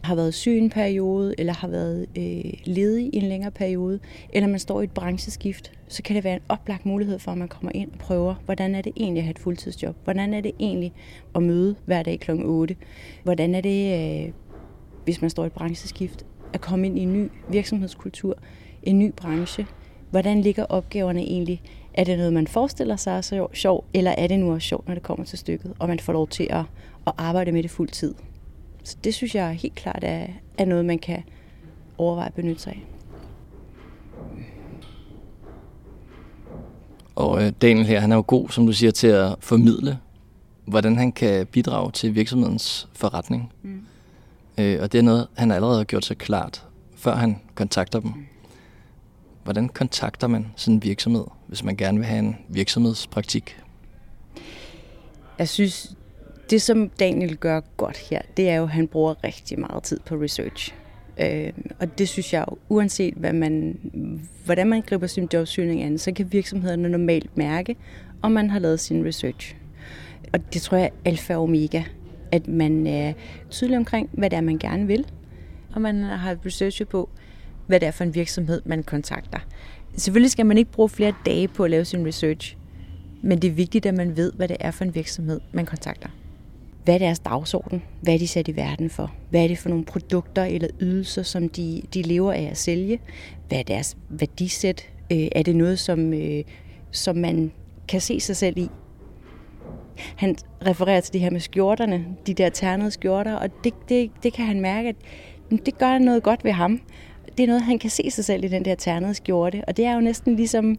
har 0.02 0.14
været 0.14 0.34
syg 0.34 0.58
en 0.58 0.70
periode, 0.70 1.34
eller 1.38 1.52
har 1.52 1.68
været 1.68 2.06
øh, 2.16 2.52
ledig 2.64 3.14
i 3.14 3.16
en 3.16 3.22
længere 3.22 3.50
periode, 3.50 4.00
eller 4.32 4.48
man 4.48 4.58
står 4.58 4.80
i 4.80 4.84
et 4.84 4.90
brancheskift, 4.90 5.72
så 5.88 6.02
kan 6.02 6.16
det 6.16 6.24
være 6.24 6.34
en 6.34 6.40
oplagt 6.48 6.86
mulighed 6.86 7.18
for, 7.18 7.32
at 7.32 7.38
man 7.38 7.48
kommer 7.48 7.72
ind 7.74 7.92
og 7.92 7.98
prøver, 7.98 8.34
hvordan 8.44 8.74
er 8.74 8.82
det 8.82 8.92
egentlig 8.96 9.20
at 9.20 9.24
have 9.24 9.30
et 9.30 9.38
fuldtidsjob? 9.38 9.96
Hvordan 10.04 10.34
er 10.34 10.40
det 10.40 10.52
egentlig 10.60 10.92
at 11.34 11.42
møde 11.42 11.76
hver 11.84 12.02
dag 12.02 12.20
kl. 12.20 12.30
8? 12.30 12.76
Hvordan 13.22 13.54
er 13.54 13.60
det, 13.60 14.24
øh, 14.26 14.32
hvis 15.04 15.20
man 15.20 15.30
står 15.30 15.42
i 15.42 15.46
et 15.46 15.52
brancheskift, 15.52 16.26
at 16.52 16.60
komme 16.60 16.86
ind 16.86 16.98
i 16.98 17.02
en 17.02 17.12
ny 17.12 17.28
virksomhedskultur, 17.48 18.38
en 18.82 18.98
ny 18.98 19.12
branche. 19.16 19.66
Hvordan 20.10 20.40
ligger 20.40 20.64
opgaverne 20.64 21.20
egentlig? 21.20 21.62
Er 21.94 22.04
det 22.04 22.18
noget, 22.18 22.32
man 22.32 22.46
forestiller 22.46 22.96
sig 22.96 23.16
er 23.16 23.20
så 23.20 23.46
sjov, 23.52 23.84
eller 23.94 24.10
er 24.10 24.26
det 24.26 24.38
nu 24.38 24.52
også 24.52 24.68
sjovt, 24.68 24.88
når 24.88 24.94
det 24.94 25.02
kommer 25.02 25.24
til 25.24 25.38
stykket, 25.38 25.72
og 25.78 25.88
man 25.88 25.98
får 25.98 26.12
lov 26.12 26.28
til 26.28 26.46
at, 26.50 26.64
at 27.06 27.12
arbejde 27.18 27.52
med 27.52 27.62
det 27.62 27.70
fuld 27.70 27.88
tid? 27.88 28.14
Så 28.84 28.96
det 29.04 29.14
synes 29.14 29.34
jeg 29.34 29.52
helt 29.52 29.74
klart 29.74 29.98
er, 30.02 30.26
er 30.58 30.64
noget, 30.64 30.84
man 30.84 30.98
kan 30.98 31.22
overveje 31.98 32.26
at 32.26 32.34
benytte 32.34 32.62
sig 32.62 32.72
af. 32.72 32.86
Og 37.14 37.42
øh, 37.42 37.52
Daniel 37.62 37.86
her, 37.86 38.00
han 38.00 38.12
er 38.12 38.16
jo 38.16 38.24
god, 38.26 38.48
som 38.48 38.66
du 38.66 38.72
siger, 38.72 38.90
til 38.90 39.06
at 39.06 39.34
formidle, 39.40 39.98
hvordan 40.64 40.96
han 40.96 41.12
kan 41.12 41.46
bidrage 41.46 41.90
til 41.90 42.14
virksomhedens 42.14 42.88
forretning. 42.92 43.52
Mm. 43.62 43.80
Øh, 44.58 44.78
og 44.82 44.92
det 44.92 44.98
er 44.98 45.02
noget, 45.02 45.26
han 45.36 45.50
allerede 45.50 45.76
har 45.76 45.84
gjort 45.84 46.04
sig 46.04 46.18
klart, 46.18 46.66
før 46.96 47.14
han 47.14 47.40
kontakter 47.54 48.00
dem. 48.00 48.12
Hvordan 49.44 49.68
kontakter 49.68 50.26
man 50.26 50.46
sådan 50.56 50.74
en 50.74 50.82
virksomhed, 50.82 51.24
hvis 51.46 51.64
man 51.64 51.76
gerne 51.76 51.98
vil 51.98 52.06
have 52.06 52.18
en 52.18 52.36
virksomhedspraktik? 52.48 53.56
Jeg 55.38 55.48
synes, 55.48 55.96
det 56.50 56.62
som 56.62 56.88
Daniel 56.88 57.36
gør 57.36 57.60
godt 57.76 57.96
her, 57.96 58.22
det 58.36 58.48
er 58.48 58.56
jo, 58.56 58.62
at 58.62 58.70
han 58.70 58.88
bruger 58.88 59.24
rigtig 59.24 59.60
meget 59.60 59.82
tid 59.82 60.00
på 60.06 60.14
research. 60.14 60.74
Øh, 61.20 61.52
og 61.80 61.98
det 61.98 62.08
synes 62.08 62.32
jeg 62.32 62.44
jo, 62.50 62.56
uanset 62.68 63.14
hvad 63.14 63.32
man, 63.32 63.78
hvordan 64.44 64.66
man 64.66 64.80
griber 64.80 65.06
sin 65.06 65.28
jobsøgning 65.32 65.82
an, 65.82 65.98
så 65.98 66.12
kan 66.12 66.32
virksomhederne 66.32 66.88
normalt 66.88 67.36
mærke, 67.36 67.76
om 68.22 68.32
man 68.32 68.50
har 68.50 68.58
lavet 68.58 68.80
sin 68.80 69.06
research. 69.06 69.56
Og 70.32 70.54
det 70.54 70.62
tror 70.62 70.76
jeg 70.76 70.86
er 70.86 71.10
alfa 71.10 71.36
og 71.36 71.42
omega 71.42 71.82
At 72.32 72.48
man 72.48 72.86
er 72.86 73.12
tydelig 73.50 73.78
omkring, 73.78 74.10
hvad 74.12 74.30
det 74.30 74.36
er, 74.36 74.40
man 74.40 74.58
gerne 74.58 74.86
vil, 74.86 75.06
og 75.74 75.80
man 75.80 76.02
har 76.02 76.36
researchet 76.46 76.88
på, 76.88 77.08
hvad 77.70 77.80
det 77.80 77.86
er 77.86 77.90
for 77.90 78.04
en 78.04 78.14
virksomhed, 78.14 78.62
man 78.64 78.82
kontakter. 78.82 79.38
Selvfølgelig 79.96 80.30
skal 80.30 80.46
man 80.46 80.58
ikke 80.58 80.72
bruge 80.72 80.88
flere 80.88 81.14
dage 81.26 81.48
på 81.48 81.64
at 81.64 81.70
lave 81.70 81.84
sin 81.84 82.06
research, 82.06 82.56
men 83.22 83.42
det 83.42 83.48
er 83.48 83.52
vigtigt, 83.52 83.86
at 83.86 83.94
man 83.94 84.16
ved, 84.16 84.32
hvad 84.32 84.48
det 84.48 84.56
er 84.60 84.70
for 84.70 84.84
en 84.84 84.94
virksomhed, 84.94 85.40
man 85.52 85.66
kontakter. 85.66 86.08
Hvad 86.84 86.94
er 86.94 86.98
deres 86.98 87.18
dagsorden? 87.18 87.82
Hvad 88.02 88.14
er 88.14 88.18
de 88.18 88.28
sat 88.28 88.48
i 88.48 88.56
verden 88.56 88.90
for? 88.90 89.12
Hvad 89.30 89.44
er 89.44 89.48
det 89.48 89.58
for 89.58 89.68
nogle 89.68 89.84
produkter 89.84 90.44
eller 90.44 90.68
ydelser, 90.80 91.22
som 91.22 91.48
de, 91.48 91.82
de 91.94 92.02
lever 92.02 92.32
af 92.32 92.48
at 92.50 92.58
sælge? 92.58 93.00
Hvad 93.48 93.58
er 93.58 93.62
deres 93.62 93.96
værdisæt? 94.08 94.88
Øh, 95.12 95.28
er 95.32 95.42
det 95.42 95.56
noget, 95.56 95.78
som, 95.78 96.14
øh, 96.14 96.44
som 96.90 97.16
man 97.16 97.52
kan 97.88 98.00
se 98.00 98.20
sig 98.20 98.36
selv 98.36 98.58
i? 98.58 98.68
Han 100.16 100.36
refererer 100.66 101.00
til 101.00 101.12
det 101.12 101.20
her 101.20 101.30
med 101.30 101.40
skjorterne, 101.40 102.06
de 102.26 102.34
der 102.34 102.48
ternede 102.48 102.90
skjorter, 102.90 103.34
og 103.34 103.64
det, 103.64 103.74
det, 103.88 104.10
det 104.22 104.32
kan 104.32 104.46
han 104.46 104.60
mærke, 104.60 104.88
at 104.88 104.96
det 105.66 105.78
gør 105.78 105.98
noget 105.98 106.22
godt 106.22 106.44
ved 106.44 106.52
ham. 106.52 106.80
Det 107.40 107.44
er 107.44 107.48
noget, 107.48 107.62
han 107.62 107.78
kan 107.78 107.90
se 107.90 108.10
sig 108.10 108.24
selv 108.24 108.44
i 108.44 108.48
den 108.48 108.64
der 108.64 108.74
ternede 108.74 109.14
skjorte, 109.14 109.62
og 109.68 109.76
det 109.76 109.84
er 109.84 109.94
jo 109.94 110.00
næsten 110.00 110.36
ligesom 110.36 110.70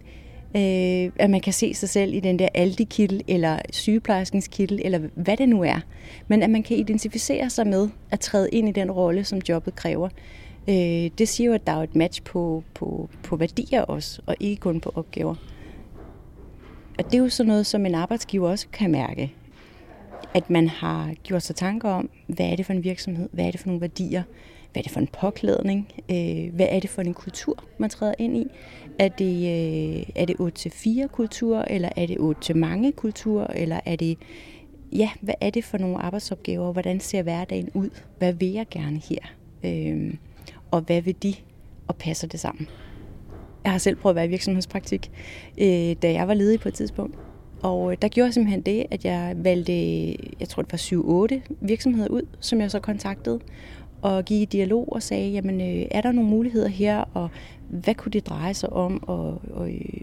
øh, 0.55 1.11
at 1.15 1.29
man 1.29 1.41
kan 1.41 1.53
se 1.53 1.73
sig 1.73 1.89
selv 1.89 2.13
i 2.13 2.19
den 2.19 2.39
der 2.39 2.47
Aldi-kittel, 2.53 3.23
eller 3.27 3.59
sygeplejerskens 3.71 4.47
kittel, 4.47 4.81
eller 4.83 4.99
hvad 5.15 5.37
det 5.37 5.49
nu 5.49 5.63
er. 5.63 5.79
Men 6.27 6.43
at 6.43 6.49
man 6.49 6.63
kan 6.63 6.77
identificere 6.77 7.49
sig 7.49 7.67
med 7.67 7.89
at 8.11 8.19
træde 8.19 8.49
ind 8.51 8.69
i 8.69 8.71
den 8.71 8.91
rolle, 8.91 9.23
som 9.23 9.39
jobbet 9.49 9.75
kræver. 9.75 10.09
Øh, 10.69 11.09
det 11.17 11.27
siger 11.27 11.47
jo, 11.47 11.53
at 11.53 11.67
der 11.67 11.73
er 11.73 11.83
et 11.83 11.95
match 11.95 12.23
på, 12.23 12.63
på, 12.73 13.09
på 13.23 13.35
værdier 13.35 13.81
også, 13.81 14.21
og 14.25 14.35
ikke 14.39 14.59
kun 14.59 14.79
på 14.79 14.91
opgaver. 14.95 15.35
Og 16.99 17.05
det 17.05 17.13
er 17.13 17.19
jo 17.19 17.29
sådan 17.29 17.47
noget, 17.47 17.65
som 17.65 17.85
en 17.85 17.95
arbejdsgiver 17.95 18.49
også 18.49 18.67
kan 18.73 18.91
mærke. 18.91 19.33
At 20.33 20.49
man 20.49 20.67
har 20.67 21.13
gjort 21.23 21.43
sig 21.43 21.55
tanker 21.55 21.89
om, 21.89 22.09
hvad 22.27 22.45
er 22.45 22.55
det 22.55 22.65
for 22.65 22.73
en 22.73 22.83
virksomhed, 22.83 23.29
hvad 23.31 23.45
er 23.45 23.51
det 23.51 23.59
for 23.59 23.67
nogle 23.67 23.81
værdier, 23.81 24.23
hvad 24.71 24.79
er 24.79 24.83
det 24.83 24.91
for 24.91 24.99
en 24.99 25.07
påklædning, 25.07 25.87
øh, 26.11 26.55
hvad 26.55 26.67
er 26.69 26.79
det 26.79 26.89
for 26.89 27.01
en 27.01 27.13
kultur, 27.13 27.63
man 27.77 27.89
træder 27.89 28.13
ind 28.17 28.37
i. 28.37 28.47
Er 28.99 29.07
det, 29.07 29.35
øh, 29.35 30.03
er 30.15 30.25
det 30.25 30.35
8-4 30.39 31.07
kultur, 31.07 31.57
eller 31.57 31.89
er 31.95 32.05
det 32.05 32.17
8 32.19 32.53
mange 32.53 32.91
kultur, 32.91 33.43
eller 33.43 33.79
er 33.85 33.95
det, 33.95 34.17
ja, 34.91 35.09
hvad 35.21 35.35
er 35.41 35.49
det 35.49 35.63
for 35.63 35.77
nogle 35.77 35.97
arbejdsopgaver, 35.97 36.71
hvordan 36.71 36.99
ser 36.99 37.21
hverdagen 37.21 37.69
ud, 37.73 37.89
hvad 38.17 38.33
vil 38.33 38.51
jeg 38.51 38.65
gerne 38.71 39.01
her, 39.09 39.19
øh, 39.63 40.13
og 40.71 40.81
hvad 40.81 41.01
vil 41.01 41.15
de, 41.23 41.33
og 41.87 41.95
passer 41.95 42.27
det 42.27 42.39
sammen. 42.39 42.67
Jeg 43.63 43.71
har 43.71 43.79
selv 43.79 43.95
prøvet 43.95 44.11
at 44.11 44.15
være 44.15 44.25
i 44.25 44.29
virksomhedspraktik, 44.29 45.11
øh, 45.57 45.95
da 46.01 46.11
jeg 46.11 46.27
var 46.27 46.33
ledig 46.33 46.59
på 46.59 46.67
et 46.67 46.73
tidspunkt. 46.73 47.15
Og 47.63 47.91
øh, 47.91 47.97
der 48.01 48.07
gjorde 48.07 48.25
jeg 48.25 48.33
simpelthen 48.33 48.61
det, 48.61 48.85
at 48.91 49.05
jeg 49.05 49.35
valgte, 49.35 49.73
jeg 50.39 50.49
tror 50.49 50.61
det 50.61 50.71
var 50.71 51.35
7-8 51.35 51.55
virksomheder 51.61 52.07
ud, 52.07 52.21
som 52.39 52.61
jeg 52.61 52.71
så 52.71 52.79
kontaktede 52.79 53.39
og 54.01 54.25
gik 54.25 54.41
i 54.41 54.45
dialog 54.45 54.93
og 54.93 55.03
sagde, 55.03 55.29
jamen 55.29 55.61
øh, 55.61 55.85
er 55.91 56.01
der 56.01 56.11
nogle 56.11 56.29
muligheder 56.29 56.67
her, 56.67 57.03
og 57.13 57.29
hvad 57.69 57.95
kunne 57.95 58.11
det 58.11 58.27
dreje 58.27 58.53
sig 58.53 58.73
om, 58.73 59.03
og, 59.07 59.41
og 59.53 59.69
øh, 59.69 60.01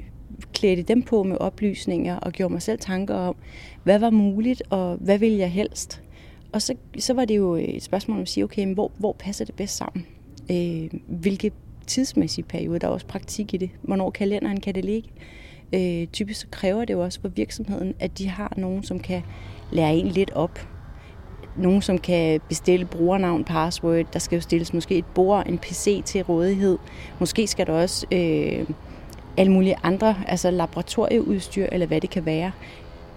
klædte 0.53 0.83
dem 0.83 1.03
på 1.03 1.23
med 1.23 1.37
oplysninger 1.41 2.17
og 2.17 2.33
gjorde 2.33 2.53
mig 2.53 2.63
selv 2.63 2.79
tanker 2.79 3.15
om, 3.15 3.37
hvad 3.85 3.99
var 3.99 4.11
muligt, 4.11 4.63
og 4.71 4.97
hvad 4.97 5.19
ville 5.19 5.39
jeg 5.39 5.51
helst. 5.51 6.03
Og 6.53 6.63
så, 6.63 6.75
så 6.99 7.15
var 7.15 7.25
det 7.25 7.37
jo 7.37 7.55
et 7.55 7.83
spørgsmål 7.83 8.17
om 8.17 8.23
at 8.23 8.29
sige, 8.29 8.45
okay, 8.45 8.65
men 8.65 8.75
hvor, 8.75 8.93
hvor 8.97 9.13
passer 9.19 9.45
det 9.45 9.55
bedst 9.55 9.77
sammen? 9.77 10.07
Øh, 10.51 11.01
hvilke 11.07 11.51
tidsmæssige 11.87 12.45
periode, 12.45 12.79
der 12.79 12.87
er 12.87 12.93
også 12.93 13.07
praktik 13.07 13.55
i 13.55 13.57
det. 13.57 13.71
Hvornår 13.83 14.11
kalenderen 14.11 14.61
kan 14.61 14.75
det 14.75 14.85
ligge? 14.85 15.09
Øh, 15.73 16.07
typisk 16.07 16.41
så 16.41 16.47
kræver 16.51 16.85
det 16.85 16.95
jo 16.95 17.03
også 17.03 17.21
for 17.21 17.29
virksomheden, 17.29 17.95
at 18.01 18.19
de 18.19 18.29
har 18.29 18.53
nogen, 18.57 18.83
som 18.83 18.99
kan 18.99 19.23
lære 19.73 19.97
en 19.97 20.07
lidt 20.07 20.31
op 20.31 20.69
nogen, 21.59 21.83
som 21.83 21.99
kan 21.99 22.41
bestille 22.49 22.87
brugernavn, 22.87 23.45
password. 23.45 24.05
Der 24.13 24.19
skal 24.19 24.37
jo 24.37 24.41
stilles 24.43 24.75
måske 24.75 24.99
et 24.99 25.05
bord, 25.05 25.47
en 25.47 25.59
PC 25.59 26.03
til 26.05 26.23
rådighed. 26.23 26.79
Måske 27.19 27.47
skal 27.47 27.67
der 27.67 27.73
også 27.73 28.07
øh, 28.13 28.67
alle 29.37 29.53
mulige 29.53 29.77
andre, 29.83 30.17
altså 30.27 30.51
laboratorieudstyr, 30.51 31.67
eller 31.73 31.87
hvad 31.87 32.01
det 32.01 32.11
kan 32.11 32.27
være. 32.27 32.53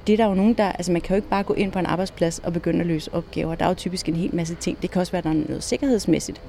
Det 0.08 0.14
er 0.14 0.18
der 0.18 0.26
jo 0.26 0.34
nogen, 0.34 0.54
der... 0.54 0.72
Altså 0.72 0.92
man 0.92 1.02
kan 1.02 1.14
jo 1.14 1.16
ikke 1.16 1.30
bare 1.30 1.44
gå 1.44 1.54
ind 1.54 1.72
på 1.72 1.80
en 1.80 1.86
arbejdsplads 1.86 2.40
og 2.40 2.54
begynde 2.54 2.80
at 2.80 2.86
løse 2.86 3.14
opgaver. 3.14 3.56
Der 3.56 3.66
er 3.66 3.70
jo 3.70 3.76
typisk 3.76 4.10
en 4.10 4.16
hel 4.16 4.36
masse 4.36 4.56
ting. 4.56 4.82
Det 4.82 4.92
kan 4.92 5.00
også 5.00 5.12
være, 5.12 5.18
at 5.18 5.24
der 5.24 5.30
er 5.30 5.34
noget 5.34 5.64
sikkerhedsmæssigt. 5.64 6.42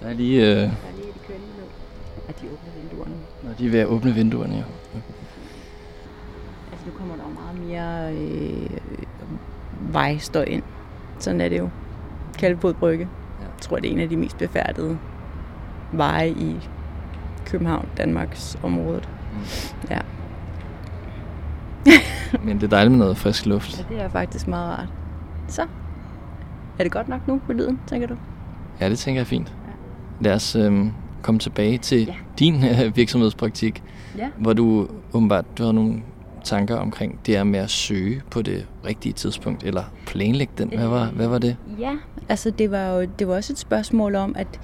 Der 0.00 0.06
er 0.06 0.12
lige... 0.12 0.40
Øh... 0.40 0.56
Der 0.56 0.62
er 0.62 0.68
lige 0.96 1.06
lige 1.28 1.38
ned. 1.38 2.28
Og 2.28 2.34
de 2.40 2.46
åbner 2.46 2.72
vinduerne. 2.80 3.14
Når 3.42 3.52
de 3.58 3.66
er 3.66 3.70
ved 3.70 3.80
at 3.80 3.86
åbne 3.86 4.14
vinduerne, 4.14 4.54
ja. 4.54 4.62
Altså 6.72 6.86
nu 6.86 6.92
kommer 6.98 7.16
der 7.16 7.22
jo 7.22 7.34
meget 7.34 7.68
mere 7.68 8.12
øh, 8.12 8.70
vejstøj 9.92 10.44
ind. 10.44 10.62
Sådan 11.24 11.40
er 11.40 11.48
det 11.48 11.58
jo. 11.58 11.68
Kalvebod 12.38 12.74
Brygge. 12.74 13.08
Ja. 13.40 13.44
Jeg 13.44 13.60
tror, 13.60 13.76
det 13.76 13.88
er 13.88 13.92
en 13.92 14.00
af 14.00 14.08
de 14.08 14.16
mest 14.16 14.38
befærdede 14.38 14.98
veje 15.92 16.30
i 16.30 16.56
København, 17.46 17.88
Danmarks 17.96 18.58
område. 18.62 19.02
Mm. 19.32 19.38
Ja. 19.90 19.98
Men 22.44 22.56
det 22.56 22.62
er 22.62 22.68
dejligt 22.68 22.90
med 22.90 22.98
noget 22.98 23.16
frisk 23.16 23.46
luft. 23.46 23.78
Ja, 23.78 23.94
det 23.94 24.02
er 24.02 24.08
faktisk 24.08 24.48
meget 24.48 24.78
rart. 24.78 24.88
Så. 25.48 25.62
Er 26.78 26.82
det 26.82 26.92
godt 26.92 27.08
nok 27.08 27.28
nu 27.28 27.40
med 27.48 27.56
lyden, 27.56 27.80
tænker 27.86 28.08
du? 28.08 28.16
Ja, 28.80 28.90
det 28.90 28.98
tænker 28.98 29.20
jeg 29.20 29.24
er 29.24 29.28
fint. 29.28 29.54
Ja. 29.66 30.28
Lad 30.28 30.34
os 30.34 30.56
øhm, 30.56 30.92
komme 31.22 31.38
tilbage 31.38 31.78
til 31.78 32.04
ja. 32.06 32.14
din 32.38 32.54
øh, 32.64 32.96
virksomhedspraktik, 32.96 33.82
ja. 34.18 34.28
hvor 34.38 34.52
du 34.52 34.88
åbenbart 35.12 35.58
du 35.58 35.64
har 35.64 35.72
nogle 35.72 36.02
tanker 36.44 36.76
omkring 36.76 37.20
det 37.26 37.36
her 37.36 37.44
med 37.44 37.60
at 37.60 37.70
søge 37.70 38.22
på 38.30 38.42
det 38.42 38.66
rigtige 38.86 39.12
tidspunkt, 39.12 39.62
eller 39.62 39.82
planlægge 40.06 40.52
den? 40.58 40.68
Hvad 40.68 40.88
var, 40.88 41.04
hvad 41.06 41.28
var 41.28 41.38
det? 41.38 41.56
Ja, 41.78 41.96
altså 42.28 42.50
det 42.50 42.70
var 42.70 42.88
jo 42.88 43.06
det 43.18 43.28
var 43.28 43.34
også 43.34 43.52
et 43.52 43.58
spørgsmål 43.58 44.14
om, 44.14 44.34
at 44.38 44.60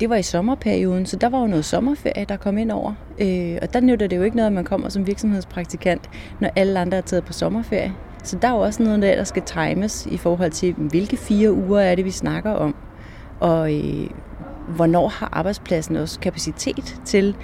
det 0.00 0.10
var 0.10 0.16
i 0.16 0.22
sommerperioden, 0.22 1.06
så 1.06 1.16
der 1.16 1.28
var 1.28 1.40
jo 1.40 1.46
noget 1.46 1.64
sommerferie, 1.64 2.24
der 2.28 2.36
kom 2.36 2.58
ind 2.58 2.70
over. 2.70 2.94
Øh, 3.18 3.58
og 3.62 3.74
der 3.74 3.80
nytter 3.80 4.06
det 4.06 4.16
jo 4.16 4.22
ikke 4.22 4.36
noget, 4.36 4.46
at 4.46 4.52
man 4.52 4.64
kommer 4.64 4.88
som 4.88 5.06
virksomhedspraktikant, 5.06 6.10
når 6.40 6.50
alle 6.56 6.80
andre 6.80 6.98
er 6.98 7.02
taget 7.02 7.24
på 7.24 7.32
sommerferie. 7.32 7.92
Så 8.24 8.38
der 8.42 8.48
er 8.48 8.52
jo 8.52 8.58
også 8.58 8.82
noget 8.82 9.02
der, 9.02 9.16
der 9.16 9.24
skal 9.24 9.42
times 9.42 10.06
i 10.06 10.16
forhold 10.16 10.50
til, 10.50 10.74
hvilke 10.74 11.16
fire 11.16 11.52
uger 11.52 11.80
er 11.80 11.94
det, 11.94 12.04
vi 12.04 12.10
snakker 12.10 12.50
om. 12.50 12.74
Og 13.40 13.74
øh, 13.74 14.10
hvornår 14.68 15.08
har 15.08 15.28
arbejdspladsen 15.32 15.96
også 15.96 16.20
kapacitet 16.20 17.00
til 17.04 17.36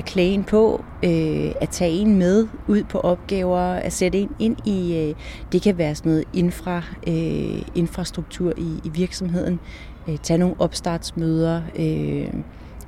at 0.00 0.06
klæde 0.06 0.28
en 0.28 0.44
på, 0.44 0.84
øh, 1.04 1.52
at 1.60 1.68
tage 1.68 1.92
en 1.92 2.18
med 2.18 2.48
ud 2.68 2.82
på 2.82 3.00
opgaver, 3.00 3.58
at 3.58 3.92
sætte 3.92 4.18
en 4.18 4.30
ind 4.38 4.66
i, 4.66 4.96
øh, 4.96 5.14
det 5.52 5.62
kan 5.62 5.78
være 5.78 5.94
sådan 5.94 6.12
noget 6.12 6.24
infra, 6.32 6.82
øh, 7.06 7.62
infrastruktur 7.74 8.52
i, 8.56 8.80
i 8.84 8.88
virksomheden, 8.88 9.60
øh, 10.08 10.18
tage 10.18 10.38
nogle 10.38 10.54
opstartsmøder, 10.58 11.62
øh, 11.78 12.34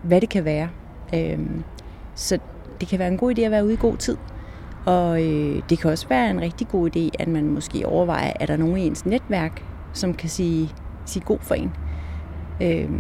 hvad 0.03 0.20
det 0.20 0.29
kan 0.29 0.44
være. 0.44 0.68
Øh, 1.14 1.38
så 2.14 2.38
det 2.81 2.88
kan 2.88 2.98
være 2.98 3.09
en 3.09 3.18
god 3.18 3.38
idé 3.38 3.40
at 3.40 3.51
være 3.51 3.64
ude 3.64 3.75
i 3.75 3.81
god 3.81 3.96
tid. 3.96 4.16
Og 4.87 5.22
øh, 5.22 5.62
det 5.70 5.79
kan 5.79 5.90
også 5.90 6.09
være 6.09 6.31
en 6.31 6.40
rigtig 6.40 6.68
god 6.68 6.96
idé, 6.96 7.09
at 7.18 7.29
man 7.29 7.44
måske 7.44 7.87
overvejer, 7.87 8.33
er 8.40 8.46
der 8.46 8.57
nogen 8.57 8.77
i 8.77 8.87
ens 8.87 9.07
netværk, 9.07 9.64
som 9.92 10.14
kan 10.14 10.29
sige, 10.29 10.70
sige 11.07 11.25
god 11.25 11.38
for 11.40 11.55
en. 11.55 11.72
Øh, 12.62 12.90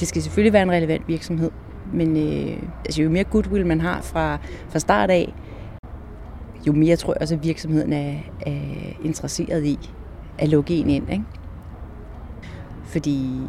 det 0.00 0.08
skal 0.08 0.22
selvfølgelig 0.22 0.52
være 0.52 0.62
en 0.62 0.72
relevant 0.72 1.08
virksomhed, 1.08 1.50
men 1.94 2.16
øh, 2.16 2.62
altså, 2.84 3.02
jo 3.02 3.10
mere 3.10 3.24
goodwill 3.24 3.66
man 3.66 3.80
har 3.80 4.02
fra, 4.02 4.38
fra 4.68 4.78
start 4.78 5.10
af, 5.10 5.34
jo 6.66 6.72
mere 6.72 6.96
tror 6.96 7.12
jeg 7.12 7.22
også, 7.22 7.34
at 7.34 7.44
virksomheden 7.44 7.92
er, 7.92 8.14
er 8.46 8.60
interesseret 9.04 9.64
i 9.64 9.90
at 10.38 10.48
lukke 10.48 10.74
en 10.74 10.90
ind. 10.90 11.10
Ikke? 11.12 11.24
Fordi 12.84 13.40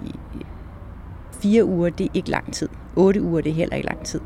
fire 1.41 1.65
uger, 1.65 1.89
det 1.89 2.05
er 2.05 2.09
ikke 2.13 2.29
lang 2.29 2.53
tid. 2.53 2.69
Otte 2.95 3.21
uger, 3.21 3.41
det 3.41 3.49
er 3.49 3.53
heller 3.53 3.75
ikke 3.75 3.87
lang 3.87 4.03
tid. 4.03 4.21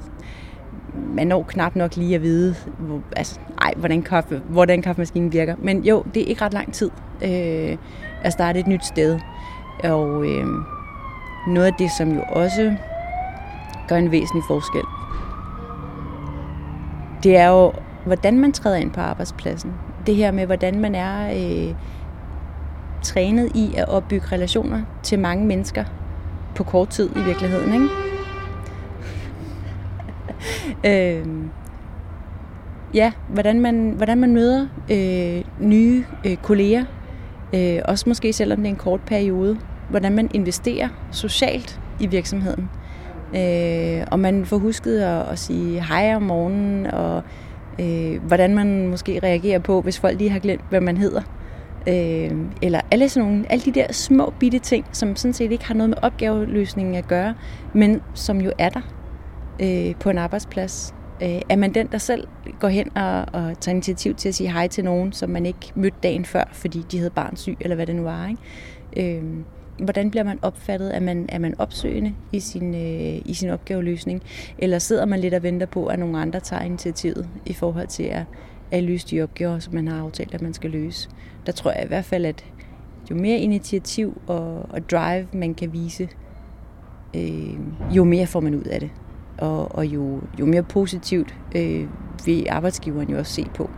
Man 1.15 1.27
når 1.27 1.43
knap 1.43 1.75
nok 1.75 1.95
lige 1.95 2.15
at 2.15 2.21
vide, 2.21 2.55
hvor, 2.79 3.01
altså, 3.15 3.39
ej, 3.61 3.73
hvordan, 3.77 4.01
kaffe, 4.01 4.41
hvordan 4.49 4.81
kaffemaskinen 4.81 5.33
virker. 5.33 5.55
Men 5.61 5.83
jo, 5.83 6.03
det 6.13 6.23
er 6.23 6.25
ikke 6.25 6.41
ret 6.41 6.53
lang 6.53 6.73
tid 6.73 6.91
øh, 7.23 7.77
at 8.21 8.33
starte 8.33 8.59
et 8.59 8.67
nyt 8.67 8.85
sted. 8.85 9.19
Og 9.83 10.25
øh, 10.25 10.47
noget 11.47 11.67
af 11.67 11.73
det, 11.79 11.89
som 11.97 12.11
jo 12.11 12.21
også 12.29 12.75
gør 13.89 13.95
en 13.95 14.11
væsentlig 14.11 14.43
forskel. 14.47 14.83
Det 17.23 17.37
er 17.37 17.47
jo, 17.47 17.73
hvordan 18.05 18.39
man 18.39 18.51
træder 18.51 18.77
ind 18.77 18.91
på 18.91 19.01
arbejdspladsen. 19.01 19.73
Det 20.07 20.15
her 20.15 20.31
med, 20.31 20.45
hvordan 20.45 20.79
man 20.79 20.95
er 20.95 21.31
øh, 21.31 21.75
trænet 23.01 23.51
i 23.55 23.73
at 23.77 23.89
opbygge 23.89 24.27
relationer 24.31 24.81
til 25.03 25.19
mange 25.19 25.45
mennesker 25.45 25.83
på 26.55 26.63
kort 26.63 26.89
tid 26.89 27.09
i 27.15 27.19
virkeligheden. 27.23 27.73
Ikke? 27.73 27.87
øh, 31.19 31.27
ja, 32.93 33.11
hvordan 33.27 33.61
man, 33.61 33.93
hvordan 33.97 34.17
man 34.17 34.33
møder 34.33 34.67
øh, 34.91 35.43
nye 35.59 36.05
øh, 36.25 36.37
kolleger, 36.37 36.85
øh, 37.53 37.79
også 37.85 38.09
måske 38.09 38.33
selvom 38.33 38.57
det 38.57 38.65
er 38.65 38.69
en 38.69 38.75
kort 38.75 39.01
periode, 39.01 39.59
hvordan 39.89 40.15
man 40.15 40.29
investerer 40.33 40.89
socialt 41.11 41.79
i 41.99 42.07
virksomheden. 42.07 42.69
Øh, 43.35 44.07
og 44.11 44.19
man 44.19 44.45
får 44.45 44.57
husket 44.57 44.99
at, 44.99 45.29
at 45.31 45.39
sige 45.39 45.85
hej 45.85 46.15
om 46.15 46.21
morgenen, 46.21 46.85
og 46.85 47.23
øh, 47.79 48.23
hvordan 48.23 48.55
man 48.55 48.87
måske 48.87 49.19
reagerer 49.23 49.59
på, 49.59 49.81
hvis 49.81 49.99
folk 49.99 50.17
lige 50.17 50.29
har 50.29 50.39
glemt, 50.39 50.65
hvad 50.69 50.81
man 50.81 50.97
hedder. 50.97 51.21
Øh, 51.87 52.31
eller 52.61 52.81
alle, 52.91 53.09
sådan 53.09 53.29
nogle, 53.29 53.45
alle 53.51 53.65
de 53.65 53.71
der 53.71 53.93
små 53.93 54.33
bitte 54.39 54.59
ting, 54.59 54.85
som 54.91 55.15
sådan 55.15 55.33
set 55.33 55.51
ikke 55.51 55.65
har 55.65 55.73
noget 55.73 55.89
med 55.89 55.97
opgaveløsningen 56.01 56.95
at 56.95 57.07
gøre, 57.07 57.35
men 57.73 58.01
som 58.13 58.41
jo 58.41 58.51
er 58.57 58.69
der 58.69 58.81
øh, 59.61 59.95
på 59.95 60.09
en 60.09 60.17
arbejdsplads. 60.17 60.93
Øh, 61.23 61.41
er 61.49 61.55
man 61.55 61.73
den, 61.73 61.87
der 61.87 61.97
selv 61.97 62.27
går 62.59 62.67
hen 62.67 62.97
og, 62.97 63.25
og 63.33 63.59
tager 63.59 63.73
initiativ 63.73 64.15
til 64.15 64.29
at 64.29 64.35
sige 64.35 64.51
hej 64.51 64.67
til 64.67 64.83
nogen, 64.83 65.13
som 65.13 65.29
man 65.29 65.45
ikke 65.45 65.71
mødte 65.75 65.97
dagen 66.03 66.25
før, 66.25 66.43
fordi 66.51 66.85
de 66.91 66.97
havde 66.97 67.09
barn 67.09 67.35
syg, 67.35 67.57
eller 67.61 67.75
hvad 67.75 67.85
det 67.85 67.95
nu 67.95 68.03
var, 68.03 68.27
ikke? 68.27 69.17
Øh, 69.17 69.23
hvordan 69.83 70.11
bliver 70.11 70.23
man 70.23 70.39
opfattet? 70.41 70.95
Er 70.95 70.99
man, 70.99 71.25
er 71.29 71.39
man 71.39 71.55
opsøgende 71.59 72.13
i 72.31 72.39
sin, 72.39 72.75
øh, 72.75 73.21
i 73.25 73.33
sin 73.33 73.49
opgaveløsning? 73.49 74.23
Eller 74.57 74.79
sidder 74.79 75.05
man 75.05 75.19
lidt 75.19 75.33
og 75.33 75.43
venter 75.43 75.65
på, 75.65 75.85
at 75.85 75.99
nogle 75.99 76.19
andre 76.19 76.39
tager 76.39 76.63
initiativet 76.63 77.29
i 77.45 77.53
forhold 77.53 77.87
til 77.87 78.03
at, 78.03 78.23
at 78.71 78.83
løse 78.83 79.07
de 79.07 79.21
opgaver, 79.21 79.59
som 79.59 79.75
man 79.75 79.87
har 79.87 80.01
aftalt, 80.01 80.33
at 80.33 80.41
man 80.41 80.53
skal 80.53 80.71
løse? 80.71 81.09
Der 81.45 81.51
tror 81.51 81.71
jeg 81.71 81.83
i 81.83 81.87
hvert 81.87 82.05
fald, 82.05 82.25
at 82.25 82.45
jo 83.09 83.15
mere 83.15 83.37
initiativ 83.37 84.21
og, 84.27 84.69
og 84.69 84.89
drive 84.91 85.27
man 85.33 85.53
kan 85.53 85.73
vise, 85.73 86.09
øh, 87.15 87.53
jo 87.91 88.03
mere 88.03 88.27
får 88.27 88.39
man 88.39 88.55
ud 88.55 88.63
af 88.63 88.79
det. 88.79 88.89
Og, 89.37 89.75
og 89.75 89.85
jo, 89.85 90.21
jo 90.39 90.45
mere 90.45 90.63
positivt 90.63 91.35
øh, 91.55 91.87
vil 92.25 92.47
arbejdsgiveren 92.49 93.09
jo 93.09 93.17
også 93.17 93.33
se 93.33 93.45
på, 93.55 93.69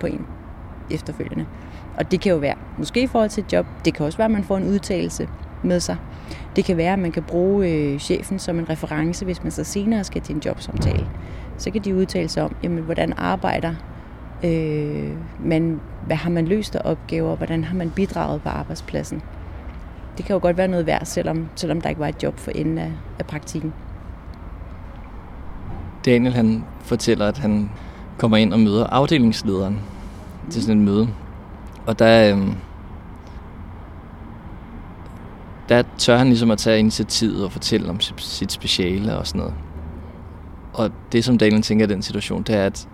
på 0.00 0.06
en 0.06 0.26
efterfølgende. 0.90 1.46
Og 1.96 2.10
det 2.10 2.20
kan 2.20 2.32
jo 2.32 2.38
være, 2.38 2.54
måske 2.78 3.02
i 3.02 3.06
forhold 3.06 3.30
til 3.30 3.44
et 3.44 3.52
job, 3.52 3.66
det 3.84 3.94
kan 3.94 4.06
også 4.06 4.18
være, 4.18 4.24
at 4.24 4.30
man 4.30 4.44
får 4.44 4.56
en 4.56 4.68
udtalelse 4.68 5.28
med 5.64 5.80
sig. 5.80 5.96
Det 6.56 6.64
kan 6.64 6.76
være, 6.76 6.92
at 6.92 6.98
man 6.98 7.12
kan 7.12 7.22
bruge 7.22 7.68
øh, 7.68 7.98
chefen 7.98 8.38
som 8.38 8.58
en 8.58 8.70
reference, 8.70 9.24
hvis 9.24 9.42
man 9.42 9.52
så 9.52 9.64
senere 9.64 10.04
skal 10.04 10.22
til 10.22 10.34
en 10.34 10.42
jobsamtale. 10.44 11.06
Så 11.58 11.70
kan 11.70 11.80
de 11.84 11.94
udtale 11.94 12.28
sig 12.28 12.42
om, 12.42 12.56
jamen, 12.62 12.84
hvordan 12.84 13.12
arbejder 13.16 13.74
øh, 14.44 15.10
man, 15.44 15.80
hvad 16.06 16.16
har 16.16 16.30
man 16.30 16.46
løst 16.46 16.76
af 16.76 16.80
opgaver, 16.84 17.36
hvordan 17.36 17.64
har 17.64 17.76
man 17.76 17.90
bidraget 17.90 18.42
på 18.42 18.48
arbejdspladsen. 18.48 19.22
Det 20.16 20.24
kan 20.24 20.34
jo 20.34 20.40
godt 20.42 20.56
være 20.56 20.68
noget 20.68 20.86
værd, 20.86 21.04
selvom, 21.04 21.48
selvom 21.54 21.80
der 21.80 21.88
ikke 21.88 22.00
var 22.00 22.08
et 22.08 22.22
job 22.22 22.38
for 22.38 22.50
enden 22.50 22.78
af, 22.78 22.92
af 23.18 23.26
praktikken. 23.26 23.72
Daniel 26.04 26.34
han 26.34 26.64
fortæller, 26.80 27.28
at 27.28 27.38
han 27.38 27.70
kommer 28.18 28.36
ind 28.36 28.52
og 28.52 28.60
møder 28.60 28.86
afdelingslederen 28.86 29.80
til 30.50 30.62
sådan 30.62 30.78
et 30.78 30.84
møde. 30.84 31.08
Og 31.86 31.98
der, 31.98 32.36
øh, 32.36 32.48
der 35.68 35.82
tør 35.98 36.16
han 36.16 36.26
ligesom 36.26 36.50
at 36.50 36.58
tage 36.58 36.78
initiativet 36.78 37.44
og 37.44 37.52
fortælle 37.52 37.90
om 37.90 38.00
sit 38.18 38.52
speciale 38.52 39.18
og 39.18 39.26
sådan 39.26 39.38
noget. 39.38 39.54
Og 40.72 40.90
det, 41.12 41.24
som 41.24 41.38
Daniel 41.38 41.62
tænker 41.62 41.86
i 41.86 41.88
den 41.88 42.02
situation, 42.02 42.42
det 42.42 42.56
er, 42.56 42.66
at 42.66 42.88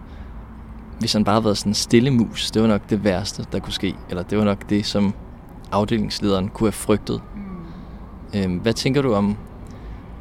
hvis 0.99 1.12
han 1.12 1.25
bare 1.25 1.35
havde 1.35 1.45
været 1.45 1.59
sådan 1.59 1.71
en 1.71 1.75
stille 1.75 2.11
mus, 2.11 2.51
det 2.51 2.62
var 2.62 2.68
nok 2.68 2.91
det 2.91 3.05
værste, 3.05 3.47
der 3.53 3.59
kunne 3.59 3.73
ske. 3.73 3.95
Eller 4.09 4.23
det 4.23 4.39
var 4.39 4.45
nok 4.45 4.71
det, 4.71 4.87
som 4.87 5.14
afdelingslederen 5.73 6.49
kunne 6.49 6.66
have 6.66 6.73
frygtet. 6.73 7.23
Mm. 7.35 8.41
Øhm, 8.41 8.57
hvad 8.57 8.73
tænker 8.73 9.03
du 9.03 9.14
om, 9.14 9.37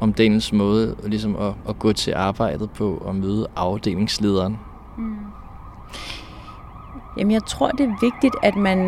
om 0.00 0.12
Daniels 0.12 0.52
måde 0.52 0.96
ligesom 1.04 1.36
at, 1.36 1.52
at 1.68 1.78
gå 1.78 1.92
til 1.92 2.14
arbejdet 2.16 2.70
på 2.70 2.94
og 3.04 3.14
møde 3.14 3.46
afdelingslederen? 3.56 4.58
Mm. 4.98 5.16
Jamen, 7.18 7.30
jeg 7.30 7.44
tror, 7.44 7.70
det 7.70 7.80
er 7.80 7.94
vigtigt, 8.00 8.34
at 8.42 8.56
man, 8.56 8.78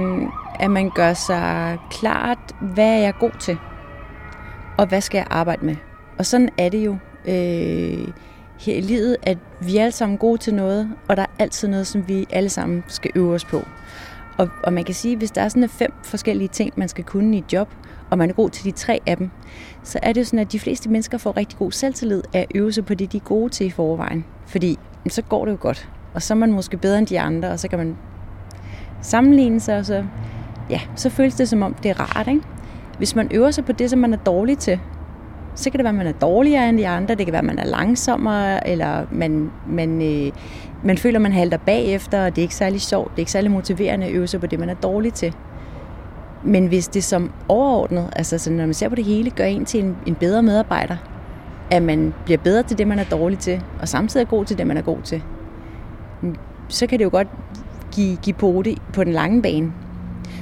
at 0.60 0.70
man 0.70 0.90
gør 0.90 1.12
sig 1.12 1.78
klart, 1.90 2.38
hvad 2.60 2.88
er 2.88 2.98
jeg 2.98 3.14
god 3.20 3.30
til, 3.40 3.58
og 4.78 4.86
hvad 4.86 5.00
skal 5.00 5.18
jeg 5.18 5.26
arbejde 5.30 5.66
med. 5.66 5.76
Og 6.18 6.26
sådan 6.26 6.48
er 6.58 6.68
det 6.68 6.84
jo 6.84 6.96
øh, 7.24 8.08
her 8.60 8.74
i 8.74 8.80
livet, 8.80 9.16
at 9.22 9.38
vi 9.60 9.76
er 9.76 9.82
alle 9.82 9.92
sammen 9.92 10.18
gode 10.18 10.38
til 10.38 10.54
noget, 10.54 10.90
og 11.08 11.16
der 11.16 11.22
er 11.22 11.26
altid 11.38 11.68
noget, 11.68 11.86
som 11.86 12.08
vi 12.08 12.26
alle 12.30 12.48
sammen 12.48 12.84
skal 12.88 13.10
øve 13.14 13.34
os 13.34 13.44
på. 13.44 13.62
Og, 14.38 14.48
og 14.62 14.72
man 14.72 14.84
kan 14.84 14.94
sige, 14.94 15.12
at 15.12 15.18
hvis 15.18 15.30
der 15.30 15.42
er 15.42 15.48
sådan 15.48 15.68
fem 15.68 15.92
forskellige 16.04 16.48
ting, 16.48 16.72
man 16.76 16.88
skal 16.88 17.04
kunne 17.04 17.36
i 17.36 17.38
et 17.38 17.52
job, 17.52 17.68
og 18.10 18.18
man 18.18 18.30
er 18.30 18.34
god 18.34 18.50
til 18.50 18.64
de 18.64 18.70
tre 18.70 19.00
af 19.06 19.16
dem, 19.16 19.30
så 19.82 19.98
er 20.02 20.12
det 20.12 20.20
jo 20.20 20.24
sådan, 20.24 20.38
at 20.38 20.52
de 20.52 20.60
fleste 20.60 20.90
mennesker 20.90 21.18
får 21.18 21.36
rigtig 21.36 21.58
god 21.58 21.72
selvtillid 21.72 22.22
af 22.34 22.40
at 22.40 22.46
øve 22.54 22.72
sig 22.72 22.86
på 22.86 22.94
det, 22.94 23.12
de 23.12 23.16
er 23.16 23.20
gode 23.20 23.48
til 23.48 23.66
i 23.66 23.70
forvejen. 23.70 24.24
Fordi 24.46 24.78
så 25.08 25.22
går 25.22 25.44
det 25.44 25.52
jo 25.52 25.58
godt. 25.60 25.88
Og 26.14 26.22
så 26.22 26.34
er 26.34 26.38
man 26.38 26.52
måske 26.52 26.76
bedre 26.76 26.98
end 26.98 27.06
de 27.06 27.20
andre, 27.20 27.48
og 27.48 27.60
så 27.60 27.68
kan 27.68 27.78
man 27.78 27.96
sammenligne 29.02 29.60
sig, 29.60 29.78
og 29.78 29.86
så, 29.86 30.04
ja, 30.70 30.80
så 30.96 31.10
føles 31.10 31.34
det 31.34 31.48
som 31.48 31.62
om, 31.62 31.74
det 31.74 31.90
er 31.90 32.00
rart. 32.00 32.28
Ikke? 32.28 32.40
Hvis 32.98 33.16
man 33.16 33.28
øver 33.34 33.50
sig 33.50 33.64
på 33.64 33.72
det, 33.72 33.90
som 33.90 33.98
man 33.98 34.12
er 34.12 34.16
dårlig 34.16 34.58
til, 34.58 34.80
så 35.54 35.70
kan 35.70 35.78
det 35.78 35.84
være, 35.84 35.90
at 35.90 35.94
man 35.94 36.06
er 36.06 36.12
dårligere 36.12 36.68
end 36.68 36.78
de 36.78 36.88
andre, 36.88 37.14
det 37.14 37.26
kan 37.26 37.32
være, 37.32 37.40
at 37.40 37.46
man 37.46 37.58
er 37.58 37.66
langsommere, 37.66 38.68
eller 38.68 39.06
man, 39.10 39.50
man, 39.66 40.02
øh, 40.02 40.32
man 40.82 40.98
føler, 40.98 41.18
at 41.18 41.22
man 41.22 41.32
halter 41.32 41.56
bagefter, 41.56 42.24
og 42.24 42.36
det 42.36 42.38
er 42.38 42.42
ikke 42.42 42.54
særlig 42.54 42.80
sjovt, 42.80 43.10
det 43.10 43.16
er 43.16 43.20
ikke 43.20 43.32
særlig 43.32 43.50
motiverende 43.50 44.06
at 44.06 44.12
øve 44.12 44.26
sig 44.26 44.40
på 44.40 44.46
det, 44.46 44.58
man 44.58 44.68
er 44.68 44.74
dårlig 44.74 45.14
til. 45.14 45.34
Men 46.44 46.66
hvis 46.66 46.88
det 46.88 47.04
som 47.04 47.32
overordnet, 47.48 48.10
altså 48.16 48.38
så 48.38 48.50
når 48.50 48.64
man 48.64 48.74
ser 48.74 48.88
på 48.88 48.94
det 48.94 49.04
hele, 49.04 49.30
gør 49.30 49.44
en 49.44 49.64
til 49.64 49.84
en, 49.84 49.96
en 50.06 50.14
bedre 50.14 50.42
medarbejder, 50.42 50.96
at 51.70 51.82
man 51.82 52.14
bliver 52.24 52.38
bedre 52.38 52.62
til 52.62 52.78
det, 52.78 52.86
man 52.86 52.98
er 52.98 53.04
dårlig 53.04 53.38
til, 53.38 53.62
og 53.80 53.88
samtidig 53.88 54.24
er 54.24 54.28
god 54.28 54.44
til 54.44 54.58
det, 54.58 54.66
man 54.66 54.76
er 54.76 54.82
god 54.82 54.98
til, 55.04 55.22
så 56.68 56.86
kan 56.86 56.98
det 56.98 57.04
jo 57.04 57.10
godt 57.10 57.28
give, 57.92 58.16
give 58.16 58.34
pote 58.34 58.76
på 58.92 59.04
den 59.04 59.12
lange 59.12 59.42
bane. 59.42 59.72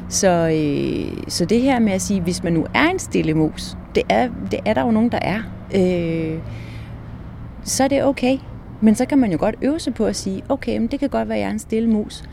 Så, 0.08 0.28
øh, 0.28 1.22
så 1.28 1.44
det 1.44 1.60
her 1.60 1.78
med 1.78 1.92
at 1.92 2.02
sige, 2.02 2.20
hvis 2.20 2.42
man 2.42 2.52
nu 2.52 2.66
er 2.74 2.88
en 2.88 2.98
stille 2.98 3.34
mus, 3.34 3.76
det 3.94 4.02
er, 4.08 4.28
det 4.50 4.60
er 4.64 4.74
der 4.74 4.82
jo 4.82 4.90
nogen, 4.90 5.12
der 5.12 5.18
er, 5.22 5.42
øh, 5.74 6.38
så 7.64 7.84
er 7.84 7.88
det 7.88 8.04
okay. 8.04 8.38
Men 8.80 8.94
så 8.94 9.04
kan 9.04 9.18
man 9.18 9.32
jo 9.32 9.38
godt 9.40 9.54
øve 9.62 9.80
sig 9.80 9.94
på 9.94 10.06
at 10.06 10.16
sige, 10.16 10.42
okay, 10.48 10.78
men 10.78 10.86
det 10.86 11.00
kan 11.00 11.08
godt 11.08 11.28
være, 11.28 11.38
at 11.38 11.42
jeg 11.42 11.48
er 11.48 11.52
en 11.52 11.58
stille 11.58 11.88
mus, 11.88 12.24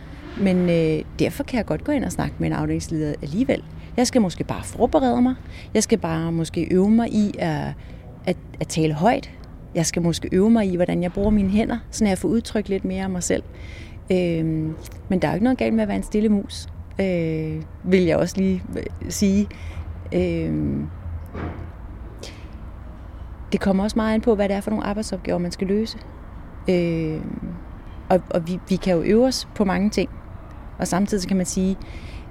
men 0.41 0.69
øh, 0.69 1.03
derfor 1.19 1.43
kan 1.43 1.57
jeg 1.57 1.65
godt 1.65 1.83
gå 1.83 1.91
ind 1.91 2.03
og 2.03 2.11
snakke 2.11 2.35
med 2.39 2.47
en 2.47 2.53
afdelingsleder 2.53 3.13
alligevel. 3.21 3.63
Jeg 3.97 4.07
skal 4.07 4.21
måske 4.21 4.43
bare 4.43 4.63
forberede 4.63 5.21
mig. 5.21 5.35
Jeg 5.73 5.83
skal 5.83 5.97
bare 5.97 6.31
måske 6.31 6.67
øve 6.71 6.89
mig 6.89 7.13
i 7.13 7.31
at, 7.39 7.73
at, 8.25 8.37
at 8.59 8.67
tale 8.67 8.93
højt. 8.93 9.31
Jeg 9.75 9.85
skal 9.85 10.01
måske 10.01 10.29
øve 10.31 10.49
mig 10.49 10.71
i, 10.71 10.75
hvordan 10.75 11.03
jeg 11.03 11.13
bruger 11.13 11.29
mine 11.29 11.49
hænder, 11.49 11.77
så 11.91 12.05
jeg 12.05 12.17
får 12.17 12.29
udtrykt 12.29 12.69
lidt 12.69 12.85
mere 12.85 13.03
af 13.03 13.09
mig 13.09 13.23
selv. 13.23 13.43
Øh, 14.11 14.45
men 15.09 15.21
der 15.21 15.27
er 15.27 15.31
jo 15.31 15.33
ikke 15.33 15.43
noget 15.43 15.57
galt 15.57 15.73
med 15.73 15.81
at 15.81 15.87
være 15.87 15.97
en 15.97 16.03
stille 16.03 16.29
mus, 16.29 16.67
øh, 17.01 17.63
vil 17.83 18.03
jeg 18.03 18.17
også 18.17 18.37
lige 18.37 18.63
øh, 18.77 18.83
sige. 19.09 19.47
Øh, 20.13 20.53
det 23.51 23.59
kommer 23.59 23.83
også 23.83 23.95
meget 23.95 24.13
an 24.13 24.21
på, 24.21 24.35
hvad 24.35 24.49
det 24.49 24.55
er 24.55 24.61
for 24.61 24.69
nogle 24.69 24.85
arbejdsopgaver, 24.85 25.37
man 25.37 25.51
skal 25.51 25.67
løse. 25.67 25.97
Øh, 26.69 27.21
og 28.09 28.21
og 28.29 28.47
vi, 28.47 28.59
vi 28.69 28.75
kan 28.75 28.95
jo 28.95 29.01
øve 29.01 29.25
os 29.25 29.47
på 29.55 29.65
mange 29.65 29.89
ting. 29.89 30.09
Og 30.79 30.87
samtidig 30.87 31.21
så 31.21 31.27
kan 31.27 31.37
man 31.37 31.45
sige, 31.45 31.77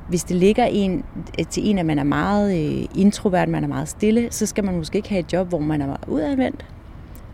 hvis 0.09 0.25
det 0.25 0.37
ligger 0.37 0.64
en, 0.64 1.05
øh, 1.39 1.47
til 1.47 1.71
en, 1.71 1.79
at 1.79 1.87
man 1.87 1.99
er 1.99 2.05
meget 2.05 2.79
øh, 2.81 2.85
introvert, 2.95 3.49
man 3.49 3.64
er 3.64 3.69
meget 3.69 3.89
stille, 3.89 4.29
så 4.31 4.47
skal 4.47 4.64
man 4.64 4.77
måske 4.77 4.97
ikke 4.97 5.09
have 5.09 5.21
et 5.21 5.33
job, 5.33 5.49
hvor 5.49 5.59
man 5.59 5.81
er 5.81 5.87
meget 5.87 6.09
udadvendt, 6.09 6.67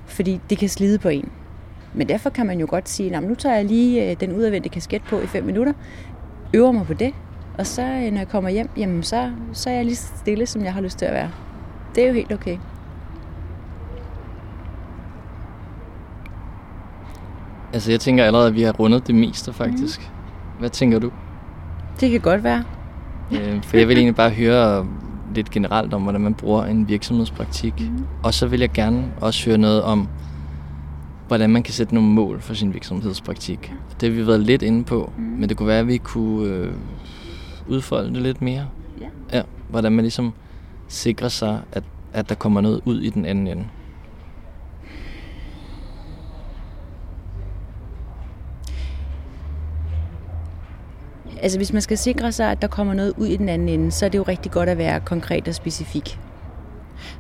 fordi 0.07 0.41
det 0.51 0.59
kan 0.59 0.69
slide 0.69 0.99
på 0.99 1.09
en. 1.09 1.29
Men 1.95 2.09
derfor 2.09 2.31
kan 2.31 2.47
man 2.47 2.61
jo 2.61 2.67
godt 2.71 2.89
sige, 2.89 3.17
at 3.17 3.23
nu 3.23 3.35
tager 3.35 3.57
jeg 3.57 3.65
lige 3.65 4.11
øh, 4.11 4.17
den 4.21 4.33
udadvendte 4.33 4.69
kasket 4.69 5.03
på 5.03 5.21
i 5.21 5.27
fem 5.27 5.45
minutter, 5.45 5.73
øver 6.55 6.73
mig 6.73 6.87
på 6.87 6.95
det, 6.95 7.15
og 7.59 7.67
så 7.67 7.83
øh, 7.83 8.11
når 8.13 8.19
jeg 8.19 8.29
kommer 8.29 8.51
hjem, 8.51 8.69
jamen 8.77 9.03
så, 9.03 9.31
så 9.53 9.71
er 9.71 9.75
jeg 9.75 9.85
lige 9.85 9.97
stille, 9.97 10.47
som 10.47 10.65
jeg 10.65 10.75
har 10.75 10.81
lyst 10.81 10.99
til 10.99 11.07
at 11.07 11.13
være. 11.13 11.31
Det 11.95 12.05
er 12.05 12.09
jo 12.09 12.15
helt 12.15 12.33
okay. 12.33 12.59
Altså 17.73 17.91
jeg 17.91 18.01
tænker 18.01 18.25
allerede, 18.25 18.49
at 18.49 18.55
vi 18.55 18.63
har 18.63 18.73
rundet 18.73 19.07
det 19.07 19.15
meste 19.15 19.53
faktisk. 19.53 20.01
Mm. 20.01 20.59
Hvad 20.59 20.71
tænker 20.71 20.99
du? 20.99 21.11
Det 22.01 22.11
kan 22.11 22.21
godt 22.21 22.45
være. 22.45 22.65
Øh, 23.33 23.63
for 23.63 23.77
jeg 23.77 23.89
vil 23.89 23.97
egentlig 23.97 24.17
bare 24.17 24.31
høre 24.31 24.87
lidt 25.35 25.51
generelt 25.51 25.95
om, 25.95 26.03
hvordan 26.03 26.21
man 26.21 26.35
bruger 26.35 26.65
en 26.65 26.89
virksomhedspraktik. 26.89 27.75
Mm. 27.81 28.05
Og 28.23 28.35
så 28.35 28.47
vil 28.47 28.61
jeg 28.61 28.71
gerne 28.71 29.05
også 29.21 29.47
høre 29.47 29.59
noget 29.59 29.83
om, 29.83 30.09
hvordan 31.33 31.51
man 31.51 31.63
kan 31.63 31.75
sætte 31.75 31.95
nogle 31.95 32.11
mål 32.11 32.41
for 32.41 32.55
sin 32.55 32.75
virksomhedspraktik. 32.75 33.73
Det 34.01 34.09
har 34.09 34.17
vi 34.17 34.27
været 34.27 34.41
lidt 34.41 34.63
inde 34.63 34.85
på, 34.85 35.13
mm. 35.17 35.23
men 35.23 35.49
det 35.49 35.57
kunne 35.57 35.69
være, 35.69 35.79
at 35.79 35.87
vi 35.87 35.97
kunne 35.97 36.49
øh, 36.49 36.73
udfolde 37.69 38.15
det 38.15 38.23
lidt 38.23 38.43
mere. 38.43 38.69
Ja. 39.01 39.37
ja. 39.37 39.43
Hvordan 39.69 39.93
man 39.93 40.03
ligesom 40.03 40.33
sikrer 40.89 41.29
sig, 41.29 41.61
at, 41.73 41.85
at 42.13 42.29
der 42.29 42.35
kommer 42.35 42.61
noget 42.61 42.81
ud 42.85 43.01
i 43.01 43.11
den 43.11 43.25
anden 43.25 43.47
ende. 43.47 43.65
Altså 51.43 51.59
hvis 51.59 51.73
man 51.73 51.83
skal 51.83 51.99
sikre 51.99 52.33
sig, 52.33 52.51
at 52.51 52.63
der 52.63 52.69
kommer 52.69 52.95
noget 52.95 53.13
ud 53.17 53.27
i 53.27 53.37
den 53.37 53.49
anden 53.49 53.69
ende, 53.69 53.91
så 53.91 54.05
er 54.05 54.09
det 54.09 54.19
jo 54.19 54.23
rigtig 54.23 54.53
godt 54.53 54.69
at 54.69 54.79
være 54.79 55.01
konkret 55.01 55.49
og 55.49 55.55
specifik. 55.55 56.19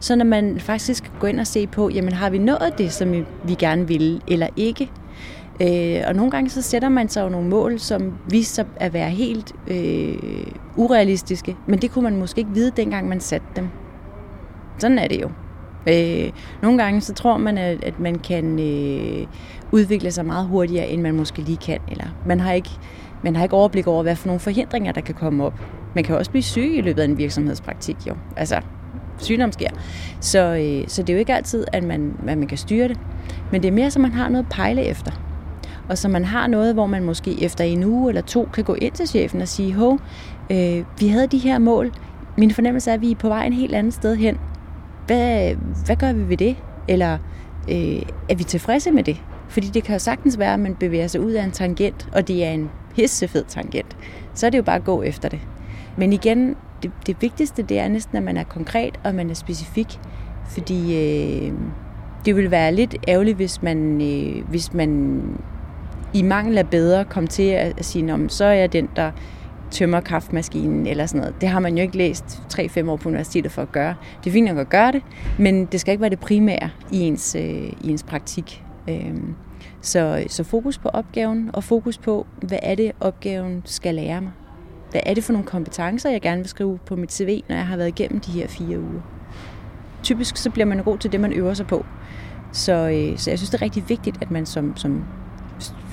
Så 0.03 0.17
når 0.17 0.25
man 0.25 0.61
faktisk 0.61 1.13
går 1.21 1.29
ind 1.29 1.41
og 1.41 1.47
ser 1.47 1.67
på, 1.67 1.89
jamen 1.89 2.13
har 2.13 2.31
vi 2.31 2.39
nået 2.39 2.75
det, 2.79 2.93
som 2.93 3.13
vi 3.45 3.55
gerne 3.59 3.89
vil, 3.89 4.23
eller 4.29 4.47
ikke? 4.57 4.91
Øh, 5.63 6.03
og 6.07 6.15
nogle 6.17 6.31
gange 6.31 6.51
så 6.51 6.63
sætter 6.63 6.89
man 6.89 7.09
sig 7.09 7.23
jo 7.23 7.29
nogle 7.29 7.49
mål, 7.49 7.79
som 7.79 8.13
viser 8.31 8.55
sig 8.55 8.67
at 8.77 8.93
være 8.93 9.11
helt 9.11 9.53
øh, 9.69 10.47
urealistiske, 10.77 11.57
men 11.67 11.79
det 11.79 11.91
kunne 11.91 12.03
man 12.03 12.17
måske 12.17 12.39
ikke 12.39 12.51
vide, 12.51 12.73
dengang 12.77 13.09
man 13.09 13.21
satte 13.21 13.47
dem. 13.57 13.69
Sådan 14.79 14.99
er 14.99 15.09
det 15.09 15.23
jo. 15.23 15.31
Øh, 15.89 16.33
nogle 16.63 16.83
gange 16.83 17.01
så 17.01 17.15
tror 17.15 17.37
man, 17.37 17.59
at, 17.59 17.85
at 17.85 18.01
man 18.01 18.19
kan 18.19 18.59
øh, 18.59 19.27
udvikle 19.73 20.11
sig 20.11 20.27
meget 20.27 20.47
hurtigere, 20.47 20.89
end 20.89 21.03
man 21.03 21.15
måske 21.15 21.43
lige 21.43 21.57
kan, 21.57 21.79
eller 21.89 22.07
man 22.27 22.41
har 22.41 22.53
ikke 22.53 22.71
man 23.25 23.37
har 23.37 23.43
ikke 23.43 23.57
overblik 23.57 23.87
over, 23.87 24.03
hvad 24.03 24.17
for 24.17 24.27
nogle 24.27 24.41
forhindringer, 24.41 24.93
der 24.93 25.01
kan 25.01 25.15
komme 25.15 25.45
op. 25.45 25.55
Man 25.95 26.05
kan 26.05 26.17
også 26.17 26.31
blive 26.31 26.43
syg 26.43 26.75
i 26.75 26.81
løbet 26.81 27.03
af 27.03 27.05
en 27.05 27.19
virksomhedspraktik, 27.19 27.97
jo. 28.09 28.15
Altså, 28.37 28.61
sygdom 29.19 29.53
sker. 29.53 29.71
Så, 30.21 30.39
øh, 30.39 30.89
så 30.89 31.03
det 31.03 31.11
er 31.11 31.15
jo 31.15 31.19
ikke 31.19 31.35
altid, 31.35 31.65
at 31.73 31.83
man, 31.83 32.15
at 32.29 32.39
man 32.39 32.49
kan 32.49 32.59
styre 32.59 32.89
det. 32.89 32.99
Men 33.53 33.63
det 33.63 33.69
er 33.69 33.73
mere, 33.73 33.91
så 33.91 33.99
man 33.99 34.13
har 34.13 34.29
noget 34.29 34.45
at 34.45 34.51
pejle 34.51 34.83
efter. 34.83 35.13
Og 35.89 35.99
så 35.99 36.09
man 36.09 36.25
har 36.25 36.47
noget, 36.47 36.75
hvor 36.75 36.87
man 36.87 37.05
måske 37.05 37.43
efter 37.43 37.65
en 37.65 37.85
uge 37.85 38.11
eller 38.11 38.23
to 38.23 38.49
kan 38.53 38.65
gå 38.65 38.75
ind 38.75 38.93
til 38.93 39.09
chefen 39.09 39.41
og 39.41 39.49
sige, 39.49 39.75
hov, 39.75 40.01
øh, 40.51 40.85
vi 40.99 41.09
havde 41.09 41.27
de 41.27 41.39
her 41.39 41.59
mål. 41.59 41.93
Min 42.37 42.51
fornemmelse 42.51 42.91
er, 42.91 42.95
at 42.95 43.01
vi 43.01 43.11
er 43.11 43.15
på 43.15 43.29
vej 43.29 43.47
en 43.47 43.53
helt 43.53 43.75
anden 43.75 43.93
sted 43.93 44.17
hen. 44.17 44.39
Hvad, 45.07 45.55
hvad 45.87 45.97
gør 45.97 46.13
vi 46.13 46.29
ved 46.29 46.37
det? 46.37 46.57
Eller 46.89 47.19
øh, 47.71 48.03
er 48.29 48.35
vi 48.35 48.45
tilfredse 48.45 48.91
med 48.91 49.03
det? 49.03 49.23
Fordi 49.49 49.67
det 49.67 49.85
kan 49.85 49.95
jo 49.95 49.99
sagtens 49.99 50.39
være, 50.39 50.55
at 50.55 50.61
man 50.61 50.75
bevæger 50.75 51.07
sig 51.07 51.21
ud 51.21 51.33
af 51.33 51.45
en 51.45 51.51
tangent, 51.51 52.09
og 52.13 52.29
det 52.29 52.45
er 52.45 52.51
en 52.51 52.71
hissefed 52.95 53.45
tangent. 53.49 53.97
Så 54.35 54.47
er 54.47 54.51
det 54.51 54.59
jo 54.59 54.63
bare 54.63 54.77
at 54.77 54.85
gå 54.85 55.03
efter 55.03 55.29
det. 55.29 55.41
Men 55.97 56.13
igen, 56.13 56.57
det, 56.83 56.91
det 57.07 57.17
vigtigste 57.21 57.63
det 57.63 57.79
er 57.79 57.89
næsten, 57.89 58.17
at 58.17 58.23
man 58.23 58.37
er 58.37 58.45
konkret 58.45 59.01
og 59.05 59.15
man 59.15 59.31
er 59.31 59.35
specifik. 59.35 59.99
Fordi 60.49 60.97
øh, 60.97 61.53
det 62.25 62.37
vil 62.37 62.51
være 62.51 62.75
lidt 62.75 62.97
ærgerligt, 63.09 63.37
hvis 63.37 63.63
man, 63.63 64.01
øh, 64.01 64.49
hvis 64.49 64.73
man 64.73 65.23
i 66.15 66.23
mangel 66.23 66.59
af 66.59 66.69
bedre 66.69 67.05
kom 67.05 67.27
til 67.27 67.43
at, 67.43 67.79
at 67.79 67.85
sige, 67.85 68.29
så 68.29 68.45
er 68.45 68.53
jeg 68.53 68.73
den, 68.73 68.89
der 68.97 69.11
tømmer 69.71 70.01
kaffemaskinen 70.01 70.87
eller 70.87 71.07
sådan 71.07 71.21
noget. 71.21 71.41
Det 71.41 71.49
har 71.49 71.61
man 71.61 71.77
jo 71.77 71.83
ikke 71.83 71.97
læst 71.97 72.43
3-5 72.55 72.91
år 72.91 72.97
på 72.97 73.09
universitetet 73.09 73.53
for 73.53 73.63
at 73.63 73.73
gøre. 73.73 73.95
Det 74.25 74.31
er 74.31 74.33
fint 74.33 74.49
nok 74.49 74.59
at 74.59 74.69
gøre 74.69 74.93
det, 74.93 75.03
men 75.39 75.67
det 75.67 75.81
skal 75.81 75.93
ikke 75.93 76.01
være 76.01 76.11
det 76.11 76.21
primære 76.21 76.71
i 76.93 77.01
ens, 77.01 77.35
øh, 77.35 77.73
i 77.81 77.91
ens 77.91 78.03
praktik. 78.03 78.65
Øh, 78.89 79.15
så, 79.81 80.25
så 80.29 80.45
fokus 80.45 80.79
på 80.79 80.89
opgaven, 80.89 81.51
og 81.53 81.65
fokus 81.65 81.99
på, 81.99 82.27
hvad 82.43 82.59
er 82.63 82.75
det, 82.75 82.93
opgaven 83.01 83.63
skal 83.65 83.95
lære 83.95 84.21
mig. 84.21 84.33
Hvad 84.93 85.01
er 85.07 85.15
det 85.15 85.25
for 85.25 85.33
nogle 85.33 85.47
kompetencer, 85.47 86.11
jeg 86.11 86.21
gerne 86.21 86.41
vil 86.41 86.49
skrive 86.49 86.79
på 86.87 86.97
mit 86.97 87.13
CV, 87.13 87.43
når 87.49 87.57
jeg 87.57 87.67
har 87.67 87.77
været 87.77 87.89
igennem 87.89 88.21
de 88.21 88.33
her 88.33 88.47
fire 88.49 88.79
uger. 88.79 89.01
Typisk 90.03 90.37
så 90.37 90.51
bliver 90.51 90.67
man 90.67 90.83
god 90.83 90.99
til 90.99 91.13
det, 91.13 91.21
man 91.21 91.33
øver 91.33 91.55
sig 91.55 91.67
på. 91.67 91.87
Så, 92.53 92.73
øh, 92.73 93.19
så 93.19 93.31
jeg 93.31 93.39
synes, 93.39 93.51
det 93.51 93.59
er 93.59 93.63
rigtig 93.63 93.89
vigtigt, 93.89 94.19
at 94.21 94.31
man 94.31 94.47
som, 94.47 94.77
som 94.77 95.05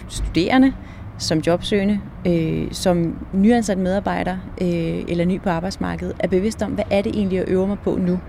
studerende, 0.08 0.74
som 1.18 1.40
jobsøgende, 1.40 2.00
øh, 2.28 2.68
som 2.72 3.18
nyansat 3.34 3.78
medarbejder 3.78 4.38
øh, 4.62 5.04
eller 5.08 5.26
ny 5.26 5.42
på 5.42 5.50
arbejdsmarkedet, 5.50 6.16
er 6.20 6.28
bevidst 6.28 6.62
om, 6.62 6.72
hvad 6.72 6.86
er 6.92 7.02
det 7.02 7.16
egentlig, 7.16 7.36
jeg 7.36 7.46
øver 7.48 7.68
mig 7.68 7.80
på 7.80 7.98
nu? 8.02 8.20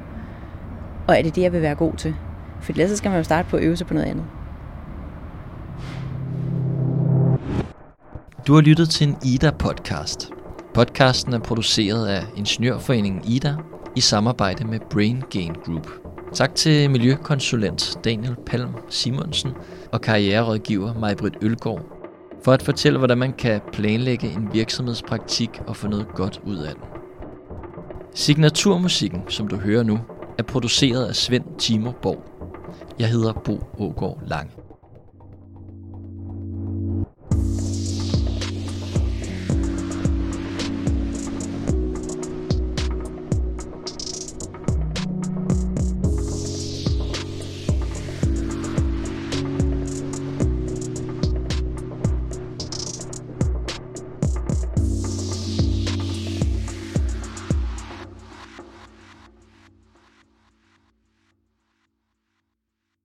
Og 1.08 1.18
er 1.18 1.22
det 1.22 1.36
det, 1.36 1.42
jeg 1.42 1.52
vil 1.52 1.62
være 1.62 1.74
god 1.74 1.92
til? 1.92 2.14
For 2.60 2.72
ellers 2.72 2.98
skal 2.98 3.08
man 3.08 3.18
jo 3.18 3.24
starte 3.24 3.48
på 3.48 3.56
at 3.56 3.62
øve 3.62 3.76
sig 3.76 3.86
på 3.86 3.94
noget 3.94 4.06
andet. 4.06 4.24
Du 8.46 8.54
har 8.54 8.60
lyttet 8.60 8.88
til 8.88 9.08
en 9.08 9.16
IDA-podcast. 9.24 10.39
Podcasten 10.74 11.32
er 11.32 11.38
produceret 11.38 12.06
af 12.06 12.24
Ingeniørforeningen 12.36 13.22
IDA 13.24 13.54
i 13.96 14.00
samarbejde 14.00 14.64
med 14.64 14.80
Brain 14.90 15.22
Gain 15.30 15.54
Group. 15.64 15.88
Tak 16.32 16.54
til 16.54 16.90
miljøkonsulent 16.90 17.98
Daniel 18.04 18.36
Palm 18.46 18.70
Simonsen 18.88 19.50
og 19.92 20.00
karriererådgiver 20.00 20.94
Majbrit 20.94 21.34
Ølgaard 21.42 21.82
for 22.44 22.52
at 22.52 22.62
fortælle, 22.62 22.98
hvordan 22.98 23.18
man 23.18 23.32
kan 23.32 23.60
planlægge 23.72 24.32
en 24.32 24.48
virksomhedspraktik 24.52 25.50
og 25.66 25.76
få 25.76 25.88
noget 25.88 26.08
godt 26.14 26.40
ud 26.46 26.56
af 26.56 26.74
den. 26.74 26.84
Signaturmusikken, 28.14 29.22
som 29.28 29.48
du 29.48 29.56
hører 29.56 29.82
nu, 29.82 29.98
er 30.38 30.42
produceret 30.42 31.06
af 31.06 31.16
Svend 31.16 31.44
Timo 31.58 31.92
Borg. 32.02 32.24
Jeg 32.98 33.08
hedder 33.08 33.32
Bo 33.32 33.64
Ågaard 33.78 34.18
Lange. 34.26 34.59